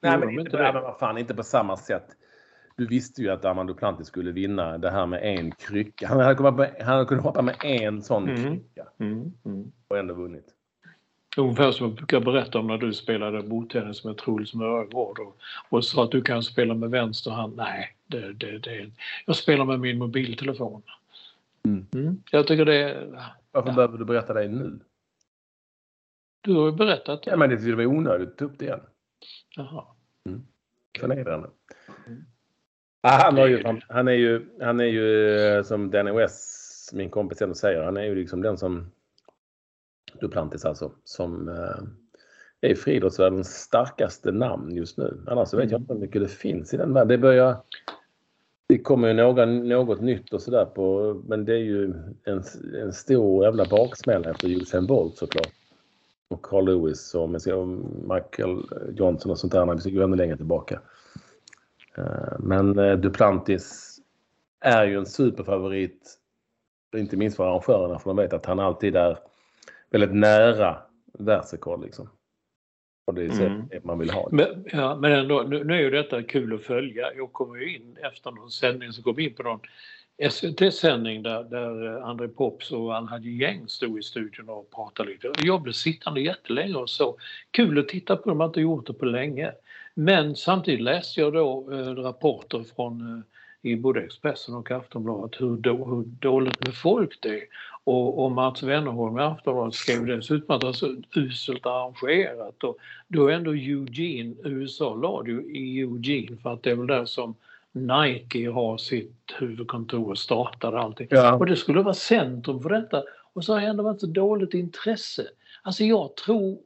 Nej, 0.03 0.19
men 0.19 0.31
inte, 0.41 0.57
nej, 0.63 0.73
men 0.73 0.83
vad 0.83 0.99
fan, 0.99 1.19
inte 1.19 1.35
på 1.35 1.43
samma 1.43 1.77
sätt. 1.77 2.07
Du 2.77 2.87
visste 2.87 3.23
ju 3.23 3.31
att 3.31 3.45
Armando 3.45 3.73
Duplantis 3.73 4.07
skulle 4.07 4.33
vinna 4.33 4.79
det 4.79 4.91
här 4.91 5.07
med 5.07 5.21
en 5.23 5.53
krycka. 5.53 6.07
Han 6.09 6.21
hade 6.21 6.35
kunnat, 6.35 6.53
hoppa 6.53 6.63
med- 6.63 6.77
han 6.87 6.93
hade 6.95 7.05
kunnat 7.05 7.25
hoppa 7.25 7.43
med 7.43 7.57
en 7.63 8.03
sån 8.03 8.29
Mm. 8.29 8.43
krycka 8.43 8.87
Mm, 9.01 9.33
mm. 9.45 9.73
och 9.89 9.99
ändå 9.99 10.15
vunnit. 10.15 10.45
Ungefär 11.37 11.73
som 11.73 11.87
jag 11.87 11.97
brukar 11.97 12.21
berätta 12.21 12.59
om 12.59 12.67
när 12.67 12.79
du 12.79 12.95
spelade 12.95 13.43
bordtennis 13.43 14.05
med 14.05 14.17
Truls 14.17 14.55
Mörgård 14.55 15.19
och, 15.19 15.37
och 15.69 15.85
sa 15.85 16.05
att 16.05 16.11
du 16.11 16.23
kan 16.23 16.43
spela 16.43 16.75
med 16.75 16.91
vänster 16.91 17.31
hand. 17.31 17.57
Nej, 17.57 17.97
det, 18.07 18.33
det, 18.33 18.59
det, 18.59 18.91
jag 19.27 19.37
spelar 19.37 19.65
med 19.65 19.81
min 19.81 19.99
mobiltelefon. 19.99 20.83
Mm. 21.65 21.87
Mm. 21.95 22.23
Jag 22.31 22.47
tycker 22.47 22.65
det 22.65 22.75
är... 22.75 23.31
Varför 23.53 23.73
behöver 23.73 23.99
du 23.99 24.05
berätta 24.05 24.35
det 24.35 24.49
nu? 24.49 24.79
Du 26.41 26.55
har 26.55 26.67
ju 26.67 26.73
berättat 26.73 27.21
Ja, 27.27 27.33
det. 27.33 27.39
men 27.39 27.51
det 27.51 27.75
var 27.75 27.87
onödigt 27.87 28.29
att 28.29 28.39
ta 28.39 28.45
upp 28.45 28.59
det 28.59 28.65
igen. 28.65 28.81
Jaha. 29.57 29.85
Förnedrande. 30.99 31.51
Mm. 32.07 32.25
Ah, 33.01 33.23
han, 33.23 33.37
ju, 33.37 33.65
han, 33.65 33.81
han 33.89 34.09
är 34.09 34.13
ju, 34.13 34.47
han 34.61 34.81
är 34.81 34.85
ju 34.85 35.37
eh, 35.39 35.63
som 35.63 35.91
Danny 35.91 36.11
West, 36.11 36.93
min 36.93 37.11
kompis 37.11 37.43
ändå 37.43 37.55
säger, 37.55 37.83
han 37.83 37.97
är 37.97 38.05
ju 38.05 38.15
liksom 38.15 38.43
den 38.43 38.59
som 38.59 38.91
Duplantis 40.21 40.65
alltså, 40.65 40.93
som 41.05 41.49
eh, 41.49 42.71
är 42.71 42.75
friidrottsvärldens 42.75 43.49
starkaste 43.49 44.33
namn 44.33 44.75
just 44.75 44.99
nu. 44.99 45.25
Annars 45.27 45.49
så 45.49 45.57
vet 45.57 45.71
jag 45.71 45.81
inte 45.81 45.93
hur 45.93 46.01
mycket 46.01 46.23
det 46.23 46.29
finns 46.29 46.75
i 46.75 46.77
den 46.77 46.93
världen. 46.93 47.09
Det 47.09 47.19
börjar 47.19 47.57
det 48.71 48.79
kommer 48.79 49.09
ju 49.09 49.15
något, 49.15 49.49
något 49.49 50.01
nytt 50.01 50.33
och 50.33 50.43
sådär 50.43 50.65
på, 50.65 51.15
men 51.27 51.45
det 51.45 51.53
är 51.53 51.59
ju 51.59 51.85
en, 52.25 52.43
en 52.83 52.93
stor 52.93 53.45
jävla 53.45 53.65
baksmälla 53.65 54.31
efter 54.31 54.49
Usain 54.49 54.87
Bolt 54.87 55.17
såklart. 55.17 55.53
Och 56.29 56.43
Carl 56.43 56.65
Lewis 56.65 57.15
och 57.15 57.29
Michael 58.09 58.63
Johnson 58.97 59.31
och 59.31 59.39
sånt 59.39 59.53
där 59.53 59.75
vi 59.75 59.81
ska 59.81 59.91
gå 59.91 60.03
ännu 60.03 60.17
längre 60.17 60.37
tillbaka. 60.37 60.81
Eh, 61.97 62.39
Men 62.39 62.79
eh, 62.79 62.97
Duplantis 62.97 63.99
är 64.61 64.85
ju 64.85 64.99
en 64.99 65.07
superfavorit. 65.07 66.19
Inte 66.97 67.17
minst 67.17 67.37
för 67.37 67.45
arrangörerna 67.45 67.99
för 67.99 68.11
de 68.11 68.17
vet 68.17 68.33
att 68.33 68.47
han 68.47 68.61
alltid 68.61 68.97
är 68.97 69.19
väldigt 69.91 70.15
nära 70.15 70.79
världsrekord 71.19 71.83
liksom. 71.85 72.09
Och 73.07 73.15
det 73.15 73.25
är 73.25 73.31
så 73.31 73.43
Mm. 73.43 73.69
det 73.69 73.85
man 73.85 73.99
vill 73.99 74.11
ha. 74.11 74.29
Men, 74.33 74.65
ja, 74.73 74.97
men 74.97 75.13
ändå, 75.13 75.43
nu, 75.43 75.65
nu 75.65 75.75
är 75.75 75.81
ju 75.81 75.91
detta 75.91 76.23
kul 76.23 76.55
att 76.55 76.63
följa. 76.63 77.15
Jag 77.17 77.33
kommer 77.33 77.57
ju 77.57 77.77
in 77.77 77.97
efter 78.13 78.31
någon 78.31 78.51
sändning 78.51 78.93
så 78.93 79.03
kom 79.03 79.15
vi 79.15 79.25
in 79.29 79.35
på 79.35 79.43
någon 79.43 79.61
SVT-sändning 80.31 81.23
där, 81.23 81.45
där 81.45 82.01
André 82.01 82.29
Pops 82.29 82.73
och 82.73 82.97
Alhaji 82.97 83.37
Gäng 83.37 83.69
stod 83.69 83.99
i 83.99 84.03
studion 84.03 84.49
och 84.49 84.71
pratade 84.71 85.11
lite. 85.11 85.33
Jag 85.43 85.63
blev 85.63 85.73
sittande 85.73 86.21
jättelänge 86.21 86.75
och 86.75 86.91
så. 86.91 87.17
Kul 87.51 87.79
att 87.79 87.89
titta 87.89 88.17
på, 88.17 88.29
de 88.29 88.41
har 88.41 88.47
inte 88.47 88.61
gjort 88.61 88.87
det 88.87 88.93
på 88.93 89.05
länge. 89.05 89.53
Men 89.95 90.37
samtidigt 90.37 90.81
läste 90.81 91.21
jag 91.21 91.33
då 91.33 91.73
eh, 91.73 91.95
rapporter 91.95 92.65
från 92.77 93.01
eh, 93.19 93.23
i 93.63 93.77
både 93.77 94.01
Expressen 94.01 94.55
och 94.55 94.71
Aftonbladet 94.71 95.41
hur, 95.41 95.57
då, 95.57 95.85
hur 95.85 96.03
dåligt 96.03 96.67
med 96.67 96.75
folk 96.75 97.19
det 97.23 97.29
är. 97.29 97.43
Och, 97.85 98.25
och 98.25 98.33
Mats 98.33 98.63
Wennerholm 98.63 99.19
i 99.19 99.23
Aftonbladet 99.23 99.75
skrev 99.75 100.07
dessutom 100.07 100.55
att 100.55 100.61
det 100.61 100.67
var 100.67 100.73
så 100.73 100.97
uselt 101.17 101.67
arrangerat. 101.67 102.65
Och 102.65 102.79
då 103.09 103.27
är 103.27 103.33
ändå 103.33 103.51
Eugene, 103.51 104.35
USA 104.45 104.95
la 104.95 105.23
det 105.23 105.31
ju 105.31 105.57
i 105.57 105.81
Eugene 105.81 106.37
för 106.37 106.53
att 106.53 106.63
det 106.63 106.71
är 106.71 106.75
väl 106.75 106.87
där 106.87 107.05
som 107.05 107.35
Nike 107.73 108.51
har 108.51 108.77
sitt 108.79 109.35
huvudkontor 109.39 110.11
och 110.11 110.19
startade 110.19 110.81
allting. 110.81 111.07
Ja. 111.11 111.35
Och 111.35 111.47
det 111.47 111.57
skulle 111.57 111.83
vara 111.83 111.95
centrum 111.95 112.63
för 112.63 112.69
detta. 112.69 113.03
Och 113.33 113.45
så 113.45 113.53
har 113.53 113.61
det 113.61 113.67
ändå 113.67 113.83
varit 113.83 114.01
så 114.01 114.07
dåligt 114.07 114.55
intresse. 114.55 115.27
Alltså 115.63 115.85
jag 115.85 116.17
tror, 116.17 116.59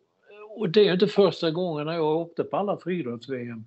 och 0.57 0.71
det 0.71 0.89
är 0.89 0.93
inte 0.93 1.07
första 1.07 1.51
gången 1.51 1.87
när 1.87 1.93
jag 1.95 2.17
åkte 2.17 2.45
på 2.45 2.57
alla 2.57 2.77
friidrotts-VM, 2.77 3.65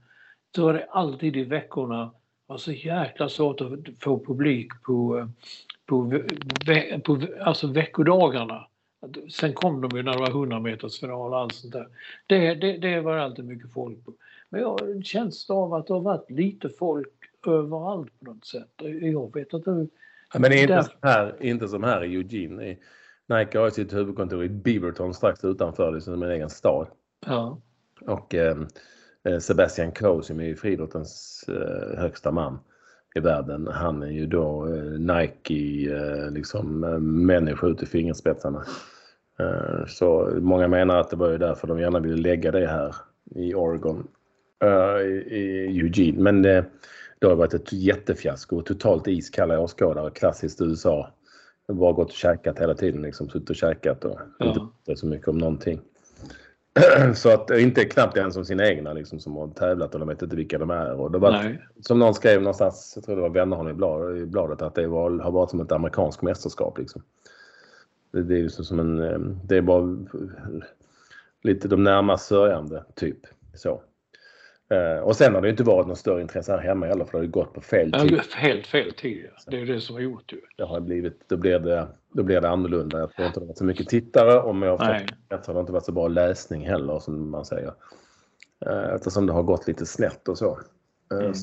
så 0.55 0.63
var 0.65 0.73
det 0.73 0.87
alltid 0.89 1.37
i 1.37 1.43
veckorna 1.43 2.11
var 2.47 2.57
så 2.57 2.71
jäkla 2.71 3.29
svårt 3.29 3.61
att 3.61 3.69
få 3.99 4.19
publik 4.19 4.71
på, 4.83 5.29
på, 5.85 6.21
ve, 6.67 6.99
på 6.99 7.21
alltså 7.41 7.67
veckodagarna. 7.67 8.67
Sen 9.31 9.53
kom 9.53 9.81
de 9.81 9.97
ju 9.97 10.03
när 10.03 10.13
det 10.13 10.19
var 10.19 10.29
100 10.29 10.59
meters 10.59 10.99
final 10.99 11.33
och 11.33 11.39
allt 11.39 11.53
sånt 11.53 11.73
där. 11.73 11.87
Det, 12.27 12.55
det, 12.55 12.77
det 12.77 13.01
var 13.01 13.17
alltid 13.17 13.45
mycket 13.45 13.73
folk 13.73 14.05
på. 14.05 14.13
Men 14.49 14.61
jag 14.61 14.69
har 14.69 14.91
en 14.91 15.03
känsla 15.03 15.55
av 15.55 15.73
att 15.73 15.87
det 15.87 15.93
har 15.93 16.01
varit 16.01 16.31
lite 16.31 16.69
folk 16.69 17.13
överallt 17.47 18.19
på 18.19 18.25
något 18.25 18.45
sätt. 18.45 18.69
Jag 19.01 19.33
vet 19.33 19.53
inte 19.53 19.71
hur... 19.71 19.89
Ja, 20.33 20.39
Men 20.39 20.51
det 20.51 20.57
är 20.57 20.61
inte, 20.61 20.73
Där- 20.73 20.81
som 20.81 20.99
här, 21.01 21.35
inte 21.39 21.67
som 21.67 21.83
här 21.83 22.03
i 22.03 22.15
Eugene. 22.15 22.77
Nike 23.29 23.59
har 23.59 23.69
sitt 23.69 23.93
huvudkontor 23.93 24.43
i 24.43 24.49
Beaverton 24.49 25.13
strax 25.13 25.43
utanför, 25.43 25.91
liksom 25.91 26.23
en 26.23 26.31
egen 26.31 26.49
stad. 26.49 26.87
Ja. 27.25 27.61
Och 28.01 28.35
eh, 28.35 28.57
Sebastian 29.39 29.91
Coe 29.91 30.23
som 30.23 30.39
är 30.39 30.55
friidrottens 30.55 31.43
eh, 31.47 31.99
högsta 31.99 32.31
man 32.31 32.59
i 33.15 33.19
världen. 33.19 33.67
Han 33.67 34.03
är 34.03 34.07
ju 34.11 34.25
då 34.25 34.67
eh, 34.75 34.83
Nike 34.83 35.93
eh, 35.95 36.31
liksom 36.31 36.83
eh, 36.83 36.99
människa 36.99 37.67
ut 37.67 37.83
i 37.83 37.85
fingerspetsarna. 37.85 38.65
Eh, 39.39 39.85
så 39.87 40.29
många 40.41 40.67
menar 40.67 40.97
att 40.99 41.09
det 41.09 41.15
var 41.15 41.29
ju 41.31 41.37
därför 41.37 41.67
de 41.67 41.79
gärna 41.79 41.99
ville 41.99 42.17
lägga 42.21 42.51
det 42.51 42.67
här 42.67 42.95
i 43.35 43.53
Oregon. 43.53 44.07
eh, 44.63 45.01
i, 45.33 45.67
Eugene. 45.81 46.21
Men 46.23 46.45
eh, 46.45 46.63
Det 47.19 47.27
har 47.27 47.35
varit 47.35 47.53
ett 47.53 47.73
jättefiasko. 47.73 48.61
Totalt 48.61 49.07
iskalla 49.07 49.59
åskådare. 49.59 50.11
Klassiskt 50.11 50.61
USA. 50.61 51.09
Bara 51.67 51.93
gått 51.93 52.09
och 52.09 52.15
käkat 52.15 52.59
hela 52.59 52.73
tiden. 52.75 53.01
Liksom, 53.01 53.29
suttit 53.29 53.49
och 53.49 53.55
käkat 53.55 54.05
och 54.05 54.19
Ja. 54.39 54.71
inte 54.87 54.99
så 54.99 55.07
mycket 55.07 55.27
om 55.27 55.37
någonting. 55.37 55.81
Så 57.15 57.29
att 57.29 57.51
inte 57.51 57.85
knappt 57.85 58.17
ens 58.17 58.33
som 58.33 58.45
sina 58.45 58.67
egna 58.67 58.93
liksom, 58.93 59.19
som 59.19 59.35
har 59.35 59.47
tävlat 59.47 59.93
och 59.93 59.99
de 59.99 60.09
vet 60.09 60.21
inte 60.21 60.35
vilka 60.35 60.57
de 60.57 60.69
är. 60.69 60.93
Och 60.93 61.11
det 61.11 61.17
var, 61.17 61.31
Nej. 61.31 61.67
som 61.81 61.99
någon 61.99 62.13
skrev 62.13 62.41
någonstans, 62.41 62.93
jag 62.95 63.05
tror 63.05 63.15
det 63.15 63.21
var 63.21 63.29
Wennerholm 63.29 63.69
i 63.69 63.73
blad- 63.73 64.17
i 64.17 64.25
bladet, 64.25 64.61
att 64.61 64.75
det 64.75 64.87
var, 64.87 65.19
har 65.19 65.31
varit 65.31 65.49
som 65.49 65.59
ett 65.59 65.71
amerikanskt 65.71 66.21
mästerskap. 66.21 66.77
Liksom. 66.77 67.01
Det, 68.11 68.23
det 68.23 68.35
är 68.35 68.39
ju 68.39 68.49
som 68.49 68.79
en, 68.79 68.99
eh, 68.99 69.19
det 69.19 69.57
är 69.57 69.61
bara 69.61 69.97
lite 71.41 71.67
de 71.67 71.83
närmast 71.83 72.25
sörjande 72.25 72.83
typ. 72.95 73.19
Så. 73.53 73.81
Eh, 74.69 74.99
och 75.03 75.15
sen 75.15 75.35
har 75.35 75.41
det 75.41 75.49
inte 75.49 75.63
varit 75.63 75.87
något 75.87 75.97
större 75.97 76.21
intresse 76.21 76.51
här 76.51 76.59
hemma 76.59 76.85
heller 76.85 77.05
för 77.05 77.11
det 77.11 77.17
har 77.17 77.23
ju 77.23 77.29
gått 77.31 77.53
på 77.53 77.61
fel 77.61 77.89
Ja, 77.93 77.99
tid. 77.99 78.21
helt 78.35 78.67
fel 78.67 78.93
tid. 78.93 79.25
ja. 79.35 79.41
Det 79.51 79.61
är 79.61 79.65
det 79.65 79.81
som 79.81 79.95
har 79.95 80.01
gjort 80.01 80.33
ju. 80.33 80.41
Det 80.57 80.63
har 80.63 80.79
blivit, 80.79 81.29
då, 81.29 81.37
blir 81.37 81.59
det, 81.59 81.87
då 82.13 82.23
blir 82.23 82.41
det 82.41 82.49
annorlunda. 82.49 82.99
Jag 82.99 83.11
tror 83.13 83.27
inte 83.27 83.39
det 83.39 83.43
har 83.43 83.47
varit 83.47 83.57
så 83.57 83.63
mycket 83.65 83.89
tittare. 83.89 84.39
Om 84.39 84.61
jag 84.61 84.77
har 84.77 84.93
rätt 85.29 85.45
så 85.45 85.49
har 85.51 85.53
det 85.53 85.59
inte 85.59 85.71
varit 85.71 85.85
så 85.85 85.91
bra 85.91 86.07
läsning 86.07 86.67
heller 86.67 86.99
som 86.99 87.31
man 87.31 87.45
säger. 87.45 87.73
Eh, 88.65 88.93
Eftersom 88.95 89.25
det 89.25 89.33
har 89.33 89.43
gått 89.43 89.67
lite 89.67 89.85
snett 89.85 90.27
och 90.27 90.37
så. 90.37 90.59
Eh, 91.11 91.17
Mm. 91.19 91.33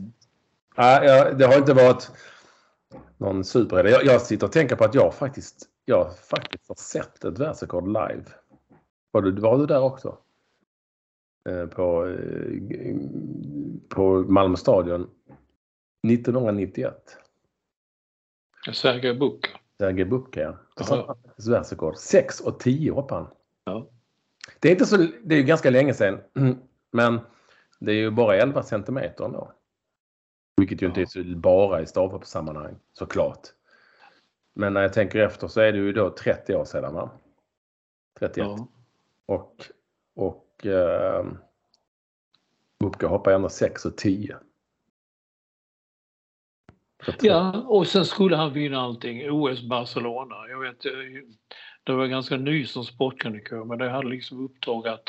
Nej, 0.77 1.07
ja, 1.09 1.31
det 1.33 1.47
har 1.47 1.57
inte 1.57 1.75
varit 1.75 2.11
någon 3.19 3.45
superhjälte. 3.45 3.91
Jag, 3.91 4.15
jag 4.15 4.21
sitter 4.23 4.47
och 4.47 4.53
tänker 4.53 4.77
på 4.77 4.85
att 4.85 4.95
jag 4.95 5.15
faktiskt, 5.15 5.67
jag 5.85 6.19
faktiskt 6.19 6.69
har 6.69 6.75
sett 6.75 7.25
ett 7.25 7.39
världsrekord 7.39 7.87
live. 7.87 8.25
Var 9.11 9.23
du, 9.23 9.31
var 9.33 9.59
du 9.59 9.67
där 9.67 9.81
också? 9.83 10.19
Eh, 11.49 11.67
På, 11.67 12.07
eh, 12.07 12.97
på 13.89 14.19
Malmö 14.19 14.57
stadion 14.57 15.11
1991. 16.09 17.19
Sergej 18.73 19.15
Bubka. 19.15 19.49
Sergej 19.79 20.05
Bubka, 20.05 20.41
ja. 20.41 20.59
Och 20.77 20.85
så 21.43 21.51
världsrekord. 21.51 21.97
6 21.97 22.41
och 22.41 22.61
10 22.61 22.93
hoppade 22.93 23.21
han. 23.21 23.31
Ja. 23.65 23.91
Det 24.61 24.69
är 24.69 24.73
inte 24.73 24.87
så, 24.87 24.97
det 24.97 25.35
är 25.35 25.39
ju 25.39 25.45
ganska 25.45 25.71
länge 25.71 25.95
sedan. 25.95 26.21
Men 26.93 27.21
det 27.79 27.93
är 27.93 27.97
ju 27.97 28.11
bara 28.11 28.37
11 28.37 28.63
centimeter 28.63 29.25
ändå. 29.25 29.53
Vilket 30.57 30.83
ju 30.83 30.87
inte 30.87 31.01
är 31.01 31.07
så 31.07 31.23
bara 31.37 31.83
i 31.83 31.87
stavhoppssammanhang 31.87 32.77
såklart. 32.93 33.41
Men 34.55 34.75
när 34.75 34.83
jag 34.83 34.93
tänker 34.93 35.19
efter 35.19 35.49
så 35.49 35.61
är 35.61 35.73
det 35.73 35.79
ju 35.79 35.93
då 35.93 36.11
30 36.11 36.55
år 36.55 36.65
sedan 36.65 36.95
va? 36.95 37.11
31. 38.19 38.47
Ja. 38.47 38.69
Och, 39.27 39.65
och 40.15 40.44
eh, 40.67 41.25
Bubka 42.81 43.07
hoppar 43.07 43.33
ändå 43.33 43.49
6 43.49 43.85
och 43.85 43.97
10. 43.97 44.37
Så 47.07 47.13
tre- 47.13 47.29
ja, 47.29 47.61
och 47.67 47.87
sen 47.87 48.05
skulle 48.05 48.37
han 48.37 48.53
vinna 48.53 48.81
allting. 48.81 49.31
OS 49.31 49.63
Barcelona. 49.63 50.35
Jag 50.49 50.61
vet, 50.61 50.87
eh, 50.87 50.93
det 51.85 51.93
var 51.93 52.07
ganska 52.07 52.37
ny 52.37 52.67
som 52.67 52.85
sportkrönikör 52.85 53.65
men 53.65 53.79
det 53.79 53.91
hade 53.91 54.09
liksom 54.09 54.45
uppdrag 54.45 54.89
att 54.89 55.09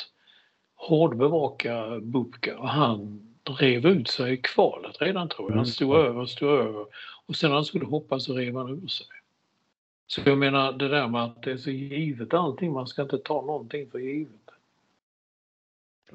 hårdbevaka 0.76 2.00
Bubka 2.02 2.58
och 2.60 2.70
han 2.70 3.22
rev 3.60 3.86
ut 3.86 4.08
sig 4.08 4.34
i 4.34 4.38
kvalet 4.38 5.02
redan 5.02 5.30
tror 5.30 5.52
jag. 5.52 5.58
Han 5.58 5.66
stod 5.66 5.96
Mm. 5.96 6.08
över 6.08 6.22
och 6.22 6.30
stod 6.30 6.50
över 6.50 6.86
och 7.26 7.36
sen 7.36 7.50
när 7.50 7.56
han 7.56 7.66
skulle 7.66 7.86
hoppa 7.86 8.20
så 8.20 8.34
rev 8.34 8.56
han 8.56 8.70
ur 8.84 8.88
sig. 8.88 9.08
Så 10.08 10.22
jag 10.26 10.38
menar 10.38 10.72
det 10.74 10.88
där 10.88 11.08
med 11.08 11.24
att 11.24 11.44
det 11.44 11.52
är 11.52 11.58
så 11.58 11.70
givet 11.72 12.34
allting, 12.34 12.74
man 12.74 12.88
ska 12.88 13.02
inte 13.02 13.18
ta 13.18 13.42
någonting 13.42 13.90
för 13.92 14.00
givet. 14.00 14.45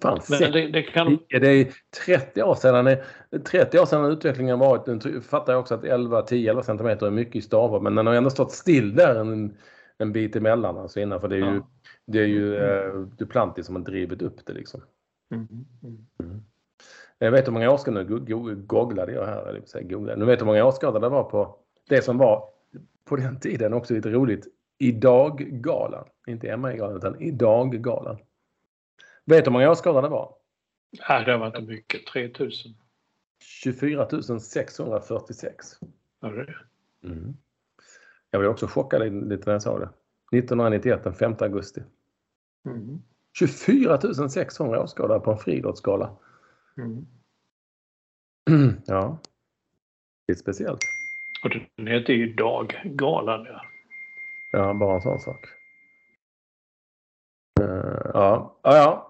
Fan, 0.03 0.21
Men 0.31 0.53
det, 0.53 0.67
det 0.69 0.83
kan... 0.83 1.19
Det 1.29 1.37
är 1.61 1.73
30 2.07 2.43
år 2.43 2.55
sedan, 2.55 2.97
30 3.45 3.79
år 3.79 3.87
sedan 3.87 4.05
utvecklingen 4.05 4.59
varit. 4.59 5.05
Nu 5.05 5.21
fattar 5.21 5.53
jag 5.53 5.61
också 5.61 5.75
att 5.75 5.85
11, 5.85 6.23
10-11 6.23 6.63
centimeter 6.63 7.07
är 7.07 7.11
mycket 7.11 7.37
i 7.37 7.41
stavar 7.41 7.81
men 7.81 7.95
den 7.95 8.07
har 8.07 8.15
ändå 8.15 8.31
stått 8.31 8.53
still 8.53 8.95
där 8.95 9.15
en, 9.15 9.57
en 9.99 10.13
bit 10.13 10.37
emellan 10.37 10.79
alltså 10.79 11.01
innan 11.01 11.21
för 11.21 11.29
det 11.29 11.37
är 11.37 11.39
ju, 11.39 11.55
Ja. 11.55 11.67
det 12.07 12.19
är 12.19 12.27
ju 12.27 12.57
eh, 12.57 12.93
Duplantis 13.19 13.67
som 13.67 13.77
har 13.77 13.83
drivit 13.83 14.23
upp 14.23 14.47
det 14.47 14.53
liksom. 14.53 14.81
Mm, 15.35 15.49
mm. 16.23 16.43
Jag 17.19 17.31
vet 17.31 17.47
hur 17.47 17.53
många 17.53 17.71
åskådare, 17.71 18.05
nu 18.05 18.09
go- 18.19 18.25
go- 18.39 18.55
googlade 18.67 19.13
jag 19.13 19.27
här, 19.27 19.61
säga 19.67 19.85
googlade. 19.89 20.19
Nu 20.19 20.25
vet 20.25 20.41
hur 20.41 20.47
många 20.47 20.65
åskådare 20.65 21.01
det 21.01 21.09
var 21.09 21.25
på 21.25 21.57
det 21.89 22.03
som 22.03 22.19
var 22.19 22.45
på 23.05 23.17
den 23.17 23.41
tiden 23.41 23.73
också 23.75 23.95
lite 23.95 24.11
roligt. 24.11 24.47
Idag-galan. 24.79 26.05
Inte 26.27 26.57
MA-galan 26.57 26.97
utan 26.97 27.21
Idag-galan. 27.21 28.19
Vet 29.31 29.45
du 29.45 29.51
hur 29.51 29.53
många 29.53 29.71
åskådare 29.71 30.03
det 30.03 30.09
var? 30.09 30.35
Nej, 31.09 31.25
det 31.25 31.37
var 31.37 31.47
inte 31.47 31.61
mycket. 31.61 32.07
3000. 32.07 32.75
24 33.43 34.09
646. 34.41 35.67
Var 36.21 36.33
det? 36.33 36.55
Mm. 37.09 37.37
Jag 38.31 38.41
blev 38.41 38.51
också 38.51 38.67
chockad 38.67 39.29
lite 39.29 39.43
när 39.47 39.53
jag 39.53 39.63
sa 39.63 39.79
det. 39.79 39.89
1991 40.39 41.05
den 41.05 41.15
5 41.15 41.37
augusti. 41.41 41.83
Mm. 42.67 43.03
24 43.39 44.29
600 44.29 44.83
åskådare 44.83 45.21
på 45.21 45.31
en 45.31 45.39
friidrottsgala. 45.39 46.17
Mm. 46.77 47.07
ja. 48.87 49.19
Det 50.27 50.33
är 50.33 50.37
speciellt. 50.37 50.81
Och 51.45 51.51
den 51.77 51.87
hette 51.87 52.13
ju 52.13 52.35
Daggalan. 52.35 53.45
Ja. 53.45 53.63
Ja, 54.53 54.75
bara 54.75 54.95
en 54.95 55.03
sån 55.03 55.21
sak. 55.21 55.47
Eh, 57.61 58.11
ja, 58.15 58.57
ja, 58.63 58.77
ja. 58.77 59.10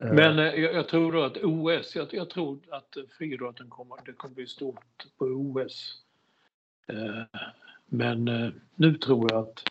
Eh, 0.00 0.12
Men 0.12 0.38
eh, 0.38 0.44
jag, 0.44 0.74
jag 0.74 0.88
tror 0.88 1.12
då 1.12 1.22
att 1.22 1.36
OS, 1.42 1.96
jag, 1.96 2.06
jag 2.10 2.30
tror 2.30 2.58
att 2.70 2.96
friidrotten 3.18 3.68
kommer, 3.68 3.96
det 4.06 4.12
kommer 4.12 4.34
bli 4.34 4.46
stort 4.46 5.06
på 5.18 5.24
OS. 5.24 5.94
Eh, 6.86 7.40
men 7.86 8.28
eh, 8.28 8.50
nu 8.74 8.94
tror 8.94 9.32
jag 9.32 9.40
att 9.40 9.62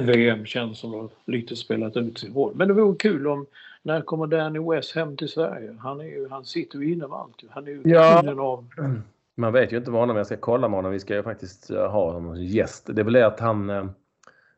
VM 0.06 0.46
känns 0.46 0.78
som 0.78 1.04
att 1.06 1.12
lite 1.24 1.56
spelat 1.56 1.96
ut 1.96 2.18
sin 2.18 2.34
roll. 2.34 2.52
Men 2.54 2.68
det 2.68 2.74
vore 2.74 2.96
kul 2.96 3.26
om, 3.26 3.46
när 3.82 4.00
kommer 4.00 4.26
Danny 4.26 4.58
West 4.58 4.94
hem 4.94 5.16
till 5.16 5.28
Sverige? 5.28 5.76
Han, 5.80 6.00
är 6.00 6.04
ju, 6.04 6.28
han 6.28 6.44
sitter 6.44 6.78
ju 6.78 6.92
inne 6.92 7.06
med 7.06 7.18
allt. 7.18 7.44
Han 7.50 7.66
är 7.66 7.70
ju 7.70 7.82
Ja. 7.84 8.42
av... 8.42 8.68
Man 9.34 9.52
vet 9.52 9.72
ju 9.72 9.76
inte 9.76 9.90
vad 9.90 10.00
honom, 10.00 10.16
jag 10.16 10.26
ska 10.26 10.36
kolla 10.36 10.68
med 10.68 10.78
honom. 10.78 10.92
Vi 10.92 11.00
ska 11.00 11.14
ju 11.14 11.22
faktiskt 11.22 11.70
ha 11.70 12.12
honom 12.12 12.34
som 12.34 12.44
gäst. 12.44 12.86
Det 12.92 13.02
är 13.02 13.04
väl 13.04 13.12
det 13.12 13.26
att 13.26 13.40
han 13.40 13.90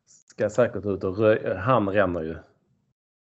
ska 0.06 0.50
säkert 0.50 0.86
ut 0.86 1.04
och 1.04 1.16
rö- 1.16 1.50
eh, 1.50 1.56
han 1.56 1.88
ränner 1.88 2.22
ju. 2.22 2.36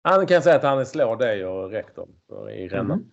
Han 0.03 0.27
kan 0.27 0.43
säga 0.43 0.57
att 0.57 0.63
han 0.63 0.87
slår 0.87 1.17
dig 1.17 1.47
och 1.47 1.71
rektorn 1.71 2.09
i 2.51 2.69
rännan. 2.69 2.99
Mhm. 2.99 3.11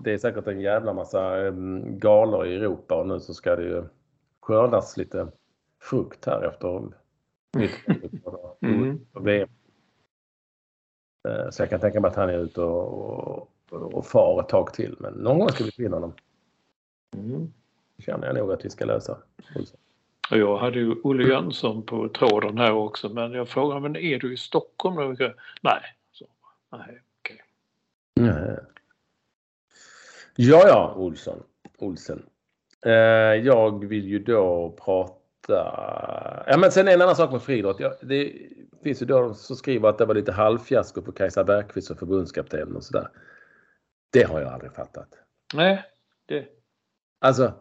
Det 0.00 0.12
är 0.12 0.18
säkert 0.18 0.46
en 0.46 0.60
jävla 0.60 0.92
massa 0.92 1.46
eh, 1.46 1.52
galor 1.84 2.46
i 2.46 2.54
Europa 2.56 2.94
och 2.94 3.08
nu 3.08 3.20
så 3.20 3.34
ska 3.34 3.56
det 3.56 3.62
ju 3.62 3.84
skördas 4.40 4.96
lite 4.96 5.28
frukt 5.82 6.26
här 6.26 6.42
efter 6.42 6.92
VM. 9.20 9.48
Eh, 11.28 11.50
Så 11.50 11.62
jag 11.62 11.70
kan 11.70 11.80
tänka 11.80 12.00
mig 12.00 12.08
att 12.08 12.16
han 12.16 12.28
är 12.28 12.38
ute 12.38 12.60
och, 12.62 13.38
och, 13.70 13.94
och 13.94 14.06
far 14.06 14.40
ett 14.40 14.48
tag 14.48 14.72
till. 14.74 14.96
Men 15.00 15.12
någon 15.12 15.38
gång 15.38 15.48
ska 15.48 15.64
vi 15.64 15.70
finna 15.70 15.96
honom. 15.96 16.12
Mm. 17.16 17.52
Känner 17.98 18.26
jag 18.26 18.36
nog 18.36 18.52
att 18.52 18.64
vi 18.64 18.70
ska 18.70 18.84
lösa. 18.84 19.18
Och 20.30 20.38
jag 20.38 20.58
hade 20.58 20.78
ju 20.78 20.94
Olle 21.02 21.28
Jönsson 21.28 21.82
på 21.82 22.08
tråden 22.08 22.58
här 22.58 22.72
också 22.72 23.08
men 23.08 23.32
jag 23.32 23.48
frågade 23.48 23.80
men 23.80 23.96
är 23.96 24.18
du 24.18 24.34
i 24.34 24.36
Stockholm? 24.36 25.16
Nej. 25.62 25.80
Så, 26.12 26.26
nej, 26.72 27.02
okej. 27.20 27.40
Nej. 28.14 28.56
Ja, 30.36 30.62
ja, 30.68 30.94
Olsson. 30.96 31.42
Olsen. 31.78 32.22
Eh, 32.86 32.92
jag 33.44 33.84
vill 33.84 34.08
ju 34.08 34.18
då 34.18 34.76
prata... 34.84 35.14
Ja, 36.46 36.56
men 36.58 36.72
sen 36.72 36.88
en 36.88 37.02
annan 37.02 37.16
sak 37.16 37.32
med 37.32 37.42
friidrott. 37.42 37.80
Ja, 37.80 37.94
det 38.02 38.32
finns 38.82 39.02
ju 39.02 39.06
de 39.06 39.34
som 39.34 39.56
skriver 39.56 39.88
att 39.88 39.98
det 39.98 40.04
var 40.04 40.14
lite 40.14 40.32
halvfiasko 40.32 41.02
för 41.02 41.12
Kajsa 41.12 41.44
Bergqvist 41.44 41.90
och 41.90 41.98
förbundskaptenen 41.98 42.76
och 42.76 42.84
sådär. 42.84 43.08
Det 44.10 44.22
har 44.22 44.40
jag 44.40 44.52
aldrig 44.52 44.72
fattat. 44.72 45.08
Nej, 45.54 45.82
det... 46.26 46.46
Alltså, 47.18 47.52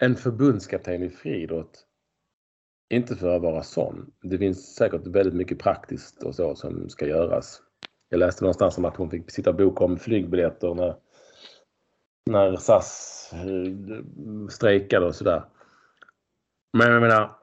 en 0.00 0.16
förbundskapten 0.16 1.02
i 1.02 1.10
friidrott. 1.10 1.86
Inte 2.90 3.16
för 3.16 3.36
att 3.36 3.42
vara 3.42 3.62
sån. 3.62 4.12
Det 4.22 4.38
finns 4.38 4.74
säkert 4.74 5.06
väldigt 5.06 5.34
mycket 5.34 5.58
praktiskt 5.58 6.22
och 6.22 6.34
så 6.34 6.54
som 6.54 6.88
ska 6.88 7.06
göras. 7.06 7.62
Jag 8.08 8.18
läste 8.18 8.44
någonstans 8.44 8.78
om 8.78 8.84
att 8.84 8.96
hon 8.96 9.10
fick 9.10 9.30
sitta 9.30 9.50
och 9.50 9.56
boka 9.56 9.84
om 9.84 9.98
flygbiljetter 9.98 10.74
när, 10.74 10.96
när 12.30 12.56
SAS 12.56 13.30
eh, 13.32 14.48
strejkade 14.48 15.06
och 15.06 15.14
sådär. 15.14 15.42
Men 16.72 16.92
jag 16.92 17.02
menar. 17.02 17.36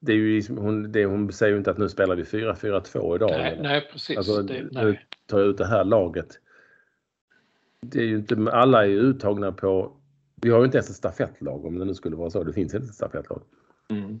Det 0.00 0.12
är 0.12 0.16
ju, 0.16 0.36
liksom- 0.36 0.58
hon, 0.58 0.92
det, 0.92 1.04
hon 1.04 1.32
säger 1.32 1.52
ju 1.52 1.58
inte 1.58 1.70
att 1.70 1.78
nu 1.78 1.88
spelar 1.88 2.16
vi 2.16 2.22
4-4-2 2.22 3.14
idag. 3.14 3.30
Nej, 3.30 3.58
nej 3.62 3.88
precis. 3.92 4.16
Alltså, 4.16 4.42
det, 4.42 4.62
nu 4.62 4.68
nej. 4.72 5.06
tar 5.26 5.38
jag 5.38 5.48
ut 5.48 5.58
det 5.58 5.66
här 5.66 5.84
laget. 5.84 6.40
Det 7.80 7.98
är 7.98 8.04
ju 8.04 8.16
inte, 8.16 8.50
alla 8.52 8.82
är 8.82 8.88
ju 8.88 8.98
uttagna 8.98 9.52
på, 9.52 9.96
vi 10.44 10.50
har 10.50 10.58
ju 10.58 10.64
inte 10.64 10.76
ens 10.76 10.90
ett 10.90 10.96
stafettlag 10.96 11.64
om 11.64 11.78
det 11.78 11.84
nu 11.84 11.94
skulle 11.94 12.16
vara 12.16 12.30
så. 12.30 12.44
Det 12.44 12.52
finns 12.52 12.74
inte 12.74 12.86
ett 12.86 12.94
stafettlag 12.94 13.42
Mm. 13.90 14.20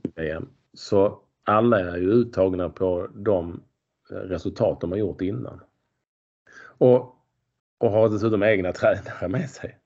Så 0.72 1.20
alla 1.44 1.80
är 1.80 1.96
ju 1.96 2.10
uttagna 2.10 2.68
på 2.70 3.08
de 3.14 3.60
eh, 4.10 4.16
resultat 4.16 4.80
de 4.80 4.90
har 4.90 4.98
gjort 4.98 5.20
innan. 5.20 5.60
Och 6.78 7.14
Och 7.78 7.90
har 7.90 8.08
dessutom 8.08 8.42
egna 8.42 8.72
tränare 8.80 9.28
med 9.28 9.50
sig. 9.50 9.78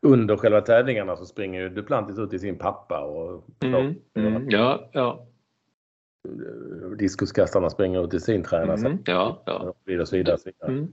Under 0.00 0.36
själva 0.36 0.60
tävlingarna 0.60 1.16
så 1.16 1.24
springer 1.24 1.60
ju 1.60 1.68
Duplantis 1.68 2.18
ut 2.18 2.30
till 2.30 2.40
sin 2.40 2.58
pappa 2.58 3.00
och 3.00 3.44
Mm, 3.64 3.94
mm, 4.14 4.50
ja, 4.50 4.90
ja. 4.92 5.26
diskuskastarna 6.98 7.70
springer 7.70 8.04
ut 8.04 8.10
till 8.10 8.20
sin 8.20 8.42
tränare. 8.42 8.80
Mm, 8.80 8.98
ja, 9.04 9.42
ja. 9.46 9.58
Och 9.58 9.76
så 9.76 9.82
vidare, 9.84 10.06
så 10.06 10.16
vidare. 10.16 10.86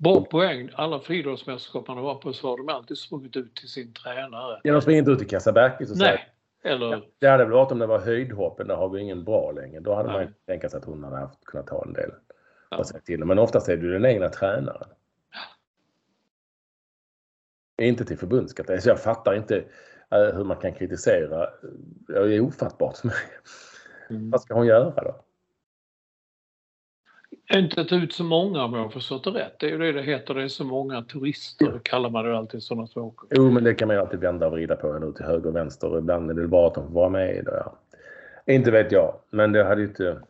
Bra 0.00 0.24
poäng. 0.24 0.70
Alla 0.74 1.00
friidrottsmästerskap 1.00 1.88
man 1.88 1.96
har 1.96 2.04
varit 2.04 2.20
på 2.20 2.32
så 2.32 2.48
har 2.48 2.56
de 2.56 2.68
alltid 2.68 2.98
sprungit 2.98 3.36
ut 3.36 3.54
till 3.54 3.68
sin 3.68 3.92
tränare. 3.92 4.60
Ja, 4.62 4.72
de 4.72 4.82
springer 4.82 4.98
inte 4.98 5.10
ut 5.10 5.18
till 5.18 5.28
Kasaberkis 5.28 5.90
och 5.90 5.96
säger 5.96 6.12
Nej, 6.12 6.72
eller 6.72 7.02
Det 7.18 7.26
hade 7.26 7.44
väl 7.44 7.52
varit 7.52 7.72
om 7.72 7.78
det 7.78 7.86
var 7.86 8.00
höjdhoppen, 8.00 8.66
där 8.66 8.76
har 8.76 8.88
vi 8.88 9.00
ingen 9.00 9.24
bra 9.24 9.52
längre. 9.52 9.80
Då 9.80 9.94
hade 9.94 10.08
Nej. 10.08 10.16
man 10.16 10.26
ju 10.26 10.32
tänka 10.46 10.68
sig 10.68 10.78
att 10.78 10.84
hon 10.84 11.04
hade 11.04 11.16
haft, 11.16 11.44
kunnat 11.44 11.66
ta 11.66 11.84
en 11.86 11.92
del. 11.92 12.10
Ja. 12.70 12.78
Och 12.78 13.04
till. 13.04 13.24
Men 13.24 13.38
oftast 13.38 13.68
är 13.68 13.76
det 13.76 13.82
ju 13.86 13.92
den 13.92 14.04
egna 14.04 14.28
tränaren. 14.28 14.88
Inte 17.82 18.04
till 18.04 18.18
förbundskapten. 18.18 18.82
Så 18.82 18.88
jag 18.88 19.00
fattar 19.02 19.34
inte 19.34 19.56
eh, 20.10 20.36
hur 20.36 20.44
man 20.44 20.56
kan 20.56 20.72
kritisera. 20.72 21.50
Det 22.06 22.36
är 22.36 22.40
ofattbart 22.40 22.96
för 22.96 23.06
mig. 23.06 23.16
mm. 24.10 24.30
Vad 24.30 24.40
ska 24.42 24.54
hon 24.54 24.66
göra 24.66 25.04
då? 25.04 25.24
Inte 27.58 27.84
ta 27.84 27.94
ut 27.94 28.12
så 28.12 28.24
många 28.24 28.64
om 28.64 28.74
jag 28.74 28.82
har 28.82 28.88
förstått 28.88 29.24
det 29.24 29.30
rätt. 29.30 29.58
Det 29.58 29.66
är 29.66 29.70
ju 29.70 29.78
det 29.78 29.92
det 29.92 30.02
heter. 30.02 30.34
Det 30.34 30.42
är 30.42 30.48
så 30.48 30.64
många 30.64 31.02
turister 31.02 31.80
kallar 31.82 32.10
man 32.10 32.24
det 32.24 32.38
alltid 32.38 32.62
sådana 32.62 32.86
som 32.86 33.02
åker. 33.02 33.28
Jo, 33.30 33.50
men 33.50 33.64
det 33.64 33.74
kan 33.74 33.88
man 33.88 33.96
ju 33.96 34.00
alltid 34.02 34.20
vända 34.20 34.46
och 34.46 34.52
vrida 34.52 34.76
på. 34.76 34.98
Nu 34.98 35.12
till 35.12 35.24
höger 35.24 35.46
och 35.46 35.56
vänster. 35.56 35.98
Ibland 35.98 36.30
är 36.30 36.34
det 36.34 36.48
bra 36.48 36.66
att 36.66 36.74
de 36.74 36.86
får 36.86 36.94
vara 36.94 37.08
med 37.08 37.36
i 37.36 37.42
det. 37.42 37.62
Ja. 37.64 37.78
Inte 38.46 38.70
vet 38.70 38.92
jag. 38.92 39.14
Men 39.30 39.52
det 39.52 39.64
hade 39.64 39.80
ju 39.80 39.86
inte... 39.86 40.22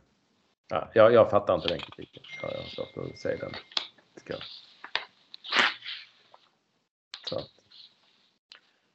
Ja, 0.68 0.90
jag, 0.94 1.12
jag 1.12 1.30
fattar 1.30 1.54
inte 1.54 1.68
den 1.68 1.78
kritiken. 1.78 2.22
Ja, 2.42 2.48
jag 2.52 2.58
har 2.58 2.64
svårt 2.64 3.12
att 3.12 3.18
se 3.18 3.36
den. 3.36 3.52
Ska... 4.16 4.34
Så. 7.28 7.40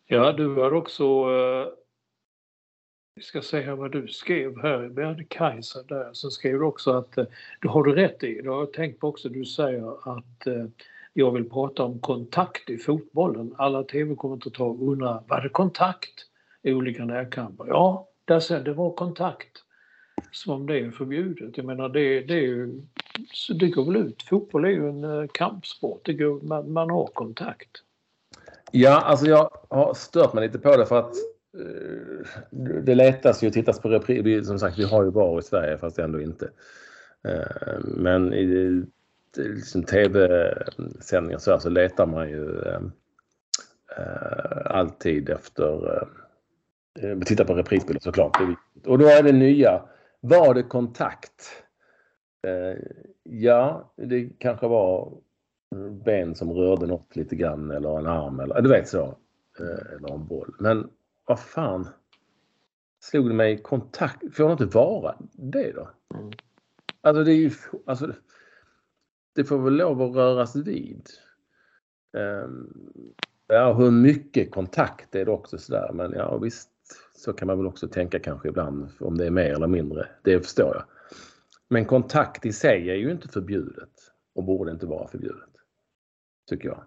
Ja, 0.07 0.31
du 0.31 0.55
har 0.55 0.73
också... 0.73 1.25
Vi 3.17 3.21
ska 3.21 3.41
se 3.41 3.61
här 3.61 3.75
vad 3.75 3.91
du 3.91 4.07
skrev 4.07 4.61
här. 4.61 4.77
Vi 4.77 5.03
hade 5.03 5.23
Kajsa 5.23 5.83
där. 5.83 6.09
Så 6.13 6.29
skrev 6.29 6.53
du 6.53 6.65
också 6.65 6.91
att 6.91 7.11
det 7.11 7.27
du 7.61 7.67
har 7.67 7.83
du 7.83 7.95
rätt 7.95 8.23
i. 8.23 8.41
Det 8.41 8.49
har 8.49 8.59
jag 8.59 8.73
tänkt 8.73 8.99
på 8.99 9.07
också. 9.07 9.29
Du 9.29 9.45
säger 9.45 10.17
att 10.17 10.47
eh, 10.47 10.65
jag 11.13 11.31
vill 11.31 11.49
prata 11.49 11.83
om 11.83 11.99
kontakt 11.99 12.69
i 12.69 12.77
fotbollen. 12.77 13.55
Alla 13.57 13.83
tv-kommentatorer 13.83 14.91
undrar, 14.91 15.23
var 15.27 15.41
det 15.41 15.49
kontakt 15.49 16.25
i 16.61 16.73
olika 16.73 17.05
närkamper? 17.05 17.65
Ja, 17.67 18.07
där 18.25 18.39
ser 18.39 18.59
det 18.59 18.73
var 18.73 18.91
kontakt. 18.91 19.63
Som 20.31 20.53
om 20.53 20.67
det 20.67 20.79
är 20.79 20.91
förbjudet. 20.91 21.57
Jag 21.57 21.65
menar 21.65 21.89
det, 21.89 22.21
det 22.21 22.33
är 22.33 22.41
ju, 22.41 22.81
det 23.59 23.67
går 23.67 23.85
väl 23.85 23.95
ut. 23.95 24.23
Fotboll 24.23 24.65
är 24.65 24.69
ju 24.69 24.89
en 24.89 25.03
eh, 25.03 25.27
kampsport. 25.33 26.01
Det 26.05 26.13
går, 26.13 26.41
man, 26.41 26.73
man 26.73 26.89
har 26.89 27.07
kontakt. 27.07 27.69
Ja, 28.71 29.01
alltså 29.01 29.25
jag 29.25 29.49
har 29.69 29.93
stört 29.93 30.33
mig 30.33 30.47
lite 30.47 30.59
på 30.59 30.77
det 30.77 30.85
för 30.85 30.99
att 30.99 31.15
Eh, 31.59 32.27
det 32.83 32.95
letas 32.95 33.43
ju 33.43 33.47
och 33.47 33.53
tittas 33.53 33.79
på 33.79 33.89
repriser. 33.89 34.41
Som 34.41 34.59
sagt, 34.59 34.79
vi 34.79 34.83
har 34.83 35.03
ju 35.03 35.11
VAR 35.11 35.39
i 35.39 35.43
Sverige 35.43 35.77
fast 35.77 35.99
ändå 35.99 36.21
inte. 36.21 36.49
Eh, 37.27 37.79
men 37.83 38.33
i 38.33 38.83
liksom 39.37 39.83
tv-sändningar 39.83 41.37
så, 41.37 41.51
här 41.51 41.59
så 41.59 41.69
letar 41.69 42.05
man 42.05 42.29
ju 42.29 42.59
eh, 42.59 42.81
alltid 44.65 45.29
efter 45.29 46.07
titta 47.25 47.45
på 47.45 47.53
reprisbilder 47.53 48.01
såklart. 48.01 48.37
Och 48.85 48.99
då 48.99 49.05
är 49.05 49.23
det 49.23 49.31
nya. 49.31 49.81
Var 50.19 50.53
det 50.53 50.63
kontakt? 50.63 51.63
Ja, 53.23 53.93
det 53.95 54.29
kanske 54.39 54.67
var 54.67 55.17
ben 56.05 56.35
som 56.35 56.53
rörde 56.53 56.87
något 56.87 57.15
lite 57.15 57.35
grann 57.35 57.71
eller 57.71 57.99
en 57.99 58.07
arm 58.07 58.39
eller 58.39 58.61
du 58.61 58.69
vet 58.69 58.87
så. 58.87 59.17
Eller 59.97 60.13
en 60.13 60.27
boll. 60.27 60.55
Men 60.59 60.89
vad 61.25 61.39
fan. 61.39 61.87
Slog 62.99 63.29
det 63.29 63.33
mig 63.33 63.61
kontakt? 63.61 64.35
Får 64.35 64.45
det 64.45 64.51
inte 64.51 64.65
vara 64.65 65.15
det 65.33 65.71
då? 65.71 65.89
Mm. 66.13 66.31
Alltså 67.01 67.23
det 67.23 67.31
är 67.31 67.35
ju, 67.35 67.51
alltså 67.85 68.13
det 69.35 69.43
får 69.43 69.57
väl 69.57 69.73
lov 69.73 70.01
att 70.01 70.15
röras 70.15 70.55
vid. 70.55 71.09
Ehm, 72.17 72.69
Ja, 73.47 73.73
hur 73.73 73.91
mycket 73.91 74.51
kontakt 74.51 75.15
är 75.15 75.25
det 75.25 75.31
också 75.31 75.57
sådär. 75.57 75.91
Men 75.93 76.11
ja 76.11 76.37
visst, 76.37 76.69
så 77.15 77.33
kan 77.33 77.47
man 77.47 77.57
väl 77.57 77.67
också 77.67 77.87
tänka 77.87 78.19
kanske 78.19 78.47
ibland 78.47 78.89
om 78.99 79.17
det 79.17 79.25
är 79.25 79.31
mer 79.31 79.53
eller 79.53 79.67
mindre. 79.67 80.07
Det 80.23 80.41
förstår 80.41 80.75
jag. 80.75 80.83
Men 81.67 81.85
kontakt 81.85 82.45
i 82.45 82.53
sig 82.53 82.89
är 82.89 82.95
ju 82.95 83.11
inte 83.11 83.27
förbjudet 83.27 83.91
och 84.35 84.43
borde 84.43 84.71
inte 84.71 84.85
vara 84.85 85.07
förbjudet. 85.07 85.49
Tycker 86.49 86.67
jag. 86.67 86.83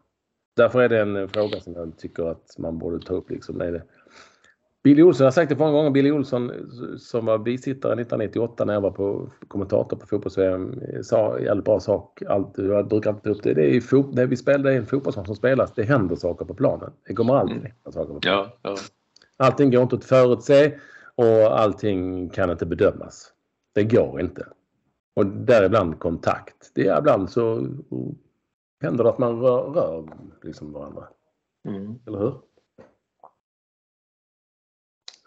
Därför 0.57 0.81
är 0.81 0.89
det 0.89 1.01
en 1.01 1.29
fråga 1.29 1.61
som 1.61 1.75
jag 1.75 1.99
tycker 1.99 2.25
att 2.25 2.59
man 2.59 2.79
borde 2.79 3.07
ta 3.07 3.15
upp. 3.15 3.31
Liksom. 3.31 3.61
Är 3.61 3.73
det... 3.73 3.83
Billy 4.89 5.03
Olsson, 5.03 5.25
jag 5.25 5.27
har 5.27 5.33
sagt 5.33 5.49
det 5.49 5.59
många 5.59 5.73
gånger, 5.73 5.91
Billy 5.91 6.11
Olsson 6.11 6.53
som 6.99 7.27
var 7.27 7.39
bisittare 7.39 7.93
1998 7.93 8.65
när 8.65 8.75
jag 8.75 8.81
var 8.81 8.91
på 8.91 9.29
kommentator 9.49 9.97
på 9.97 10.07
fotbolls 10.07 10.39
sa 11.09 11.39
jävligt 11.39 11.65
bra 11.65 11.81
sak. 11.81 12.23
Allt, 12.29 12.59
jag 12.59 12.89
brukar 12.89 13.11
inte 13.11 13.23
ta 13.23 13.31
upp 13.31 13.43
det. 13.43 13.55
det 13.55 13.77
är 13.77 13.81
fot, 13.81 14.15
när 14.15 14.27
vi 14.27 14.37
spelar, 14.37 14.65
det 14.65 14.73
är 14.73 14.77
en 14.79 14.87
fotbollsmatch 14.87 15.27
som 15.27 15.37
spelas. 15.37 15.73
Det 15.75 15.83
händer 15.83 16.17
saker 16.17 16.45
på 16.45 16.55
planen. 16.55 16.93
Det 17.07 17.15
kommer 17.15 17.35
alltid 17.35 17.57
Mm. 17.57 17.73
hända 17.85 17.93
saker 17.93 18.15
på 18.15 18.21
planen. 18.21 18.51
Ja, 18.63 18.71
ja. 18.71 18.77
Allting 19.37 19.71
går 19.71 19.83
inte 19.83 19.97
att 19.97 20.05
förutse 20.05 20.79
och 21.15 21.61
allting 21.61 22.29
kan 22.31 22.51
inte 22.51 22.67
bedömas. 22.67 23.33
Det 23.75 23.85
går 23.85 24.21
inte. 24.21 24.47
Och 25.17 25.27
däribland 25.27 25.99
kontakt. 25.99 26.71
Det 26.75 26.87
är 26.87 26.99
ibland 26.99 27.31
så 27.31 27.67
händer 28.83 29.05
det 29.05 29.11
att 29.11 29.19
man 29.19 29.41
rör, 29.41 29.63
rör 29.63 30.09
liksom 30.43 30.73
varandra. 30.73 31.05
Mm. 31.69 31.99
Eller 32.07 32.19
hur? 32.19 32.48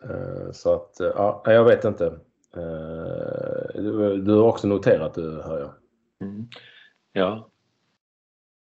Eh, 0.03 0.51
Så 0.51 0.73
att, 0.73 0.99
eh, 0.99 1.11
ja, 1.15 1.43
jag 1.45 1.65
vet 1.65 1.85
inte. 1.85 2.05
Eh, 2.55 3.81
Du, 4.21 4.33
har 4.33 4.43
också 4.43 4.67
noterat 4.67 5.13
det, 5.13 5.21
hör 5.21 5.59
jag. 5.59 5.73
Mm. 6.27 6.47
Ja. 7.13 7.47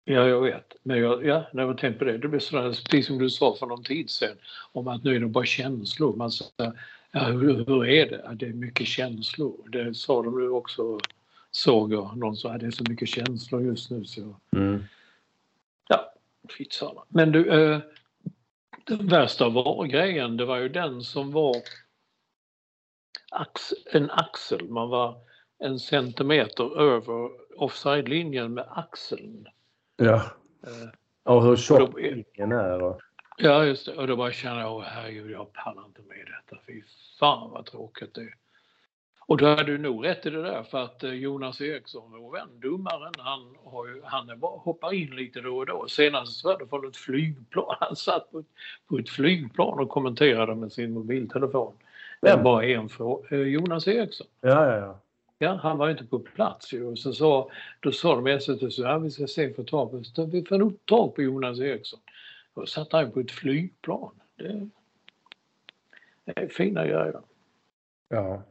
Ja, 0.05 0.29
jag 0.29 0.41
vet. 0.41 0.77
Men 0.83 0.99
jag, 0.99 1.27
ja, 1.27 1.45
när 1.53 1.65
har 1.65 1.75
tänkt 1.75 1.99
på 1.99 2.05
det, 2.05 2.19
det 2.19 2.29
blir 2.29 2.41
sådär, 2.41 2.69
precis 2.69 3.07
som 3.07 3.19
du 3.19 3.31
sa 3.31 3.57
för 3.59 3.67
någon 3.67 3.83
tid 3.85 4.11
sedan, 4.11 4.37
om 4.73 4.89
att 4.89 5.05
nu 5.05 5.17
är 5.17 5.21
det 5.21 5.27
bara 5.27 5.45
känslor. 5.45 6.17
Man 6.17 6.31
säger, 6.31 6.81
ja, 7.13 7.21
hur, 7.25 7.65
hur 7.67 7.87
är 7.87 8.11
det? 8.11 8.21
Ja, 8.25 8.31
det 8.33 8.47
är 8.47 8.53
mycket 8.53 8.87
känslor. 8.87 9.69
Det 9.69 9.95
sa 9.95 10.23
de 10.23 10.41
nu 10.41 10.49
också, 10.51 10.99
såg 11.51 11.93
jag. 11.93 12.17
Någon 12.17 12.37
sa 12.37 12.53
att 12.53 12.61
det 12.61 12.67
är 12.67 12.71
så 12.71 12.85
mycket 12.89 13.09
känslor 13.09 13.63
just 13.63 13.91
nu 13.91 14.05
så 14.05 14.37
Mm. 14.57 14.83
Ja, 15.89 16.13
skitsamma. 16.49 17.05
Men 17.09 17.33
du, 17.33 17.51
den 18.89 19.07
värsta 19.07 19.49
var 19.49 19.87
grejen, 19.87 20.37
det 20.37 20.45
var 20.45 20.57
ju 20.57 20.69
den 20.69 21.03
som 21.03 21.31
var 21.31 21.55
ax, 23.31 23.73
en 23.93 24.11
axel. 24.11 24.69
Man 24.69 24.89
var 24.89 25.21
en 25.59 25.79
centimeter 25.79 26.81
över 26.81 27.31
offside-linjen 27.63 28.55
med 28.55 28.65
axeln. 28.71 29.47
Ja. 29.97 30.15
Eh, 30.67 31.33
Och 31.35 31.43
hur 31.45 31.57
tjock 31.57 32.01
linjen 32.01 32.53
är. 32.53 32.83
Och... 32.83 33.01
Ja, 33.37 33.65
just 33.65 33.87
det. 33.87 33.97
Och 33.97 34.07
då 34.07 34.17
bara 34.17 34.33
kände 34.33 34.61
jag, 34.61 34.77
åh 34.77 34.83
herregud, 34.83 35.31
jag 35.31 35.53
pallar 35.53 35.85
inte 35.85 36.03
med 36.03 36.27
detta. 36.27 36.63
Fy 36.67 36.83
fan 37.19 37.51
vad 37.51 37.67
tråkigt 37.67 38.15
det 38.15 38.21
är. 38.21 38.35
Och 39.29 39.37
du 39.37 39.47
hade 39.47 39.73
ju 39.73 39.79
nog 39.79 40.07
rätt 40.07 40.27
i 40.27 40.31
det 40.31 40.43
där 40.43 40.63
för 40.63 40.79
att 40.79 41.05
eh, 41.05 41.11
Jonas 41.11 41.61
Eriksson, 41.61 42.11
vår 42.11 42.33
vän, 42.33 42.49
domaren, 42.61 43.13
han, 43.19 43.57
har 43.65 43.87
ju, 43.87 44.01
han 44.05 44.31
är 44.31 44.37
bara, 44.37 44.59
hoppar 44.59 44.95
in 44.95 45.17
lite 45.17 45.41
då 45.41 45.57
och 45.57 45.67
då. 45.67 45.89
Senast 45.89 46.45
var 46.45 46.59
det 46.59 46.67
från 46.67 46.89
ett 46.89 46.97
flygplan. 46.97 47.77
Han 47.81 47.97
satt 47.97 48.33
på 48.33 48.39
ett, 48.39 48.47
på 48.89 48.99
ett 48.99 49.09
flygplan 49.09 49.79
och 49.79 49.89
kommenterade 49.89 50.55
med 50.55 50.73
sin 50.73 50.93
mobiltelefon. 50.93 51.75
Vem? 52.21 52.35
Men 52.35 52.45
bara 52.45 52.65
en 52.65 52.89
fråga. 52.89 53.37
Eh, 53.37 53.43
Jonas 53.43 53.89
Eriksson. 53.89 54.27
Ja, 54.41 54.67
ja, 54.67 54.77
ja. 54.77 55.01
Ja, 55.39 55.61
han 55.63 55.79
var 55.79 55.87
ju 55.87 55.93
inte 55.93 56.05
på 56.05 56.19
plats 56.19 56.73
ju. 56.73 56.87
Och 56.87 56.99
så 56.99 57.13
sa, 57.13 57.51
då 57.81 57.93
sa 57.93 58.15
de 58.15 58.29
i 58.29 58.41
SVT 58.41 58.73
så 58.73 58.83
ja, 58.83 58.99
vi 58.99 59.11
ska 59.11 59.27
se 59.27 59.55
för 59.55 59.65
tag 59.65 59.91
på, 59.91 60.25
vi 60.25 60.45
får 60.45 60.59
nog 60.59 60.85
tag 60.85 61.15
på 61.15 61.23
Jonas 61.23 61.59
Eriksson. 61.59 62.01
Då 62.55 62.67
satt 62.67 62.93
han 62.93 63.11
på 63.11 63.21
ett 63.21 63.31
flygplan. 63.31 64.11
Det, 64.37 64.69
det 66.25 66.39
är 66.41 66.49
fina 66.49 66.85
grejer. 66.85 67.21
Ja. 68.09 68.43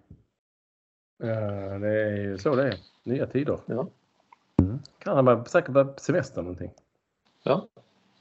Ja, 1.17 1.79
det 1.79 2.01
är 2.01 2.17
ju 2.17 2.37
så 2.37 2.55
det 2.55 2.67
är. 2.67 2.75
Nya 3.03 3.25
tider. 3.27 3.59
Ja. 3.65 3.87
Mm. 4.61 4.79
Kan 4.99 5.15
han 5.15 5.25
vara, 5.25 5.45
säkert 5.45 5.73
på 5.73 5.93
semester 5.97 6.41
någonting. 6.41 6.71
Ja. 7.43 7.67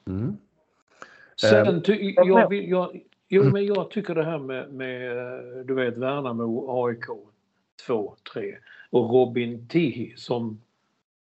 Mm. 0.07 0.37
Sen 1.37 1.83
ty, 1.83 2.15
jag, 2.17 2.49
vill, 2.49 2.71
jag, 2.71 3.01
jo, 3.29 3.45
men 3.45 3.67
jag 3.67 3.91
tycker 3.91 4.15
det 4.15 4.25
här 4.25 4.39
med, 4.39 4.73
med 4.73 5.17
du 5.67 5.75
vet 5.75 5.97
Värnamo, 5.97 6.85
AIK 6.85 7.05
2-3 7.89 8.55
och 8.91 9.11
Robin 9.11 9.69
Tihi 9.69 10.15
som 10.17 10.61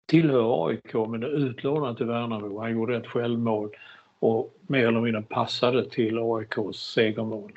tillhör 0.06 0.68
AIK 0.68 0.94
men 0.94 1.22
är 1.22 1.36
utlånad 1.36 1.96
till 1.96 2.06
Värnamo. 2.06 2.60
Han 2.60 2.72
gjorde 2.72 2.96
ett 2.96 3.06
självmål 3.06 3.70
och 4.18 4.54
mer 4.60 4.88
eller 4.88 5.00
mindre 5.00 5.22
passade 5.22 5.90
till 5.90 6.18
AIKs 6.18 6.78
segermål. 6.78 7.52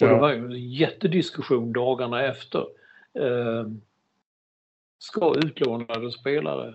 Och 0.00 0.02
Ja. 0.02 0.06
det 0.06 0.20
var 0.20 0.32
ju 0.32 0.44
en 0.44 0.70
jättediskussion 0.70 1.72
dagarna 1.72 2.22
efter. 2.22 2.66
Eh, 3.18 3.66
ska 4.98 5.34
utlånade 5.36 6.12
spelare 6.12 6.74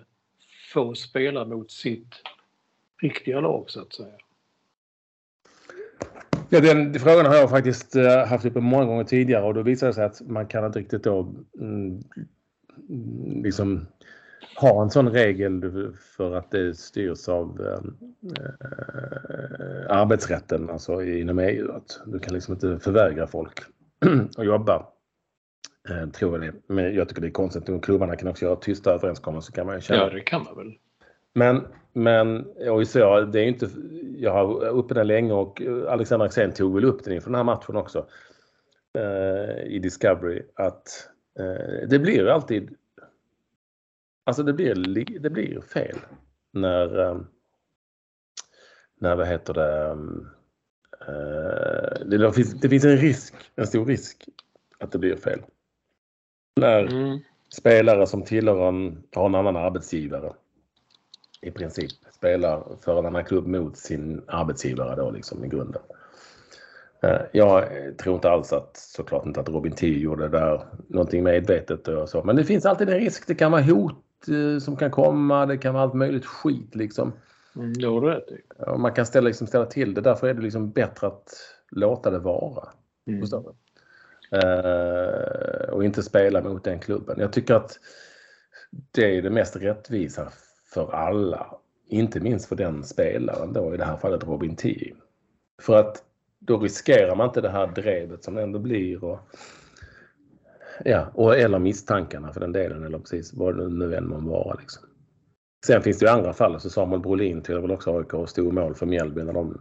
få 0.72 0.94
spela 0.94 1.44
mot 1.44 1.70
sitt 1.70 2.14
riktiga 3.02 3.40
lag 3.40 3.70
så 3.70 3.80
att 3.80 3.94
säga. 3.94 4.14
Ja, 6.48 6.60
den 6.60 6.94
frågan 6.94 7.26
har 7.26 7.34
jag 7.34 7.50
faktiskt 7.50 7.96
eh, 7.96 8.26
haft 8.26 8.44
uppe 8.44 8.60
många 8.60 8.84
gånger 8.84 9.04
tidigare 9.04 9.44
och 9.44 9.54
då 9.54 9.62
visar 9.62 9.86
det 9.86 9.92
sig 9.92 10.04
att 10.04 10.20
man 10.20 10.46
kan 10.46 10.66
inte 10.66 10.78
riktigt 10.78 11.04
då 11.04 11.34
mm, 11.60 12.00
liksom 13.42 13.86
ha 14.56 14.82
en 14.82 14.90
sån 14.90 15.10
regel 15.10 15.62
för 16.16 16.34
att 16.34 16.50
det 16.50 16.74
styrs 16.74 17.28
av 17.28 17.60
ehm, 17.60 17.96
eh, 18.36 19.96
arbetsrätten, 19.96 20.70
alltså 20.70 21.02
inom 21.02 21.38
EU. 21.38 21.72
Att 21.72 22.00
du 22.06 22.18
kan 22.18 22.34
liksom 22.34 22.54
inte 22.54 22.78
förvägra 22.78 23.26
folk 23.26 23.60
att 24.36 24.46
jobba. 24.46 24.86
Eh, 25.88 26.08
tror 26.08 26.32
jag 26.32 26.54
det. 26.54 26.74
Men 26.74 26.94
jag 26.94 27.08
tycker 27.08 27.22
det 27.22 27.28
är 27.28 27.32
konstigt. 27.32 27.68
Och 27.68 27.84
klubbarna 27.84 28.16
kan 28.16 28.28
också 28.28 28.44
göra 28.44 28.56
tysta 28.56 28.92
överenskommelser 28.92 29.52
kan 29.52 29.66
man 29.66 29.74
ju 29.74 29.80
känna. 29.80 30.00
Ja, 30.00 30.10
det 30.10 30.20
kan 30.20 30.44
man 30.44 30.56
väl. 30.56 30.72
Men, 31.32 31.66
men 31.92 32.46
och 32.70 32.88
så, 32.88 33.20
det 33.20 33.40
är 33.40 33.44
inte, 33.44 33.68
jag 34.16 34.32
har 34.32 34.68
uppe 34.68 34.94
den 34.94 35.06
länge 35.06 35.32
och 35.32 35.62
Alexander 35.88 36.26
Axén 36.26 36.52
tog 36.52 36.74
väl 36.74 36.84
upp 36.84 37.04
den 37.04 37.14
inför 37.14 37.30
den 37.30 37.36
här 37.36 37.44
matchen 37.44 37.76
också 37.76 38.06
eh, 38.98 39.64
i 39.66 39.78
Discovery 39.78 40.42
att 40.54 41.08
eh, 41.38 41.88
det 41.88 41.98
blir 41.98 42.26
alltid 42.26 42.76
Alltså 44.24 44.42
det 44.42 44.52
blir, 44.52 44.74
det 45.20 45.30
blir 45.30 45.60
fel 45.60 45.98
när, 46.52 46.98
eh, 46.98 47.20
när 49.00 49.16
vad 49.16 49.26
heter 49.26 49.54
det, 49.54 49.90
eh, 51.08 52.06
det, 52.06 52.32
finns, 52.32 52.54
det 52.54 52.68
finns 52.68 52.84
en 52.84 52.96
risk, 52.96 53.34
en 53.56 53.66
stor 53.66 53.86
risk 53.86 54.28
att 54.78 54.92
det 54.92 54.98
blir 54.98 55.16
fel. 55.16 55.42
När 56.60 56.86
mm. 56.86 57.18
spelare 57.52 58.06
som 58.06 58.22
tillhör 58.22 58.68
en, 58.68 59.02
har 59.14 59.26
en 59.26 59.34
annan 59.34 59.56
arbetsgivare 59.56 60.32
i 61.40 61.50
princip 61.50 61.90
spelar 62.12 62.64
för 62.84 62.98
en 62.98 63.06
annan 63.06 63.24
klubb 63.24 63.46
mot 63.46 63.76
sin 63.76 64.22
arbetsgivare 64.26 64.96
då 64.96 65.10
liksom 65.10 65.44
i 65.44 65.48
grunden. 65.48 65.82
Eh, 67.02 67.20
jag 67.32 67.68
tror 67.98 68.14
inte 68.14 68.30
alls 68.30 68.52
att 68.52 68.76
såklart 68.76 69.26
inte 69.26 69.40
att 69.40 69.48
Robin 69.48 69.72
T 69.72 69.86
gjorde 69.86 70.28
det 70.28 70.38
där 70.38 70.62
någonting 70.88 71.22
medvetet 71.24 71.88
och 71.88 72.08
så. 72.08 72.24
Men 72.24 72.36
det 72.36 72.44
finns 72.44 72.66
alltid 72.66 72.88
en 72.88 73.00
risk. 73.00 73.26
Det 73.26 73.34
kan 73.34 73.52
vara 73.52 73.62
hot 73.62 74.04
Eh, 74.28 74.58
som 74.58 74.76
kan 74.76 74.90
komma. 74.90 75.46
Det 75.46 75.58
kan 75.58 75.74
vara 75.74 75.84
allt 75.84 75.94
möjligt 75.94 76.26
skit 76.26 76.74
liksom. 76.74 77.12
Mm, 77.56 77.72
det 77.72 77.86
har 77.86 78.00
du 78.00 78.08
rätt 78.08 78.30
i. 78.30 78.40
Man 78.78 78.92
kan 78.92 79.06
ställa, 79.06 79.26
liksom, 79.26 79.46
ställa 79.46 79.66
till 79.66 79.94
det. 79.94 80.00
Därför 80.00 80.28
är 80.28 80.34
det 80.34 80.42
liksom 80.42 80.70
bättre 80.70 81.06
att 81.06 81.28
låta 81.70 82.10
det 82.10 82.18
vara. 82.18 82.68
Mm. 83.06 83.26
Eh, 84.34 85.68
och 85.68 85.84
inte 85.84 86.02
spela 86.02 86.42
mot 86.42 86.64
den 86.64 86.78
klubben. 86.78 87.16
Jag 87.18 87.32
tycker 87.32 87.54
att 87.54 87.78
det 88.90 89.18
är 89.18 89.22
det 89.22 89.30
mest 89.30 89.56
rättvisa 89.56 90.32
för 90.74 90.94
alla. 90.94 91.46
Inte 91.88 92.20
minst 92.20 92.46
för 92.46 92.56
den 92.56 92.84
spelaren 92.84 93.52
då, 93.52 93.74
i 93.74 93.76
det 93.76 93.84
här 93.84 93.96
fallet 93.96 94.24
Robin 94.24 94.56
T. 94.56 94.94
För 95.62 95.80
att 95.80 96.02
då 96.38 96.58
riskerar 96.58 97.16
man 97.16 97.28
inte 97.28 97.40
det 97.40 97.50
här 97.50 97.66
drevet 97.66 98.24
som 98.24 98.34
det 98.34 98.42
ändå 98.42 98.58
blir. 98.58 99.04
Och, 99.04 99.18
Ja, 100.84 101.10
och, 101.14 101.36
eller 101.36 101.58
misstankarna 101.58 102.32
för 102.32 102.40
den 102.40 102.52
delen 102.52 102.84
eller 102.84 102.98
precis 102.98 103.34
vad 103.34 103.56
det 103.56 103.68
nu 103.68 103.94
än 103.94 104.08
må 104.08 104.18
vara. 104.18 104.54
Liksom. 104.54 104.82
Sen 105.66 105.82
finns 105.82 105.98
det 105.98 106.06
ju 106.06 106.12
andra 106.12 106.32
fall, 106.32 106.60
så 106.60 106.70
Samuel 106.70 107.00
Brolin 107.00 107.42
till 107.42 107.60
väl 107.60 107.70
också 107.70 107.98
AIK 107.98 108.14
och 108.14 108.28
stod 108.28 108.54
mål 108.54 108.74
för 108.74 108.86
Mjällby 108.86 109.22
när 109.22 109.32
de 109.32 109.60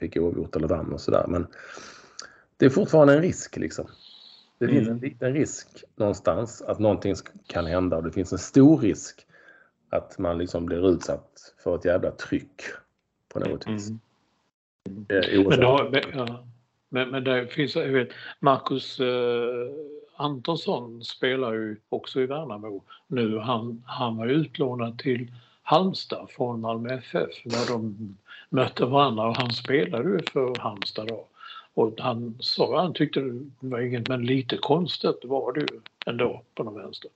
fick 0.00 0.16
oavgjort 0.16 0.56
eller 0.56 0.68
vann 0.68 0.92
och 0.92 1.00
sådär. 1.00 1.24
Men 1.28 1.46
det 2.56 2.66
är 2.66 2.70
fortfarande 2.70 3.14
en 3.14 3.22
risk 3.22 3.56
liksom. 3.56 3.86
Det 4.58 4.68
finns 4.68 4.88
en 4.88 4.98
liten 4.98 5.32
risk 5.32 5.68
någonstans 5.96 6.62
att 6.62 6.78
någonting 6.78 7.14
kan 7.46 7.66
hända 7.66 7.96
och 7.96 8.02
det 8.02 8.12
finns 8.12 8.32
en 8.32 8.38
stor 8.38 8.78
risk 8.78 9.26
att 9.88 10.18
man 10.18 10.38
liksom 10.38 10.66
blir 10.66 10.88
utsatt 10.88 11.54
för 11.64 11.74
ett 11.76 11.84
jävla 11.84 12.10
tryck 12.10 12.62
på 13.32 13.38
något 13.38 13.66
vis. 13.66 13.88
Mm. 13.88 14.00
Men, 15.48 15.60
då, 15.60 15.90
ja. 16.12 16.44
men, 16.88 17.10
men 17.10 17.24
det 17.24 17.46
finns, 17.46 17.76
jag 17.76 17.88
vet, 17.88 18.08
Marcus 18.40 19.00
eh, 19.00 19.06
Antonsson 20.16 21.04
spelar 21.04 21.52
ju 21.52 21.76
också 21.88 22.20
i 22.20 22.26
Värnamo 22.26 22.82
nu. 23.06 23.38
Han, 23.38 23.82
han 23.86 24.16
var 24.16 24.26
utlånad 24.26 24.98
till 24.98 25.32
Halmstad 25.62 26.30
från 26.30 26.60
Malmö 26.60 26.94
FF 26.94 27.44
när 27.44 27.72
de 27.72 28.16
mötte 28.48 28.86
varandra 28.86 29.26
och 29.26 29.36
han 29.36 29.52
spelade 29.52 30.08
ju 30.08 30.18
för 30.32 30.58
Halmstad 30.58 31.06
då. 31.06 31.26
Och 31.74 31.94
han 31.98 32.34
sa 32.40 32.80
han 32.80 32.94
tyckte 32.94 33.20
det 33.20 33.48
var 33.60 33.80
inget 33.80 34.08
men 34.08 34.26
lite 34.26 34.56
konstigt 34.56 35.24
var 35.24 35.52
det 35.52 35.60
ju 35.60 35.80
ändå 36.06 36.42
på 36.54 36.62
någon 36.62 36.74
vänster. 36.74 37.10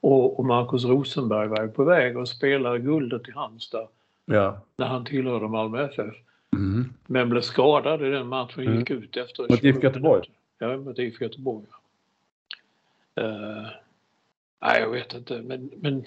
Och, 0.00 0.38
och 0.38 0.44
Markus 0.44 0.84
Rosenberg 0.84 1.48
var 1.48 1.68
på 1.68 1.84
väg 1.84 2.16
att 2.16 2.28
spela 2.28 2.78
guldet 2.78 3.28
i 3.28 3.32
Halmstad 3.32 3.88
ja. 4.24 4.60
när 4.76 4.86
han 4.86 5.04
tillhörde 5.04 5.48
Malmö 5.48 5.84
FF. 5.84 6.14
Mm. 6.52 6.92
Men 7.06 7.28
blev 7.28 7.40
skadad 7.40 8.02
i 8.02 8.10
den 8.10 8.26
matchen 8.26 8.66
mm. 8.66 8.78
gick 8.78 8.90
ut 8.90 9.16
efter 9.16 9.42
Mot 9.42 9.64
IFK 9.64 9.82
Göteborg? 9.82 10.30
Ja, 10.58 10.76
mot 10.76 10.98
IFK 10.98 11.24
Göteborg. 11.24 11.64
Ja. 13.14 13.22
Uh, 13.22 13.66
nej, 14.60 14.80
jag 14.80 14.90
vet 14.90 15.14
inte, 15.14 15.42
men, 15.42 15.70
men 15.76 16.04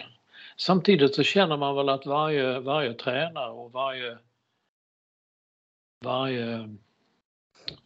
samtidigt 0.58 1.16
så 1.16 1.24
känner 1.24 1.58
man 1.58 1.76
väl 1.76 1.90
att 1.90 2.06
varje, 2.06 2.60
varje 2.60 2.94
tränare 2.94 3.52
och 3.52 3.72
varje, 3.72 4.18
varje 6.04 6.76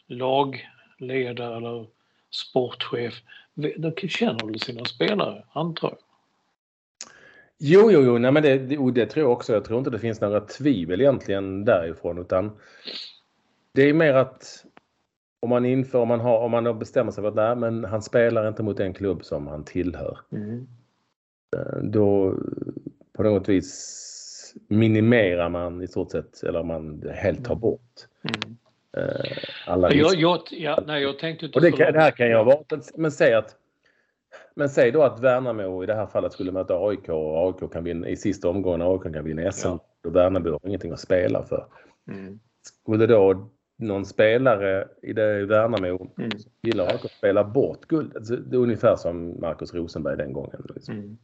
lagledare 0.07 1.57
eller 1.57 1.87
sportchef, 2.31 3.13
de 3.55 4.07
känner 4.07 4.45
väl 4.45 4.59
sina 4.59 4.85
spelare, 4.85 5.43
antar 5.53 5.89
jag. 5.89 5.97
Jo, 7.65 7.91
jo, 7.91 8.01
jo, 8.01 8.17
nej, 8.17 8.31
men 8.31 8.43
det, 8.43 8.57
det, 8.57 8.91
det 8.91 9.05
tror 9.05 9.25
jag 9.25 9.31
också. 9.31 9.53
Jag 9.53 9.65
tror 9.65 9.79
inte 9.79 9.89
det 9.89 9.99
finns 9.99 10.21
några 10.21 10.41
tvivel 10.41 11.01
egentligen 11.01 11.65
därifrån 11.65 12.17
utan 12.17 12.51
det 13.73 13.81
är 13.81 13.93
mer 13.93 14.13
att 14.13 14.65
om 15.39 15.49
man 15.49 15.65
inför, 15.65 15.99
om 15.99 16.07
man, 16.07 16.19
har, 16.19 16.39
om 16.39 16.51
man 16.51 16.79
bestämmer 16.79 17.11
sig 17.11 17.21
för 17.21 17.27
att 17.27 17.35
nej, 17.35 17.55
men 17.55 17.83
han 17.83 18.01
spelar 18.01 18.47
inte 18.47 18.63
mot 18.63 18.77
den 18.77 18.93
klubb 18.93 19.25
som 19.25 19.47
han 19.47 19.63
tillhör. 19.63 20.19
Mm. 20.31 20.67
Då 21.81 22.35
på 23.13 23.23
något 23.23 23.49
vis 23.49 24.53
minimerar 24.67 25.49
man 25.49 25.81
i 25.81 25.87
stort 25.87 26.11
sett, 26.11 26.43
eller 26.43 26.63
man 26.63 27.03
helt 27.13 27.45
tar 27.45 27.53
mm. 27.53 27.61
bort 27.61 28.07
mm. 28.23 28.57
Eh, 28.97 29.37
alla 29.65 29.93
jag, 29.93 30.15
jag, 30.15 30.41
ja, 30.51 30.83
nej, 30.87 31.03
jag 31.03 31.19
tänkte 31.19 31.45
inte 31.45 31.57
och 31.57 31.61
det, 31.61 31.71
kan, 31.71 31.93
det 31.93 31.99
här 31.99 32.11
kan 32.11 32.29
jag 32.29 32.45
vara, 32.45 32.63
men 32.95 33.11
säg 33.11 33.33
att 33.33 33.55
men 34.55 34.69
säg 34.69 34.91
då 34.91 35.03
att 35.03 35.19
Värnamo 35.19 35.83
i 35.83 35.85
det 35.85 35.95
här 35.95 36.05
fallet 36.05 36.33
skulle 36.33 36.51
möta 36.51 36.73
AIK 36.73 37.09
och 37.09 37.47
AIK 37.47 37.71
kan 37.73 37.83
vinna 37.83 38.07
i 38.07 38.17
sista 38.17 38.49
omgången 38.49 38.81
AIK 38.81 39.13
kan 39.13 39.23
vinna 39.23 39.51
SM. 39.51 39.67
Ja. 39.67 39.79
Och 40.03 40.15
Värnamo 40.15 40.51
har 40.51 40.59
ingenting 40.67 40.91
att 40.91 40.99
spela 40.99 41.43
för. 41.43 41.65
Mm. 42.07 42.39
Skulle 42.61 43.07
då 43.07 43.49
någon 43.77 44.05
spelare 44.05 44.87
i 45.01 45.13
det 45.13 45.45
Värnamo 45.45 46.11
mm. 46.17 46.29
gillar 46.61 46.85
att 46.85 47.11
spela 47.11 47.43
bort 47.43 47.87
guld. 47.87 48.15
Alltså, 48.15 48.35
det 48.35 48.55
är 48.55 48.59
ungefär 48.59 48.95
som 48.95 49.39
Markus 49.39 49.73
Rosenberg 49.73 50.17
den 50.17 50.33
gången. 50.33 50.65
Liksom. 50.75 50.95
Mm. 50.95 51.17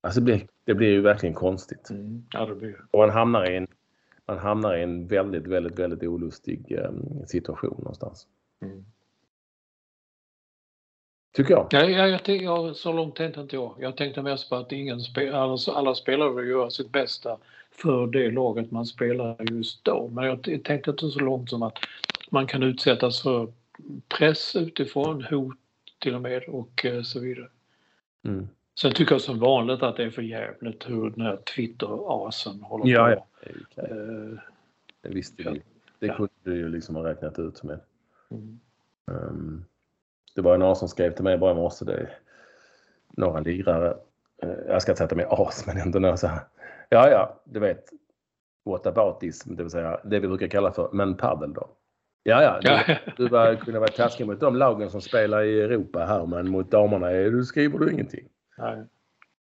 Alltså 0.00 0.20
det 0.20 0.24
blir, 0.24 0.46
det 0.64 0.74
blir 0.74 0.88
ju 0.88 1.00
verkligen 1.00 1.34
konstigt. 1.34 1.90
Mm. 1.90 2.24
Ja, 2.32 2.46
det 2.46 2.54
blir. 2.54 2.76
Och 2.90 2.98
man 2.98 3.10
hamnar 3.10 3.50
i 3.50 3.56
en, 3.56 3.66
man 4.28 4.38
hamnar 4.38 4.76
i 4.76 4.82
en 4.82 5.06
väldigt, 5.06 5.46
väldigt, 5.46 5.78
väldigt 5.78 6.02
olustig 6.02 6.78
um, 6.78 7.26
situation 7.26 7.76
någonstans. 7.78 8.26
Mm. 8.62 8.84
Tycker 11.32 11.54
jag. 11.54 11.66
Ja, 11.70 11.84
jag, 11.84 12.10
jag, 12.10 12.42
jag, 12.42 12.76
så 12.76 12.92
långt 12.92 13.16
tänkte 13.16 13.40
inte 13.40 13.56
jag. 13.56 13.74
Jag 13.78 13.96
tänkte 13.96 14.22
mest 14.22 14.48
på 14.48 14.56
att 14.56 14.72
ingen 14.72 15.00
spel, 15.00 15.34
alla, 15.34 15.56
alla 15.66 15.94
spelare 15.94 16.34
vill 16.34 16.48
göra 16.48 16.70
sitt 16.70 16.92
bästa 16.92 17.38
för 17.70 18.06
det 18.06 18.30
laget 18.30 18.70
man 18.70 18.86
spelar 18.86 19.36
just 19.50 19.84
då. 19.84 20.10
Men 20.12 20.24
jag 20.24 20.42
tänkte 20.64 20.90
inte 20.90 21.10
så 21.10 21.20
långt 21.20 21.50
som 21.50 21.62
att 21.62 21.78
man 22.30 22.46
kan 22.46 22.62
utsättas 22.62 23.22
för 23.22 23.52
press 24.18 24.56
utifrån, 24.56 25.24
hot 25.30 25.56
till 25.98 26.14
och 26.14 26.22
med 26.22 26.42
och 26.48 26.84
eh, 26.84 27.02
så 27.02 27.20
vidare. 27.20 27.48
Mm. 28.24 28.48
Sen 28.80 28.92
tycker 28.92 29.14
jag 29.14 29.20
som 29.20 29.38
vanligt 29.38 29.82
att 29.82 29.96
det 29.96 30.04
är 30.04 30.10
för 30.10 30.22
jävligt 30.22 30.90
hur 30.90 31.10
den 31.10 31.20
här 31.20 31.36
Twitter-asen 31.36 32.62
håller 32.62 32.92
ja, 32.92 33.04
på. 33.04 33.10
Ja, 33.10 33.26
okay. 33.50 33.98
uh, 33.98 34.38
det 35.00 35.08
visste 35.08 35.42
vi. 35.42 35.62
Det 35.98 36.08
kunde 36.08 36.32
du 36.42 36.56
ju 36.56 36.68
liksom 36.68 36.96
ha 36.96 37.04
räknat 37.04 37.38
ut 37.38 37.62
med. 37.62 37.80
Mm. 38.30 38.60
Um, 39.06 39.64
det 40.34 40.42
var 40.42 40.58
någon 40.58 40.76
som 40.76 40.88
skrev 40.88 41.14
till 41.14 41.24
mig 41.24 41.38
bara 41.38 41.52
i 41.52 41.54
morse. 41.54 41.84
Det 41.84 41.92
är 41.92 42.18
några 43.08 43.40
lirare. 43.40 43.96
Uh, 44.44 44.58
jag 44.68 44.82
ska 44.82 44.92
inte 44.92 44.98
säga 44.98 45.04
att 45.04 45.10
de 45.10 45.20
är 45.20 45.48
as, 45.48 45.66
men 45.66 45.76
ändå 45.76 45.98
några 45.98 46.16
så 46.16 46.26
här 46.26 46.40
Ja, 46.92 47.10
ja, 47.10 47.40
du 47.44 47.60
vet. 47.60 47.84
What 48.64 48.86
about 48.86 49.20
this? 49.20 49.44
Det 49.44 49.62
vill 49.62 49.70
säga 49.70 50.00
det 50.04 50.20
vi 50.20 50.28
brukar 50.28 50.46
kalla 50.46 50.72
för 50.72 50.88
men 50.92 51.16
paddel 51.16 51.52
då. 51.52 51.70
Ja, 52.22 52.42
ja. 52.42 52.60
Du, 52.86 52.96
du 53.16 53.28
var, 53.28 53.54
kunde 53.54 53.80
vara 53.80 53.90
taskig 53.90 54.26
mot 54.26 54.40
de 54.40 54.56
lagen 54.56 54.90
som 54.90 55.00
spelar 55.00 55.42
i 55.42 55.60
Europa 55.60 56.04
här 56.04 56.26
men 56.26 56.50
mot 56.50 56.70
damerna 56.70 57.08
du 57.10 57.44
skriver 57.44 57.78
du 57.78 57.92
ingenting. 57.92 58.28
Nej. 58.58 58.84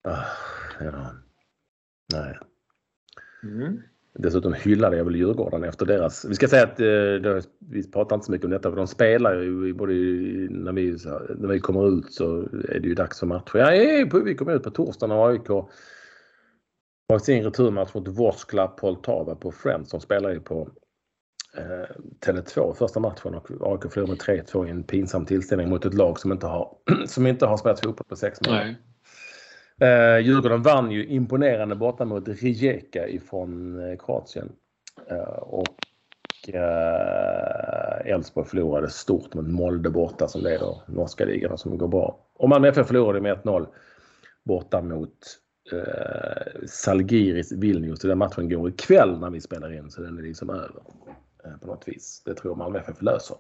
Ah, 0.03 0.25
ja. 0.79 1.11
Nej. 2.13 2.38
Mm. 3.43 3.81
Dessutom 4.19 4.53
hyllade 4.53 4.97
jag 4.97 5.05
väl 5.05 5.15
Djurgården 5.15 5.63
efter 5.63 5.85
deras... 5.85 6.25
Vi 6.25 6.35
ska 6.35 6.47
säga 6.47 6.63
att 6.63 6.79
eh, 6.79 7.43
vi 7.59 7.91
pratar 7.91 8.15
inte 8.15 8.25
så 8.25 8.31
mycket 8.31 8.45
om 8.45 8.51
detta 8.51 8.69
för 8.69 8.77
de 8.77 8.88
spelar 8.88 9.41
ju 9.41 9.73
både 9.73 9.93
när 10.49 10.71
vi, 10.71 10.97
när 11.38 11.47
vi 11.47 11.59
kommer 11.59 11.88
ut 11.88 12.13
så 12.13 12.41
är 12.69 12.79
det 12.79 12.88
ju 12.88 12.95
dags 12.95 13.19
för 13.19 13.27
matcher. 13.27 13.57
Ja, 13.57 14.19
vi 14.25 14.35
kommer 14.35 14.55
ut 14.55 14.63
på 14.63 14.69
torsdag 14.71 15.07
när 15.07 15.27
AIK 15.27 15.47
har 17.09 17.19
sin 17.19 17.43
returmatch 17.43 17.93
mot 17.93 18.07
Vorskla 18.07 18.67
Poltava 18.67 19.35
på 19.35 19.51
Friends 19.51 19.89
som 19.89 20.01
spelar 20.01 20.29
ju 20.29 20.39
på 20.39 20.69
eh, 21.57 21.95
Tele2 22.25 22.73
första 22.73 22.99
matchen 22.99 23.35
och 23.35 23.51
AIK 23.71 23.91
förlorade 23.93 24.11
med 24.27 24.45
3-2 24.45 24.67
i 24.67 24.69
en 24.69 24.83
pinsam 24.83 25.25
tillställning 25.25 25.69
mot 25.69 25.85
ett 25.85 25.93
lag 25.93 26.19
som 26.19 26.31
inte 26.31 26.47
har, 26.47 26.77
som 27.07 27.27
inte 27.27 27.45
har 27.45 27.57
spelat 27.57 27.79
fotboll 27.79 28.07
på 28.07 28.15
sex 28.15 28.39
månader. 28.47 28.75
Eh, 29.82 30.19
Djurgården 30.19 30.61
vann 30.61 30.91
ju 30.91 31.05
imponerande 31.05 31.75
borta 31.75 32.05
mot 32.05 32.28
Rijeka 32.28 33.07
ifrån 33.07 33.80
eh, 33.89 33.97
Kroatien. 33.97 34.51
Eh, 35.07 35.38
och 35.39 35.75
eh, 36.47 38.11
Elfsborg 38.13 38.45
eh, 38.45 38.49
förlorade 38.49 38.89
stort 38.89 39.34
mot 39.34 39.47
Molde 39.47 39.89
borta 39.89 40.28
som 40.28 40.41
leder 40.41 40.82
norska 40.88 41.25
ligan 41.25 41.57
som 41.57 41.78
går 41.78 41.88
bra. 41.88 42.19
Och 42.34 42.49
Malmö 42.49 42.67
FF 42.67 42.88
förlorade 42.88 43.21
med 43.21 43.38
1-0 43.38 43.67
borta 44.43 44.82
mot 44.82 45.17
eh, 45.71 46.67
Salgiris 46.67 47.51
Vilnius. 47.51 47.99
Den 47.99 48.17
matchen 48.17 48.49
går 48.49 48.69
ikväll 48.69 49.19
när 49.19 49.30
vi 49.30 49.41
spelar 49.41 49.73
in 49.73 49.91
så 49.91 50.01
den 50.01 50.17
är 50.17 50.21
liksom 50.21 50.49
över 50.49 50.82
eh, 51.45 51.57
på 51.61 51.67
något 51.67 51.88
vis. 51.88 52.21
Det 52.25 52.34
tror 52.34 52.51
jag 52.51 52.57
Malmö 52.57 52.80
FF 52.80 53.01
löser 53.01 53.38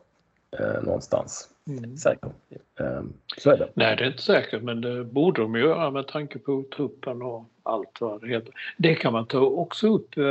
eh, 0.59 0.83
någonstans. 0.83 1.49
Mm. 1.67 1.97
Säkert. 1.97 2.31
Eh, 2.79 3.03
så 3.37 3.51
är 3.51 3.57
det. 3.57 3.69
Nej, 3.73 3.95
det 3.95 4.03
är 4.03 4.07
inte 4.07 4.21
säkert, 4.21 4.63
men 4.63 4.81
det 4.81 5.03
borde 5.03 5.41
de 5.41 5.55
göra 5.55 5.91
med 5.91 6.07
tanke 6.07 6.39
på 6.39 6.65
truppen 6.75 7.21
och 7.21 7.45
allt 7.63 8.01
vad 8.01 8.21
det 8.21 8.27
heter. 8.27 8.53
Det 8.77 8.95
kan 8.95 9.13
man 9.13 9.25
ta 9.25 9.39
också 9.39 9.87
upp 9.87 10.17
eh, 10.17 10.25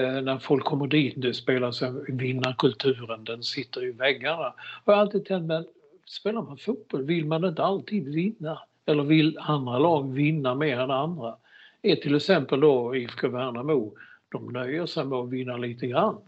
eh 0.00 0.22
när 0.22 0.38
folk 0.38 0.64
kommer 0.64 0.86
dit. 0.86 1.14
Det 1.16 1.34
spelas 1.34 1.82
vinnarkulturen, 2.08 3.24
den 3.24 3.42
sitter 3.42 3.84
i 3.84 3.92
väggarna. 3.92 4.54
Jag 4.84 4.92
har 4.92 5.00
alltid 5.00 5.24
tänkt, 5.24 5.46
men 5.46 5.66
spelar 6.06 6.42
man 6.42 6.56
fotboll 6.56 7.04
vill 7.04 7.26
man 7.26 7.44
inte 7.44 7.62
alltid 7.62 8.08
vinna? 8.08 8.58
Eller 8.86 9.02
vill 9.02 9.38
andra 9.38 9.78
lag 9.78 10.12
vinna 10.12 10.54
mer 10.54 10.78
än 10.80 10.90
andra? 10.90 11.36
Är 11.82 11.96
till 11.96 12.16
exempel 12.16 12.60
då 12.60 12.96
IFK 12.96 13.28
Värnamo, 13.28 13.94
de 14.28 14.52
nöjer 14.52 14.86
sig 14.86 15.04
med 15.04 15.18
att 15.18 15.30
vinna 15.30 15.56
lite 15.56 15.86
grann 15.86 16.18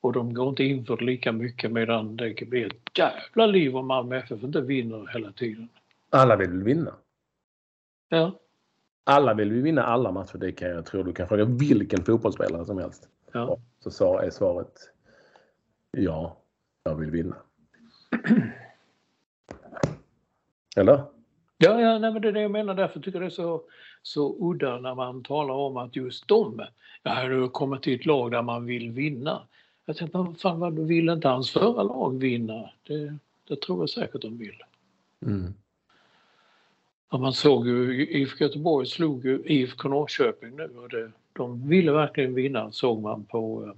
och 0.00 0.12
de 0.12 0.34
går 0.34 0.48
inte 0.48 0.64
in 0.64 0.84
för 0.84 0.96
lika 0.96 1.32
mycket 1.32 1.72
medan 1.72 2.16
det 2.16 2.48
blir 2.48 2.66
ett 2.66 2.98
jävla 2.98 3.46
liv 3.46 3.76
om 3.76 3.86
Malmö 3.86 4.16
FF 4.16 4.42
inte 4.42 4.60
vinner 4.60 5.10
hela 5.12 5.32
tiden. 5.32 5.68
Alla 6.10 6.36
vill 6.36 6.62
vinna? 6.62 6.94
Ja. 8.08 8.38
Alla 9.04 9.34
vill 9.34 9.52
vi 9.52 9.60
vinna 9.60 9.82
alla 9.82 10.12
matcher, 10.12 10.38
det 10.38 10.52
kan 10.52 10.68
jag 10.68 10.86
tro. 10.86 11.02
Du 11.02 11.12
kan 11.12 11.28
fråga 11.28 11.44
vilken 11.44 12.04
fotbollsspelare 12.04 12.64
som 12.64 12.78
helst. 12.78 13.08
Ja. 13.32 13.58
Så 13.80 14.18
är 14.18 14.30
svaret 14.30 14.72
ja, 15.90 16.36
jag 16.84 16.94
vill 16.94 17.10
vinna. 17.10 17.36
Eller? 20.76 21.02
Ja, 21.58 21.80
ja 21.80 21.98
nej, 21.98 22.12
men 22.12 22.22
det 22.22 22.28
är 22.28 22.32
det 22.32 22.42
jag 22.42 22.50
menar. 22.50 22.74
Därför 22.74 23.00
tycker 23.00 23.12
jag 23.12 23.22
det 23.22 23.26
är 23.26 23.30
så, 23.30 23.62
så 24.02 24.36
udda 24.40 24.78
när 24.78 24.94
man 24.94 25.22
talar 25.22 25.54
om 25.54 25.76
att 25.76 25.96
just 25.96 26.28
de, 26.28 26.66
ja, 27.02 27.10
har 27.10 27.48
kommit 27.48 27.82
till 27.82 28.00
ett 28.00 28.06
lag 28.06 28.30
där 28.30 28.42
man 28.42 28.66
vill 28.66 28.90
vinna. 28.90 29.42
Jag 29.88 29.96
tänkte, 29.96 30.18
vad 30.18 30.40
fan 30.40 30.60
vad 30.60 30.78
vill 30.78 31.08
inte 31.08 31.28
hans 31.28 31.50
förra 31.50 31.82
lag 31.82 32.18
vinna? 32.18 32.70
Det, 32.86 33.18
det 33.48 33.60
tror 33.60 33.82
jag 33.82 33.90
säkert 33.90 34.22
de 34.22 34.38
vill. 34.38 34.62
Mm. 35.26 35.54
Ja, 37.10 37.18
man 37.18 37.32
såg 37.32 37.66
ju 37.66 38.06
IFK 38.06 38.44
Göteborg 38.44 38.86
slog 38.86 39.24
ju 39.24 39.42
IFK 39.44 39.88
Norrköping 39.88 40.56
nu 40.56 40.70
och 40.76 40.88
det, 40.88 41.12
de 41.32 41.68
ville 41.68 41.92
verkligen 41.92 42.34
vinna 42.34 42.72
såg 42.72 43.02
man 43.02 43.24
på 43.24 43.64
eh, 43.66 43.72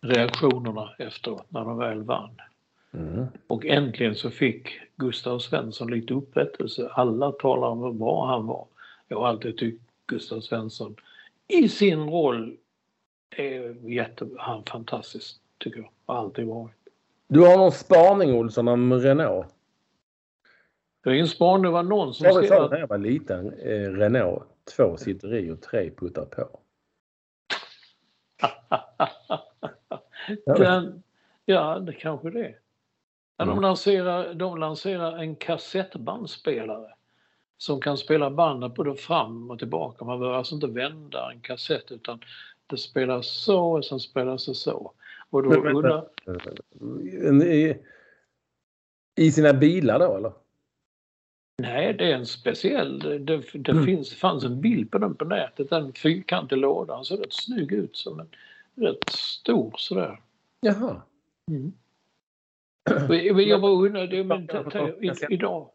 reaktionerna 0.00 0.90
efteråt 0.98 1.46
när 1.48 1.64
de 1.64 1.78
väl 1.78 2.02
vann. 2.02 2.40
Mm. 2.92 3.26
Och 3.46 3.66
äntligen 3.66 4.14
så 4.14 4.30
fick 4.30 4.68
Gustav 4.96 5.38
Svensson 5.38 5.90
lite 5.90 6.14
upprättelse. 6.14 6.88
Alla 6.92 7.32
talar 7.32 7.68
om 7.68 7.82
hur 7.82 7.92
bra 7.92 8.26
han 8.26 8.46
var. 8.46 8.66
Jag 9.08 9.20
har 9.20 9.28
alltid 9.28 9.58
tyckt 9.58 9.82
Gustav 10.06 10.40
Svensson 10.40 10.96
i 11.48 11.68
sin 11.68 12.00
roll 12.10 12.56
är 13.30 13.90
jätte, 13.90 14.28
han 14.38 14.64
fantastisk 14.64 15.36
tycker 15.58 15.80
jag. 15.80 15.90
Har 16.06 16.18
alltid 16.18 16.46
varit. 16.46 16.74
Du 17.28 17.40
har 17.40 17.56
någon 17.56 17.72
spaning 17.72 18.34
Olsson 18.34 18.68
om 18.68 18.92
Renault? 18.92 19.46
Det 21.04 21.10
är 21.10 21.14
en 21.14 21.28
spaning, 21.28 21.62
det 21.62 21.70
var 21.70 21.82
någon 21.82 22.14
som 22.14 22.32
skrev 22.32 22.62
att... 22.62 22.70
när 22.70 22.78
jag 22.78 22.88
var 22.88 22.98
liten, 22.98 23.52
eh, 23.52 23.90
Renault, 23.90 24.44
två 24.76 24.96
sitter 24.96 25.34
i 25.34 25.50
och 25.50 25.62
tre 25.62 25.90
puttar 25.90 26.24
på. 26.24 26.60
Den, 30.58 31.02
ja, 31.44 31.78
det 31.78 31.92
kanske 31.92 32.30
det 32.30 32.40
är. 32.40 32.58
Mm. 33.38 33.54
De, 33.54 33.62
lanserar, 33.62 34.34
de 34.34 34.58
lanserar 34.58 35.18
en 35.18 35.36
kassettbandspelare 35.36 36.94
som 37.58 37.80
kan 37.80 37.98
spela 37.98 38.30
bandet 38.30 38.74
både 38.74 38.94
fram 38.94 39.50
och 39.50 39.58
tillbaka. 39.58 40.04
Man 40.04 40.18
behöver 40.18 40.38
alltså 40.38 40.54
inte 40.54 40.66
vända 40.66 41.32
en 41.32 41.40
kassett 41.40 41.92
utan 41.92 42.20
det 42.68 42.78
spelas 42.78 43.26
så 43.26 43.76
och 43.76 43.84
sen 43.84 44.00
spelas 44.00 44.46
det 44.46 44.54
så. 44.54 44.92
Och 45.30 45.42
då 45.42 45.48
men, 45.48 45.76
undrar... 45.76 46.08
I, 47.42 47.76
I 49.16 49.32
sina 49.32 49.52
bilar 49.52 49.98
då 49.98 50.16
eller? 50.16 50.32
Nej, 51.62 51.94
det 51.94 52.12
är 52.12 52.14
en 52.14 52.26
speciell. 52.26 52.98
Det, 52.98 53.18
det 53.54 53.68
mm. 53.68 53.84
finns, 53.84 54.14
fanns 54.14 54.44
en 54.44 54.60
bild 54.60 54.90
på 54.90 54.98
den 54.98 55.14
på 55.14 55.24
nätet. 55.24 55.72
En 55.72 55.92
fyrkantig 55.92 56.56
låda. 56.56 56.94
Den 56.94 57.04
ser 57.04 57.16
rätt 57.16 57.32
snygg 57.32 57.72
ut. 57.72 57.96
Som 57.96 58.20
en, 58.20 58.28
rätt 58.74 59.08
stor 59.10 59.74
sådär. 59.76 60.20
Jaha. 60.60 61.02
Mm. 61.50 61.72
Jag 63.38 63.60
bara 63.60 63.72
undrar, 63.72 64.24
men, 64.24 64.48
idag... 65.30 65.70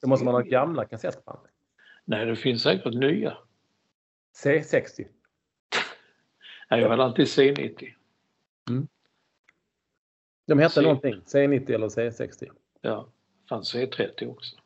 Det 0.00 0.06
måste 0.06 0.24
man 0.24 0.34
ha 0.34 0.40
gamla 0.40 0.84
kassettband? 0.84 1.38
Nej, 2.04 2.26
det 2.26 2.36
finns 2.36 2.62
säkert 2.62 2.94
nya. 2.94 3.36
C60? 4.44 5.06
Nej, 6.72 6.80
jag 6.80 6.88
har 6.88 6.98
alltid 6.98 7.26
C90. 7.26 7.88
Mm. 8.70 8.88
De 10.46 10.58
hette 10.58 10.74
C... 10.74 10.80
någonting, 10.80 11.14
C90 11.14 11.74
eller 11.74 11.88
C60? 11.88 12.50
Ja, 12.80 13.08
fanns 13.48 13.74
C30 13.74 14.30
också. 14.30 14.56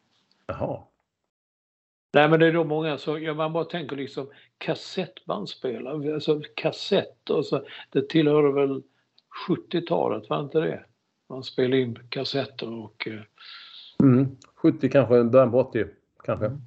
Jaha. 0.46 0.82
Nej 2.12 2.28
men 2.28 2.40
det 2.40 2.46
är 2.46 2.52
då 2.52 2.64
många 2.64 2.98
som, 2.98 3.22
ja, 3.22 3.34
man 3.34 3.52
bara 3.52 3.64
tänker 3.64 3.96
liksom 3.96 4.30
kassettbandspelare, 4.58 6.14
alltså 6.14 6.42
kassetter, 6.54 7.42
så, 7.42 7.66
det 7.90 8.08
tillhörde 8.08 8.52
väl 8.52 8.82
70-talet, 9.48 10.30
var 10.30 10.40
inte 10.40 10.60
det? 10.60 10.84
Man 11.28 11.42
spelade 11.42 11.80
in 11.80 11.98
kassetter 12.08 12.72
och... 12.72 13.08
Eh, 13.08 13.20
mm, 14.02 14.36
70 14.54 14.90
kanske, 14.90 15.24
början 15.24 15.50
på 15.50 15.58
80 15.60 15.86
kanske. 16.24 16.46
Mm. 16.46 16.62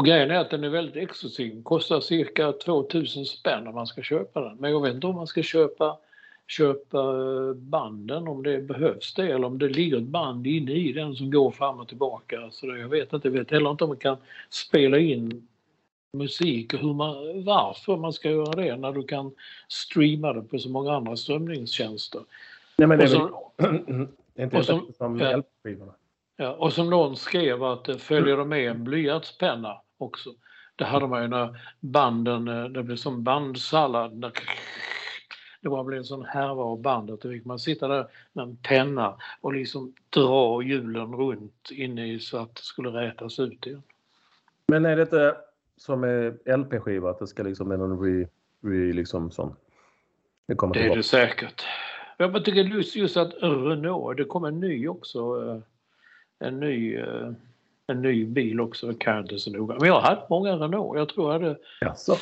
Och 0.00 0.06
grejen 0.06 0.30
är 0.30 0.34
att 0.34 0.50
den 0.50 0.64
är 0.64 0.68
väldigt 0.68 0.96
exklusiv. 0.96 1.62
Kostar 1.62 2.00
cirka 2.00 2.52
2000 2.52 3.26
spänn 3.26 3.66
om 3.66 3.74
man 3.74 3.86
ska 3.86 4.02
köpa 4.02 4.40
den. 4.40 4.56
Men 4.56 4.70
jag 4.70 4.82
vet 4.82 4.94
inte 4.94 5.06
om 5.06 5.16
man 5.16 5.26
ska 5.26 5.42
köpa, 5.42 5.98
köpa 6.46 6.98
eh, 6.98 7.54
banden 7.54 8.28
om 8.28 8.42
det 8.42 8.58
behövs 8.58 9.14
det 9.14 9.32
eller 9.32 9.44
om 9.44 9.58
det 9.58 9.68
ligger 9.68 9.96
ett 9.96 10.02
band 10.02 10.46
inne 10.46 10.72
i 10.72 10.92
den 10.92 11.14
som 11.14 11.30
går 11.30 11.50
fram 11.50 11.80
och 11.80 11.88
tillbaka. 11.88 12.48
Så 12.50 12.66
jag 12.66 12.88
vet 12.88 13.12
inte. 13.12 13.28
Jag 13.28 13.32
vet 13.32 13.50
heller 13.50 13.70
inte 13.70 13.84
om 13.84 13.90
man 13.90 13.96
kan 13.96 14.16
spela 14.50 14.98
in 14.98 15.48
musik 16.12 16.74
och 16.74 16.80
hur 16.80 16.94
man, 16.94 17.44
varför 17.44 17.96
man 17.96 18.12
ska 18.12 18.30
göra 18.30 18.62
det 18.62 18.76
när 18.76 18.92
du 18.92 19.02
kan 19.02 19.32
streama 19.68 20.32
det 20.32 20.42
på 20.42 20.58
så 20.58 20.68
många 20.68 20.92
andra 20.92 21.16
strömningstjänster. 21.16 22.20
Nej, 22.76 22.88
men 22.88 22.98
det 22.98 23.04
är, 23.04 23.08
så, 23.08 23.52
väl, 23.56 23.76
det 24.34 24.42
är 24.42 24.44
inte 24.44 24.64
som, 24.64 24.92
som 24.98 25.20
ja, 25.20 25.30
hjälpskivorna. 25.30 25.92
Ja, 26.36 26.52
och 26.52 26.72
som 26.72 26.90
någon 26.90 27.16
skrev 27.16 27.64
att 27.64 27.84
det 27.84 27.98
följer 27.98 28.36
det 28.36 28.44
med 28.44 28.70
en 28.70 28.84
blyertspenna 28.84 29.80
också. 30.02 30.30
Det 30.76 30.84
hade 30.84 31.06
man 31.06 31.22
ju 31.22 31.28
när 31.28 31.60
banden, 31.80 32.48
eh, 32.48 32.64
det 32.64 32.82
blev 32.82 32.96
som 32.96 33.24
bandsallad. 33.24 34.32
Det 35.60 35.68
bara 35.68 35.84
blev 35.84 35.98
en 35.98 36.04
sån 36.04 36.24
härva 36.24 36.62
av 36.62 36.80
bandet. 36.80 37.20
Då 37.20 37.30
fick 37.30 37.44
man 37.44 37.58
sitta 37.58 37.88
där 37.88 38.06
med 38.32 38.42
en 38.42 38.56
penna 38.56 39.16
och 39.40 39.52
liksom 39.52 39.94
dra 40.10 40.62
hjulen 40.62 41.14
runt 41.14 41.70
inne 41.70 42.12
i 42.12 42.20
så 42.20 42.38
att 42.38 42.54
det 42.54 42.62
skulle 42.62 42.88
rätas 42.88 43.38
ut 43.38 43.66
igen. 43.66 43.82
Men 44.66 44.84
är 44.84 44.96
det 44.96 45.02
inte 45.02 45.36
som 45.76 46.00
med 46.00 46.38
LP-skiva 46.46 47.10
att 47.10 47.18
det 47.18 47.26
ska 47.26 47.42
liksom 47.42 47.68
någon 47.68 48.00
re, 48.04 48.28
re 48.60 48.92
liksom 48.92 49.30
sån? 49.30 49.56
Det, 50.46 50.54
kommer 50.54 50.74
det 50.74 50.86
är 50.86 50.96
det 50.96 51.02
säkert. 51.02 51.64
Jag 52.16 52.44
tycker 52.44 52.64
just, 52.64 52.96
just 52.96 53.16
att 53.16 53.34
Renault, 53.42 54.16
det 54.16 54.24
kom 54.24 54.44
en 54.44 54.60
ny 54.60 54.88
också. 54.88 55.18
Eh, 55.18 55.60
en 56.48 56.60
ny 56.60 56.96
eh, 56.96 57.32
en 57.90 58.02
ny 58.02 58.24
bil 58.24 58.60
också, 58.60 58.94
kan 58.94 59.14
jag 59.14 59.24
inte 59.24 59.38
så 59.38 59.50
noga. 59.50 59.76
Men 59.78 59.88
jag 59.88 59.94
har 59.94 60.14
haft 60.14 60.30
många 60.30 60.56
Renault. 60.56 60.98
Jag 60.98 61.08
tror 61.08 61.32
jag 61.32 61.40
hade 61.40 61.58
Jaså. 61.80 62.16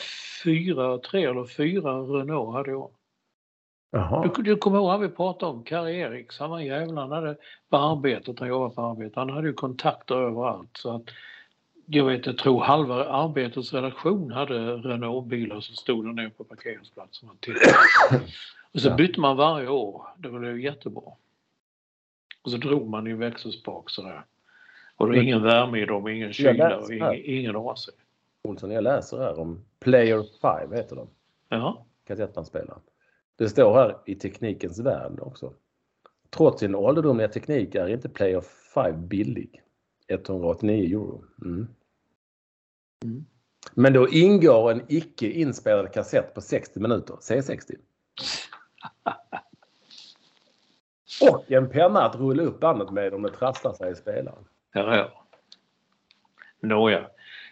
fyra, 0.45 0.99
tre 0.99 1.25
eller 1.25 1.45
fyra 1.45 1.93
Renault 1.93 2.55
hade 2.55 2.71
jag. 2.71 2.91
Jaha. 3.91 4.31
Du, 4.37 4.43
du 4.43 4.57
kommer 4.57 4.79
ihåg 4.79 4.91
att 4.91 5.11
vi 5.11 5.15
pratade 5.15 5.53
om 5.53 5.65
Karl 5.65 5.89
Eriks, 5.89 6.39
han 6.39 6.51
var 6.51 6.61
jävlar 6.61 7.03
han 7.03 7.13
hade 7.13 7.37
på 7.71 7.77
arbetet, 7.77 8.39
han 8.39 8.49
jobbade 8.49 8.75
på 8.75 8.83
arbetet, 8.83 9.17
han 9.17 9.31
hade 9.31 9.49
ju 9.49 9.55
kontakter 9.55 10.15
överallt 10.15 10.71
så 10.77 10.97
att 10.97 11.11
jag 11.91 12.05
vet, 12.05 12.27
jag 12.27 12.39
tror 12.39 12.61
halva 12.61 13.05
Arbetets 13.05 13.73
redaktion 13.73 14.33
hade 14.33 14.77
Renault-bilar 14.77 15.61
som 15.61 15.75
stod 15.75 16.05
där 16.05 16.13
nere 16.13 16.31
på 16.31 16.45
parkeringsplatsen. 16.45 17.29
Och 18.75 18.81
så 18.81 18.95
bytte 18.95 19.21
man 19.21 19.37
varje 19.37 19.69
år, 19.69 20.07
det 20.17 20.29
var 20.29 20.45
ju 20.45 20.63
jättebra. 20.63 21.13
Och 22.43 22.51
så 22.51 22.57
drog 22.57 22.89
man 22.89 23.07
i 23.07 23.13
växelspak 23.13 23.91
sådär. 23.91 24.25
Och 24.99 25.13
det 25.13 25.19
är 25.19 25.23
ingen 25.23 25.43
värme 25.43 25.79
i 25.79 25.85
dem, 25.85 26.09
ingen 26.09 26.33
kyla 26.33 26.79
och 26.79 26.93
ingen, 26.93 27.15
ingen 27.15 27.57
AC. 27.57 27.89
Olsson, 28.43 28.71
jag 28.71 28.85
läser 28.85 29.19
här 29.19 29.39
om 29.39 29.65
Player 29.81 30.25
5 30.43 30.73
heter 30.73 30.97
de. 30.97 31.09
Ja. 31.49 31.87
Kassettbandspelaren. 32.05 32.81
Det 33.37 33.49
står 33.49 33.75
här 33.75 33.97
i 34.07 34.15
teknikens 34.15 34.79
värld 34.79 35.21
också. 35.21 35.53
Trots 36.31 36.61
sin 36.61 36.75
ålderdomliga 36.75 37.29
teknik 37.29 37.75
är 37.75 37.89
inte 37.89 38.09
Player 38.09 38.41
5 38.75 39.09
billig. 39.09 39.63
189 40.09 40.99
euro. 40.99 41.25
Mm. 41.45 41.69
Mm. 43.05 43.25
Men 43.75 43.93
då 43.93 44.09
ingår 44.09 44.71
en 44.71 44.83
icke 44.89 45.31
inspelad 45.31 45.93
kassett 45.93 46.35
på 46.35 46.41
60 46.41 46.81
minuter, 46.81 47.15
C60. 47.15 47.75
Och 51.31 51.53
en 51.53 51.71
penna 51.71 52.03
att 52.03 52.17
rulla 52.17 52.43
upp 52.43 52.61
bandet 52.61 52.91
med 52.91 53.15
om 53.15 53.23
det 53.23 53.31
trasslar 53.31 53.73
sig 53.73 53.93
i 53.93 53.95
spelaren. 53.95 54.45
Ja, 54.79 54.97
ja. 54.97 55.11
Nåja. 56.61 57.07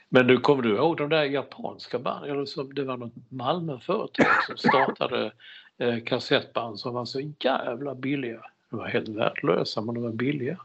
Men 0.08 0.26
du, 0.26 0.38
kommer 0.38 0.62
du 0.62 0.76
ihåg 0.76 0.96
de 0.96 1.08
där 1.08 1.24
japanska 1.24 1.98
banden? 1.98 2.46
Det 2.74 2.84
var 2.84 2.96
något 2.96 3.12
Malmöföretag 3.28 4.26
som 4.46 4.56
startade 4.56 5.32
eh, 5.78 5.98
kassettband 6.04 6.78
som 6.78 6.94
var 6.94 7.04
så 7.04 7.20
jävla 7.40 7.94
billiga. 7.94 8.40
De 8.70 8.76
var 8.76 8.86
helt 8.86 9.08
värdelösa 9.08 9.80
men 9.80 9.94
de 9.94 10.04
var 10.04 10.12
billiga. 10.12 10.60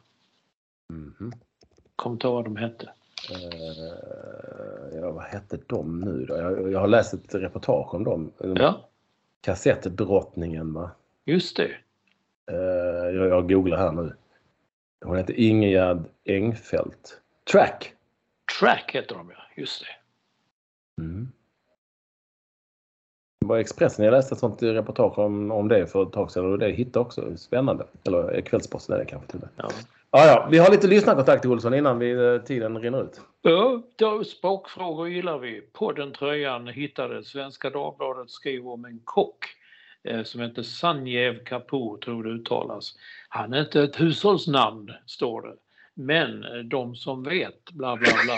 Mhm. 0.90 1.32
Kommer 1.96 2.14
inte 2.14 2.28
ihåg 2.28 2.36
vad 2.36 2.46
de 2.46 2.56
hette. 2.56 2.90
Eh, 3.32 5.00
ja, 5.00 5.12
vad 5.12 5.24
hette 5.24 5.60
de 5.68 6.00
nu 6.00 6.26
då? 6.26 6.38
Jag, 6.38 6.72
jag 6.72 6.80
har 6.80 6.88
läst 6.88 7.14
ett 7.14 7.36
reportage 7.36 7.94
om 7.94 8.04
dem. 8.04 8.32
Ja, 8.38 8.90
Kassettdrottningen 9.42 10.74
va? 10.74 10.92
just 11.26 11.58
det. 11.58 11.72
Eh, 12.52 13.16
jag, 13.16 13.28
jag 13.28 13.50
googlar 13.50 13.78
här 13.78 13.92
nu. 13.92 14.14
Hon 15.06 15.18
heter 15.18 15.34
Ingegerd 15.34 16.04
Engfeldt. 16.26 17.22
Track! 17.52 17.94
Track 18.60 18.92
heter 18.96 19.16
de 19.16 19.30
ja, 19.30 19.44
just 19.56 19.82
det. 19.82 21.04
Mm. 21.04 21.32
Det 23.40 23.48
var 23.48 23.58
Expressen 23.58 24.06
jag 24.06 24.12
läste 24.12 24.36
ett 24.36 24.40
sånt 24.40 24.64
reportage 24.64 25.20
om, 25.20 25.52
om 25.52 25.68
det 25.68 25.88
för 25.88 26.04
ett 26.04 26.12
tag 26.12 26.32
sedan 26.32 26.52
och 26.52 26.60
det 26.60 26.72
hittade 26.72 27.06
också 27.06 27.38
spännande. 27.38 27.88
Eller 28.08 28.42
Kvällsposten 28.42 28.96
är 28.96 29.00
det 29.00 29.06
kanske 29.06 29.32
till 29.32 29.40
och 29.40 29.42
med. 29.42 29.52
Ja. 29.56 29.70
Ja, 30.14 30.26
ja, 30.26 30.48
vi 30.52 30.58
har 30.58 30.72
lite 30.72 30.88
lyssnarkontakt 30.88 31.46
Olsson 31.46 31.74
innan 31.74 32.00
vi, 32.00 32.12
eh, 32.12 32.38
tiden 32.38 32.82
rinner 32.82 33.04
ut. 33.04 33.22
Ja, 33.42 33.82
då, 33.96 34.24
språkfrågor 34.24 35.10
gillar 35.10 35.38
vi. 35.38 35.62
Podden 35.62 36.12
Tröjan 36.12 36.68
hittade 36.68 37.24
Svenska 37.24 37.70
Dagbladet 37.70 38.30
skriver 38.30 38.70
om 38.70 38.86
en 38.86 39.00
kock 39.04 39.46
eh, 39.46 39.61
som 40.24 40.42
heter 40.42 40.64
Sanjeev 40.64 41.44
Kapoor, 41.44 41.98
tror 41.98 42.24
det 42.24 42.30
uttalas. 42.30 42.96
Han 43.30 43.54
är 43.54 43.62
inte 43.62 43.84
ett 43.84 44.00
hushållsnamn, 44.00 44.94
står 45.06 45.42
det. 45.42 45.56
Men 45.94 46.44
eh, 46.44 46.60
de 46.60 46.96
som 46.96 47.24
vet, 47.24 47.72
bla 47.72 47.96
bla 47.96 48.12
bla. 48.26 48.38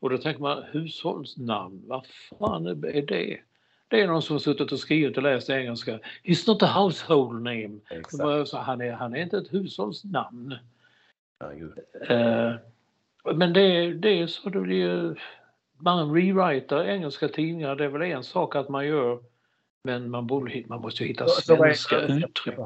Och 0.00 0.10
då 0.10 0.18
tänker 0.18 0.42
man, 0.42 0.62
hushållsnamn, 0.72 1.82
vad 1.86 2.06
fan 2.06 2.66
är 2.66 3.02
det? 3.02 3.40
Det 3.88 4.00
är 4.00 4.06
någon 4.06 4.22
som 4.22 4.34
har 4.34 4.40
suttit 4.40 4.72
och 4.72 4.78
skrivit 4.78 5.16
och 5.16 5.22
läst 5.22 5.50
engelska. 5.50 5.98
It's 6.22 6.48
not 6.48 6.62
a 6.62 6.66
household 6.66 7.42
name. 7.42 7.78
Så 8.46 8.58
han, 8.58 8.80
är, 8.80 8.92
han 8.92 9.14
är 9.14 9.22
inte 9.22 9.38
ett 9.38 9.52
hushållsnamn. 9.52 10.54
Eh, 12.08 12.52
men 13.34 13.52
det, 13.52 13.94
det 13.94 14.20
är 14.20 14.26
så 14.26 14.48
det 14.48 14.60
blir. 14.60 15.22
Man 15.78 16.14
rewritar 16.14 16.84
engelska 16.84 17.28
tidningar, 17.28 17.76
det 17.76 17.84
är 17.84 17.88
väl 17.88 18.02
en 18.02 18.24
sak 18.24 18.56
att 18.56 18.68
man 18.68 18.86
gör. 18.86 19.18
Men 19.86 20.10
man, 20.10 20.26
borde, 20.26 20.62
man 20.66 20.80
måste 20.80 21.02
ju 21.02 21.08
hitta 21.08 21.28
svenska 21.28 22.00
det? 22.00 22.14
uttryck. 22.14 22.56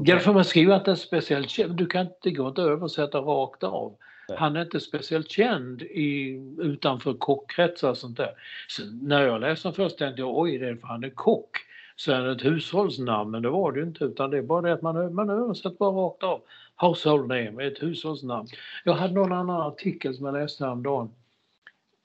Därför 0.00 0.32
man 0.32 0.44
skriver 0.44 0.74
att 0.74 0.84
det 0.84 0.90
är 0.90 0.94
speciellt 0.94 1.50
känd. 1.50 1.76
Du 1.76 1.86
kan 1.86 2.00
inte, 2.00 2.16
det 2.22 2.30
går 2.30 2.48
inte 2.48 2.62
att 2.62 2.68
översätta 2.68 3.18
rakt 3.18 3.62
av. 3.62 3.96
Han 4.36 4.56
är 4.56 4.62
inte 4.62 4.80
speciellt 4.80 5.30
känd 5.30 5.82
i, 5.82 6.40
utanför 6.58 7.14
kockkretsar 7.14 7.90
och 7.90 7.96
sånt 7.96 8.16
där. 8.16 8.30
Så 8.68 8.82
när 9.02 9.22
jag 9.22 9.40
läste 9.40 9.68
den 9.68 9.74
först 9.74 9.98
tänkte 9.98 10.22
jag 10.22 10.38
oj, 10.38 10.58
det 10.58 10.68
är 10.68 10.76
för 10.76 10.86
han 10.86 11.04
är 11.04 11.10
kock. 11.10 11.50
Så 11.96 12.12
är 12.12 12.20
det 12.22 12.32
ett 12.32 12.44
hushållsnamn, 12.44 13.30
men 13.30 13.42
det 13.42 13.50
var 13.50 13.72
det 13.72 13.80
ju 13.80 13.86
inte 13.86 14.04
utan 14.04 14.30
det 14.30 14.38
är 14.38 14.42
bara 14.42 14.62
det 14.62 14.72
att 14.72 14.82
man, 14.82 15.14
man 15.14 15.30
översätter 15.30 15.76
bara 15.78 15.90
rakt 15.90 16.22
av. 16.22 16.40
Household 16.76 17.28
name, 17.28 17.66
ett 17.66 17.82
hushållsnamn. 17.82 18.48
Jag 18.84 18.92
hade 18.92 19.14
någon 19.14 19.32
annan 19.32 19.60
artikel 19.60 20.14
som 20.14 20.26
jag 20.26 20.34
läste 20.34 20.64
häromdagen. 20.64 21.10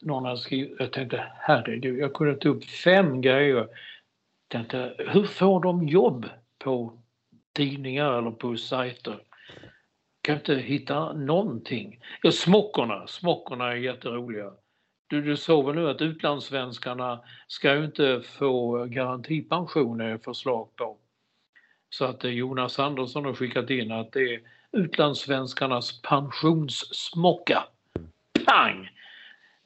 Någon 0.02 0.26
hade 0.26 0.38
skrivit, 0.38 0.76
jag 0.80 0.92
tänkte 0.92 1.24
herregud, 1.40 2.00
jag 2.00 2.14
kunde 2.14 2.36
ta 2.36 2.50
upp 2.50 2.66
fem 2.66 3.22
grejer. 3.22 3.68
Tänkte, 4.54 4.96
hur 4.98 5.24
får 5.24 5.60
de 5.60 5.88
jobb 5.88 6.26
på 6.64 7.00
tidningar 7.54 8.14
eller 8.14 8.32
på 8.32 8.58
sajter? 8.58 9.20
Kan 10.22 10.36
inte 10.36 10.56
hitta 10.56 11.14
någonting. 11.14 12.00
Ja, 12.22 12.32
smockorna, 12.32 13.08
smockorna 13.08 13.72
är 13.72 13.76
jätteroliga. 13.76 14.52
Du, 15.08 15.22
du 15.22 15.38
såg 15.38 15.66
väl 15.66 15.76
nu 15.76 15.90
att 15.90 16.02
utlandssvenskarna 16.02 17.22
ska 17.48 17.76
ju 17.76 17.86
inte 17.86 18.22
få 18.22 18.86
garantipension 18.86 20.02
är 20.02 20.18
förslag 20.18 20.76
på. 20.76 20.98
Så 21.90 22.06
att 22.06 22.24
eh, 22.24 22.32
Jonas 22.32 22.80
Andersson 22.80 23.26
har 23.26 23.34
skickat 23.34 23.70
in 23.70 23.92
att 23.92 24.12
det 24.12 24.34
är 24.34 24.42
utlandssvenskarnas 24.72 26.02
pensionssmocka. 26.02 27.64
Pang! 28.46 28.90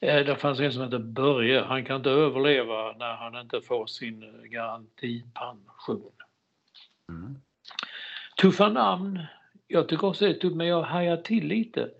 Eh, 0.00 0.24
Det 0.26 0.36
fanns 0.36 0.60
en 0.60 0.72
som 0.72 0.82
heter 0.82 0.98
Börje. 0.98 1.60
Han 1.62 1.84
kan 1.84 1.96
inte 1.96 2.10
överleva 2.10 2.92
när 2.98 3.14
han 3.14 3.40
inte 3.40 3.60
får 3.60 3.86
sin 3.86 4.22
eh, 4.22 4.42
garantipension. 4.50 6.12
Mm. 7.08 7.36
Tuffa 8.40 8.68
namn. 8.68 9.20
Jag 9.68 9.88
tycker 9.88 10.06
också 10.06 10.24
det 10.24 10.30
är 10.30 10.34
tufft, 10.34 10.56
men 10.56 10.66
jag 10.66 10.82
hajar 10.82 11.16
till 11.16 11.46
lite. 11.46 11.90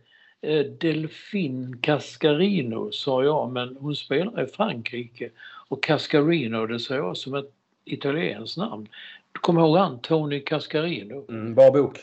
Eh, 0.40 0.64
Delfin 0.64 1.80
Cascarino 1.80 2.92
sa 2.92 3.24
jag, 3.24 3.52
men 3.52 3.76
hon 3.76 3.96
spelar 3.96 4.42
i 4.42 4.46
Frankrike. 4.46 5.30
Och 5.68 5.82
Cascarino, 5.82 6.66
det 6.66 6.80
ser 6.80 6.96
jag 6.96 7.16
som 7.16 7.34
ett 7.34 7.52
italienskt 7.84 8.56
namn. 8.56 8.88
Du 9.32 9.40
kommer 9.40 9.60
ihåg 9.60 9.76
han, 9.76 9.98
Tony 10.00 10.40
Cascarino? 10.40 11.26
Mm, 11.28 11.54
bra 11.54 11.70
bok. 11.70 11.98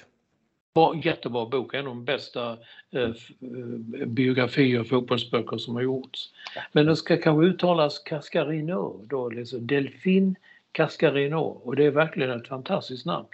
Bra, 0.76 0.96
jättebra 1.04 1.46
bok, 1.46 1.74
en 1.74 1.80
av 1.80 1.86
de 1.86 2.06
bästa 2.06 2.58
eh, 2.92 3.02
eh, 3.02 4.06
biografier 4.06 4.80
och 4.80 4.88
fotbollsböcker 4.88 5.58
som 5.58 5.76
har 5.76 5.82
gjorts. 5.82 6.34
Men 6.72 6.86
det 6.86 6.96
ska 6.96 7.18
kanske 7.18 7.46
uttalas 7.46 8.00
Cascarino, 8.00 9.06
då, 9.08 9.30
liksom 9.30 9.68
Delfin 9.68 10.36
Cascarino 10.72 11.38
och 11.38 11.76
det 11.76 11.86
är 11.86 11.92
verkligen 11.92 12.32
ett 12.32 12.48
fantastiskt 12.48 13.06
namn. 13.06 13.26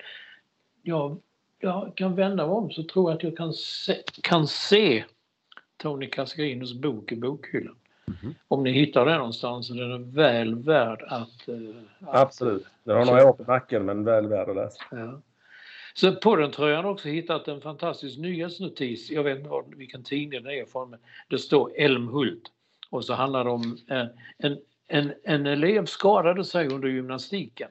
Jag, 0.81 1.17
jag 1.59 1.91
kan 1.95 2.15
vända 2.15 2.47
mig 2.47 2.55
om 2.55 2.71
så 2.71 2.83
tror 2.83 3.11
jag 3.11 3.17
att 3.17 3.23
jag 3.23 3.37
kan 3.37 3.53
se, 3.53 3.97
kan 4.23 4.47
se 4.47 5.03
Tony 5.77 6.07
Cascarinos 6.09 6.73
bok 6.73 7.11
i 7.11 7.15
bokhyllan. 7.15 7.75
Mhm. 8.05 8.35
Om 8.47 8.63
ni 8.63 8.71
hittar 8.71 9.05
den 9.05 9.17
någonstans 9.17 9.67
så 9.67 9.73
den 9.73 9.91
är 9.91 10.15
väl 10.15 10.55
värd 10.55 11.01
att... 11.07 11.47
eh, 11.47 11.55
att 11.99 12.21
Absolut. 12.21 12.67
Den 12.83 12.97
har 12.97 13.05
några 13.05 13.29
år 13.29 13.33
på 13.33 13.43
nacken 13.43 13.85
men 13.85 14.03
väl 14.03 14.27
värd 14.27 14.49
att 14.49 14.55
läsa. 14.55 14.83
Ja. 14.91 15.21
Så 15.93 16.15
på 16.15 16.35
den 16.35 16.51
tror 16.51 16.69
jag 16.69 16.83
har 16.83 16.89
också 16.89 17.07
hittat 17.09 17.47
en 17.47 17.61
fantastisk 17.61 18.17
nyhetsnotis. 18.19 19.09
Jag 19.11 19.23
vet 19.23 19.37
inte 19.37 19.49
vad- 19.49 19.75
vilken 19.75 20.03
tidning 20.03 20.43
det 20.43 20.59
är 20.59 20.65
från. 20.65 20.89
Men 20.89 20.99
det 21.27 21.37
står 21.37 21.71
Älmhult. 21.77 22.43
Och 22.89 23.05
så 23.05 23.13
handlar 23.13 23.43
det 23.43 23.49
om 23.49 23.77
en, 23.87 24.07
en, 24.37 24.57
en, 24.87 25.13
en 25.23 25.45
elev 25.45 25.85
skadade 25.85 26.43
sig 26.45 26.67
under 26.67 26.87
gymnastiken. 26.87 27.69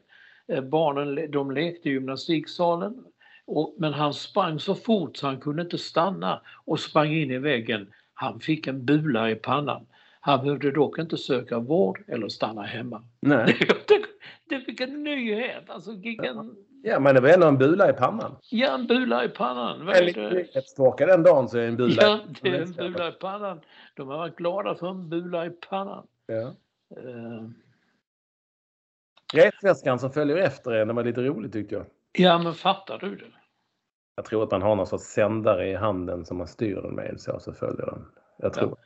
Eh, 0.48 0.60
Barnen 0.64 1.30
de 1.30 1.50
lekte 1.50 1.88
i 1.88 1.92
gymnastiksalen. 1.92 3.04
Och, 3.46 3.74
men 3.78 3.92
han 3.92 4.14
sprang 4.14 4.60
så 4.60 4.74
fort 4.74 5.16
så 5.16 5.26
han 5.26 5.40
kunde 5.40 5.62
inte 5.62 5.78
stanna 5.78 6.40
och 6.64 6.80
sprang 6.80 7.12
in 7.12 7.30
i 7.30 7.38
väggen. 7.38 7.92
Han 8.14 8.40
fick 8.40 8.66
en 8.66 8.84
bula 8.84 9.30
i 9.30 9.34
pannan. 9.34 9.86
Han 10.20 10.44
behövde 10.44 10.70
dock 10.70 10.98
inte 10.98 11.16
söka 11.16 11.58
vård 11.58 12.02
eller 12.08 12.28
stanna 12.28 12.62
hemma. 12.62 13.02
Nej. 13.20 13.56
Det, 13.88 14.00
det 14.56 14.60
fick 14.60 14.80
en 14.80 15.02
nyhet. 15.04 15.70
Alltså, 15.70 15.92
vilken, 15.92 16.54
Ja, 16.82 17.00
men 17.00 17.14
det 17.14 17.20
var 17.20 17.28
ändå 17.28 17.46
en 17.46 17.58
bula 17.58 17.90
i 17.90 17.92
pannan. 17.92 18.36
Ja, 18.50 18.74
en 18.74 18.86
bula 18.86 19.24
i 19.24 19.28
pannan. 19.28 19.80
En 19.80 19.86
det? 19.86 20.30
nyhetstorka 20.32 21.06
den 21.06 21.22
dagen 21.22 21.48
så 21.48 21.58
är 21.58 21.68
en 21.68 21.76
bula 21.76 22.02
Ja, 22.02 22.18
i 22.28 22.38
det 22.42 22.48
är 22.48 22.62
en 22.62 22.72
pannan. 22.74 22.92
bula 22.92 23.08
i 23.08 23.12
pannan. 23.12 23.60
De 23.94 24.08
har 24.08 24.18
varit 24.18 24.36
glada 24.36 24.74
för 24.74 24.88
en 24.88 25.08
bula 25.08 25.46
i 25.46 25.50
pannan. 25.50 26.06
Ja. 26.26 26.54
Eh, 26.96 27.48
Resväskan 29.34 29.98
som 29.98 30.10
följer 30.12 30.36
efter 30.36 30.70
en, 30.72 30.88
det 30.88 30.94
var 30.94 31.04
lite 31.04 31.22
roligt 31.22 31.52
tyckte 31.52 31.74
jag. 31.74 31.86
Ja, 32.12 32.38
men 32.38 32.54
fattar 32.54 32.98
du 32.98 33.16
det? 33.16 33.24
Jag 34.14 34.24
tror 34.24 34.42
att 34.42 34.50
man 34.50 34.62
har 34.62 34.76
någon 34.76 34.86
sorts 34.86 35.04
sändare 35.04 35.68
i 35.68 35.74
handen 35.74 36.24
som 36.24 36.36
man 36.36 36.46
styr 36.46 36.76
den 36.76 36.94
med 36.94 37.20
så, 37.20 37.40
så 37.40 37.52
följer 37.52 37.86
den. 37.86 38.06
Jag 38.36 38.52
tror. 38.52 38.76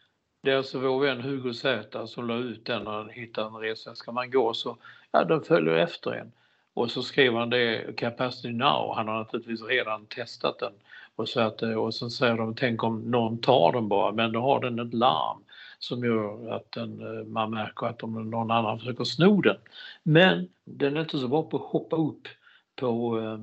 Det 0.43 0.51
är 0.51 0.57
alltså 0.57 0.79
vår 0.79 1.01
vän 1.01 1.21
Hugo 1.21 1.53
Zäta 1.53 2.07
som 2.07 2.27
la 2.29 2.37
ut 2.37 2.67
den 2.67 2.85
när 2.85 2.91
han 2.91 3.09
hittade 3.09 3.47
en 3.47 3.55
resväska. 3.55 4.13
Man 4.13 4.31
går 4.31 4.53
så, 4.53 4.77
ja 5.11 5.25
den 5.25 5.43
följer 5.43 5.75
efter 5.75 6.11
en. 6.11 6.33
Och 6.75 6.91
så 6.91 7.03
skrev 7.03 7.35
han 7.35 7.51
det, 7.51 7.97
capacity 7.97 8.53
now. 8.53 8.95
Han 8.97 9.09
har 9.09 9.19
naturligtvis 9.19 9.63
redan 9.63 10.07
testat 10.07 10.59
den. 10.59 10.73
Och, 11.17 11.29
så 11.29 11.41
att, 11.41 11.63
eh, 11.63 11.75
och 11.75 11.95
sen 11.95 12.11
säger 12.11 12.37
de, 12.37 12.55
tänk 12.55 12.85
om 12.85 13.11
någon 13.11 13.39
tar 13.39 13.73
den 13.73 13.89
bara, 13.89 14.13
men 14.13 14.33
då 14.33 14.41
har 14.41 14.61
den 14.61 14.79
ett 14.79 14.95
larm 14.95 15.39
som 15.79 16.05
gör 16.05 16.51
att 16.57 16.73
den, 16.73 17.01
eh, 17.01 17.25
man 17.25 17.51
märker 17.51 17.87
att 17.87 18.03
om 18.03 18.31
någon 18.31 18.51
annan 18.51 18.79
försöker 18.79 19.05
sno 19.05 19.41
den. 19.41 19.57
Men 20.03 20.49
den 20.65 20.97
är 20.97 21.01
inte 21.01 21.19
så 21.19 21.29
bra 21.29 21.43
på 21.43 21.57
att 21.57 21.63
hoppa 21.63 21.97
upp 21.97 22.29
på, 22.75 23.21
eh, 23.21 23.41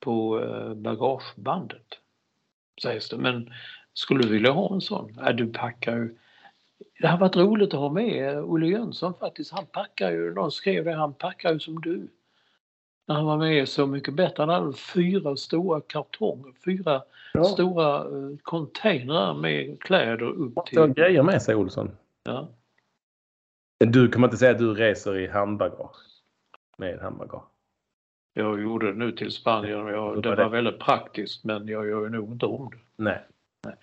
på 0.00 0.40
bagagebandet. 0.76 1.86
Sägs 2.82 3.08
det. 3.08 3.16
Men 3.16 3.52
skulle 3.94 4.22
du 4.22 4.28
vilja 4.28 4.50
ha 4.50 4.74
en 4.74 4.80
sån? 4.80 5.18
Äh, 5.18 5.34
du 5.34 5.52
packar 5.52 5.96
ju 5.96 6.16
det 7.00 7.08
har 7.08 7.18
varit 7.18 7.36
roligt 7.36 7.74
att 7.74 7.80
ha 7.80 7.90
med 7.90 8.38
Olle 8.38 8.66
Jönsson 8.66 9.14
faktiskt. 9.20 9.52
Han 9.52 9.66
packar 9.66 10.10
ju, 10.10 10.34
någon 10.34 10.52
skrev 10.52 10.84
det, 10.84 10.94
han 10.94 11.14
packar 11.14 11.52
ju 11.52 11.60
som 11.60 11.80
du. 11.80 12.08
När 13.06 13.14
han 13.14 13.24
var 13.24 13.36
med 13.36 13.68
Så 13.68 13.86
mycket 13.86 14.14
bättre. 14.14 14.42
Han 14.42 14.48
hade 14.48 14.72
fyra 14.72 15.36
stora 15.36 15.80
kartonger, 15.80 16.52
fyra 16.64 17.02
ja. 17.32 17.44
stora 17.44 18.04
uh, 18.04 18.36
containrar 18.42 19.34
med 19.34 19.80
kläder 19.80 20.22
upp 20.22 20.66
till... 20.66 20.78
Han 20.78 20.92
grejer 20.92 21.22
med 21.22 21.42
sig 21.42 21.54
Olsson. 21.54 21.90
Ja. 22.22 22.48
Du 23.78 24.08
kan 24.08 24.20
man 24.20 24.28
inte 24.28 24.36
säga 24.36 24.50
att 24.50 24.58
du 24.58 24.74
reser 24.74 25.18
i 25.18 25.28
handbagage? 25.28 25.96
Med 26.78 27.00
handbagage? 27.00 27.44
Jag 28.32 28.62
gjorde 28.62 28.86
det 28.86 28.98
nu 28.98 29.12
till 29.12 29.30
Spanien. 29.30 29.86
Jag, 29.86 30.22
det 30.22 30.34
var 30.34 30.48
väldigt 30.48 30.78
praktiskt 30.78 31.44
men 31.44 31.68
jag 31.68 31.88
gör 31.88 32.02
ju 32.02 32.08
nog 32.08 32.32
inte 32.32 32.46
om 32.46 32.70
det. 32.70 32.78
Nej. 32.96 33.26
Nej. 33.64 33.76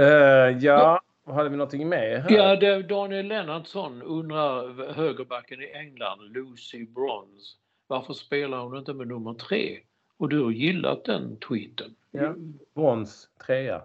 Uh, 0.00 0.64
ja, 0.64 1.00
hade 1.34 1.48
vi 1.48 1.56
någonting 1.56 1.88
med? 1.88 2.22
Här? 2.22 2.30
Ja, 2.30 2.56
det, 2.56 2.82
Daniel 2.82 3.26
Lennartsson 3.26 4.02
undrar 4.02 4.92
högerbacken 4.92 5.62
i 5.62 5.72
England, 5.74 6.20
Lucy 6.20 6.86
Bronze. 6.86 7.56
Varför 7.86 8.12
spelar 8.12 8.58
hon 8.58 8.76
inte 8.76 8.94
med 8.94 9.08
nummer 9.08 9.34
tre? 9.34 9.80
Och 10.16 10.28
du 10.28 10.42
har 10.42 10.50
gillat 10.50 11.04
den 11.04 11.40
tweeten. 11.40 11.94
Ja, 12.10 12.34
brons 12.74 13.30
trea. 13.46 13.82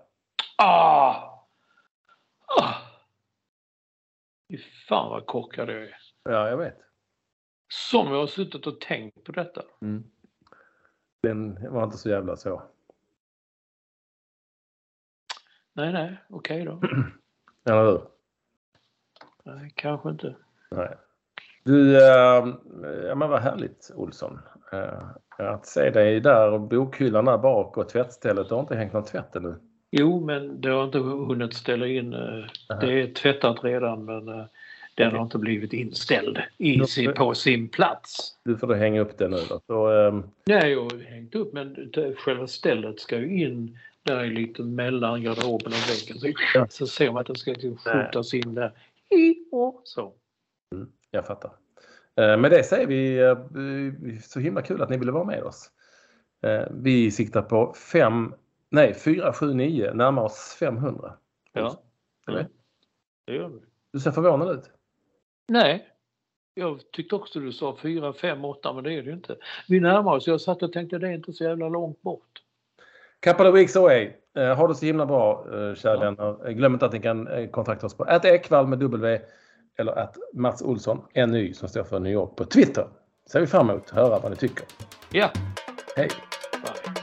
Ah! 0.58 1.16
ah! 2.62 2.76
Fy 4.50 4.58
fan 4.88 5.10
vad 5.10 5.26
korkad 5.26 5.70
jag 5.70 5.84
är. 5.84 5.96
Ja, 6.24 6.50
jag 6.50 6.58
vet. 6.58 6.78
Som 7.68 8.12
jag 8.12 8.20
har 8.20 8.28
suttit 8.28 8.68
och 8.68 8.82
tänkt 8.82 9.24
på 9.24 9.32
detta. 9.32 9.64
Mm. 9.82 10.04
Den 11.22 11.74
var 11.74 11.84
inte 11.84 11.98
så 11.98 12.10
jävla 12.10 12.36
så. 12.36 12.64
Nej, 15.74 15.94
nej, 15.94 16.18
okej 16.30 16.68
okay 16.68 16.90
då. 16.90 17.04
Eller 17.66 17.84
hur? 17.84 18.02
Nej, 19.44 19.74
kanske 19.76 20.10
inte. 20.10 20.36
Nej. 20.72 20.98
Du, 21.64 21.98
äh, 21.98 22.48
ja 23.08 23.16
men 23.16 23.30
vad 23.30 23.42
härligt 23.42 23.92
Olsson. 23.96 24.40
Äh, 24.72 25.10
att 25.38 25.66
se 25.66 25.90
dig 25.90 26.20
där 26.20 26.58
bokhyllan 26.58 27.26
där 27.26 27.38
bak 27.38 27.78
och 27.78 27.90
tvättstället. 27.90 28.50
Du 28.50 28.54
har 28.56 28.62
inte 28.62 28.76
hängt 28.76 28.94
någon 28.94 29.06
tvätt 29.06 29.36
ännu? 29.36 29.56
Jo, 29.92 30.26
men 30.26 30.62
det 30.62 30.70
har 30.70 30.84
inte 30.84 31.00
hunnit 31.00 31.54
ställa 31.54 31.88
in. 31.88 32.14
Äh, 32.14 32.80
det 32.82 33.02
är 33.02 33.14
tvättat 33.14 33.64
redan 33.64 34.06
men 34.06 34.28
äh, 34.28 34.46
den 34.96 35.08
okay. 35.08 35.18
har 35.18 35.26
inte 35.26 35.38
blivit 35.38 35.74
inställd 35.74 36.42
i, 36.58 36.80
får, 36.80 37.12
på 37.12 37.34
sin 37.34 37.70
plats. 37.70 38.38
Du 38.44 38.58
får 38.58 38.68
då 38.68 38.74
hänga 38.74 39.02
upp 39.02 39.18
den 39.18 39.32
nu 39.32 39.38
då. 39.50 39.62
Så, 39.68 40.08
ähm... 40.08 40.24
Nej, 40.46 40.72
jag 40.72 40.84
har 40.84 41.04
hängt 41.04 41.36
upp 41.36 41.54
men 41.54 41.92
själva 42.18 42.48
stället 42.48 43.00
ska 43.00 43.18
ju 43.18 43.42
in 43.42 43.78
där 44.04 44.18
är 44.18 44.26
lite 44.26 44.64
mellan 44.64 45.24
garderoben 45.24 45.68
och 45.68 45.90
väggen. 45.90 46.20
Så, 46.20 46.28
ja. 46.54 46.68
så 46.70 46.88
ser 46.88 47.12
man 47.12 47.22
att 47.22 47.28
den 47.28 47.36
ska 47.36 47.56
skjutas 47.56 48.34
in 48.34 48.56
där. 48.56 48.74
Så. 49.84 50.14
Mm, 50.76 50.92
jag 51.12 51.28
fattar. 51.28 51.52
Eh, 52.16 52.38
med 52.38 52.52
det 52.52 52.64
säger 52.64 52.88
vi 52.88 53.20
eh, 53.20 54.20
så 54.22 54.40
himla 54.40 54.62
kul 54.62 54.82
att 54.82 54.90
ni 54.90 54.98
ville 54.98 55.12
vara 55.12 55.24
med 55.24 55.44
oss. 55.44 55.72
Eh, 56.42 56.68
vi 56.72 57.12
siktar 57.12 57.42
på 57.42 57.74
5, 57.74 58.34
nej 58.70 58.94
4, 58.94 59.34
7, 59.34 59.54
9, 59.54 59.94
närmar 59.94 60.24
oss 60.24 60.56
500. 60.60 61.14
Ja, 61.54 61.84
mm. 62.28 62.46
det 63.26 63.34
gör 63.34 63.50
vi. 63.50 63.60
Du 63.94 64.00
ser 64.00 64.12
förvånad 64.12 64.58
ut. 64.58 64.72
Nej, 65.48 65.90
jag 66.54 66.92
tyckte 66.92 67.16
också 67.16 67.40
du 67.40 67.52
sa 67.52 67.78
4, 67.82 68.14
5, 68.14 68.46
8 68.46 68.74
men 68.74 68.84
det 68.84 68.94
är 68.94 69.04
det 69.04 69.10
ju 69.10 69.16
inte. 69.16 69.38
Vi 69.68 69.80
närmar 69.80 70.16
oss. 70.16 70.28
Jag 70.28 70.42
satt 70.42 70.64
och 70.64 70.74
tänkte 70.74 70.98
det 70.98 71.08
är 71.08 71.12
inte 71.12 71.34
så 71.34 71.44
jävla 71.44 71.70
långt 71.70 72.02
bort. 72.02 72.43
Couple 73.24 73.50
of 73.50 73.56
weeks 73.56 73.76
away. 73.76 74.12
Uh, 74.38 74.54
ha 74.54 74.68
det 74.68 74.76
så 74.76 74.86
himla 74.86 75.06
bra, 75.06 75.46
uh, 75.54 75.76
kära 75.76 76.00
vänner. 76.00 76.52
Glöm 76.52 76.74
inte 76.74 76.86
att 76.86 76.94
ni 76.94 77.00
kan 77.00 77.48
kontakta 77.52 77.86
oss 77.86 77.98
på 77.98 78.04
att 78.04 78.26
Ekvall 78.26 78.68
med 78.68 78.80
W 78.80 79.20
eller 79.78 79.92
att 79.92 80.18
Mats 80.34 80.62
Olsson, 80.62 81.02
NY 81.16 81.54
som 81.54 81.70
står 81.70 81.84
för 81.84 82.00
New 82.00 82.14
York 82.14 82.36
på 82.36 82.46
Twitter. 82.46 82.88
Ser 83.32 83.40
vi 83.40 83.48
fram 83.48 83.70
emot 83.70 83.84
att 83.86 83.96
höra 83.96 84.20
vad 84.20 84.32
ni 84.32 84.38
tycker. 84.38 84.66
Ja. 85.12 85.30
Hej. 85.96 86.10
Mom 86.64 87.03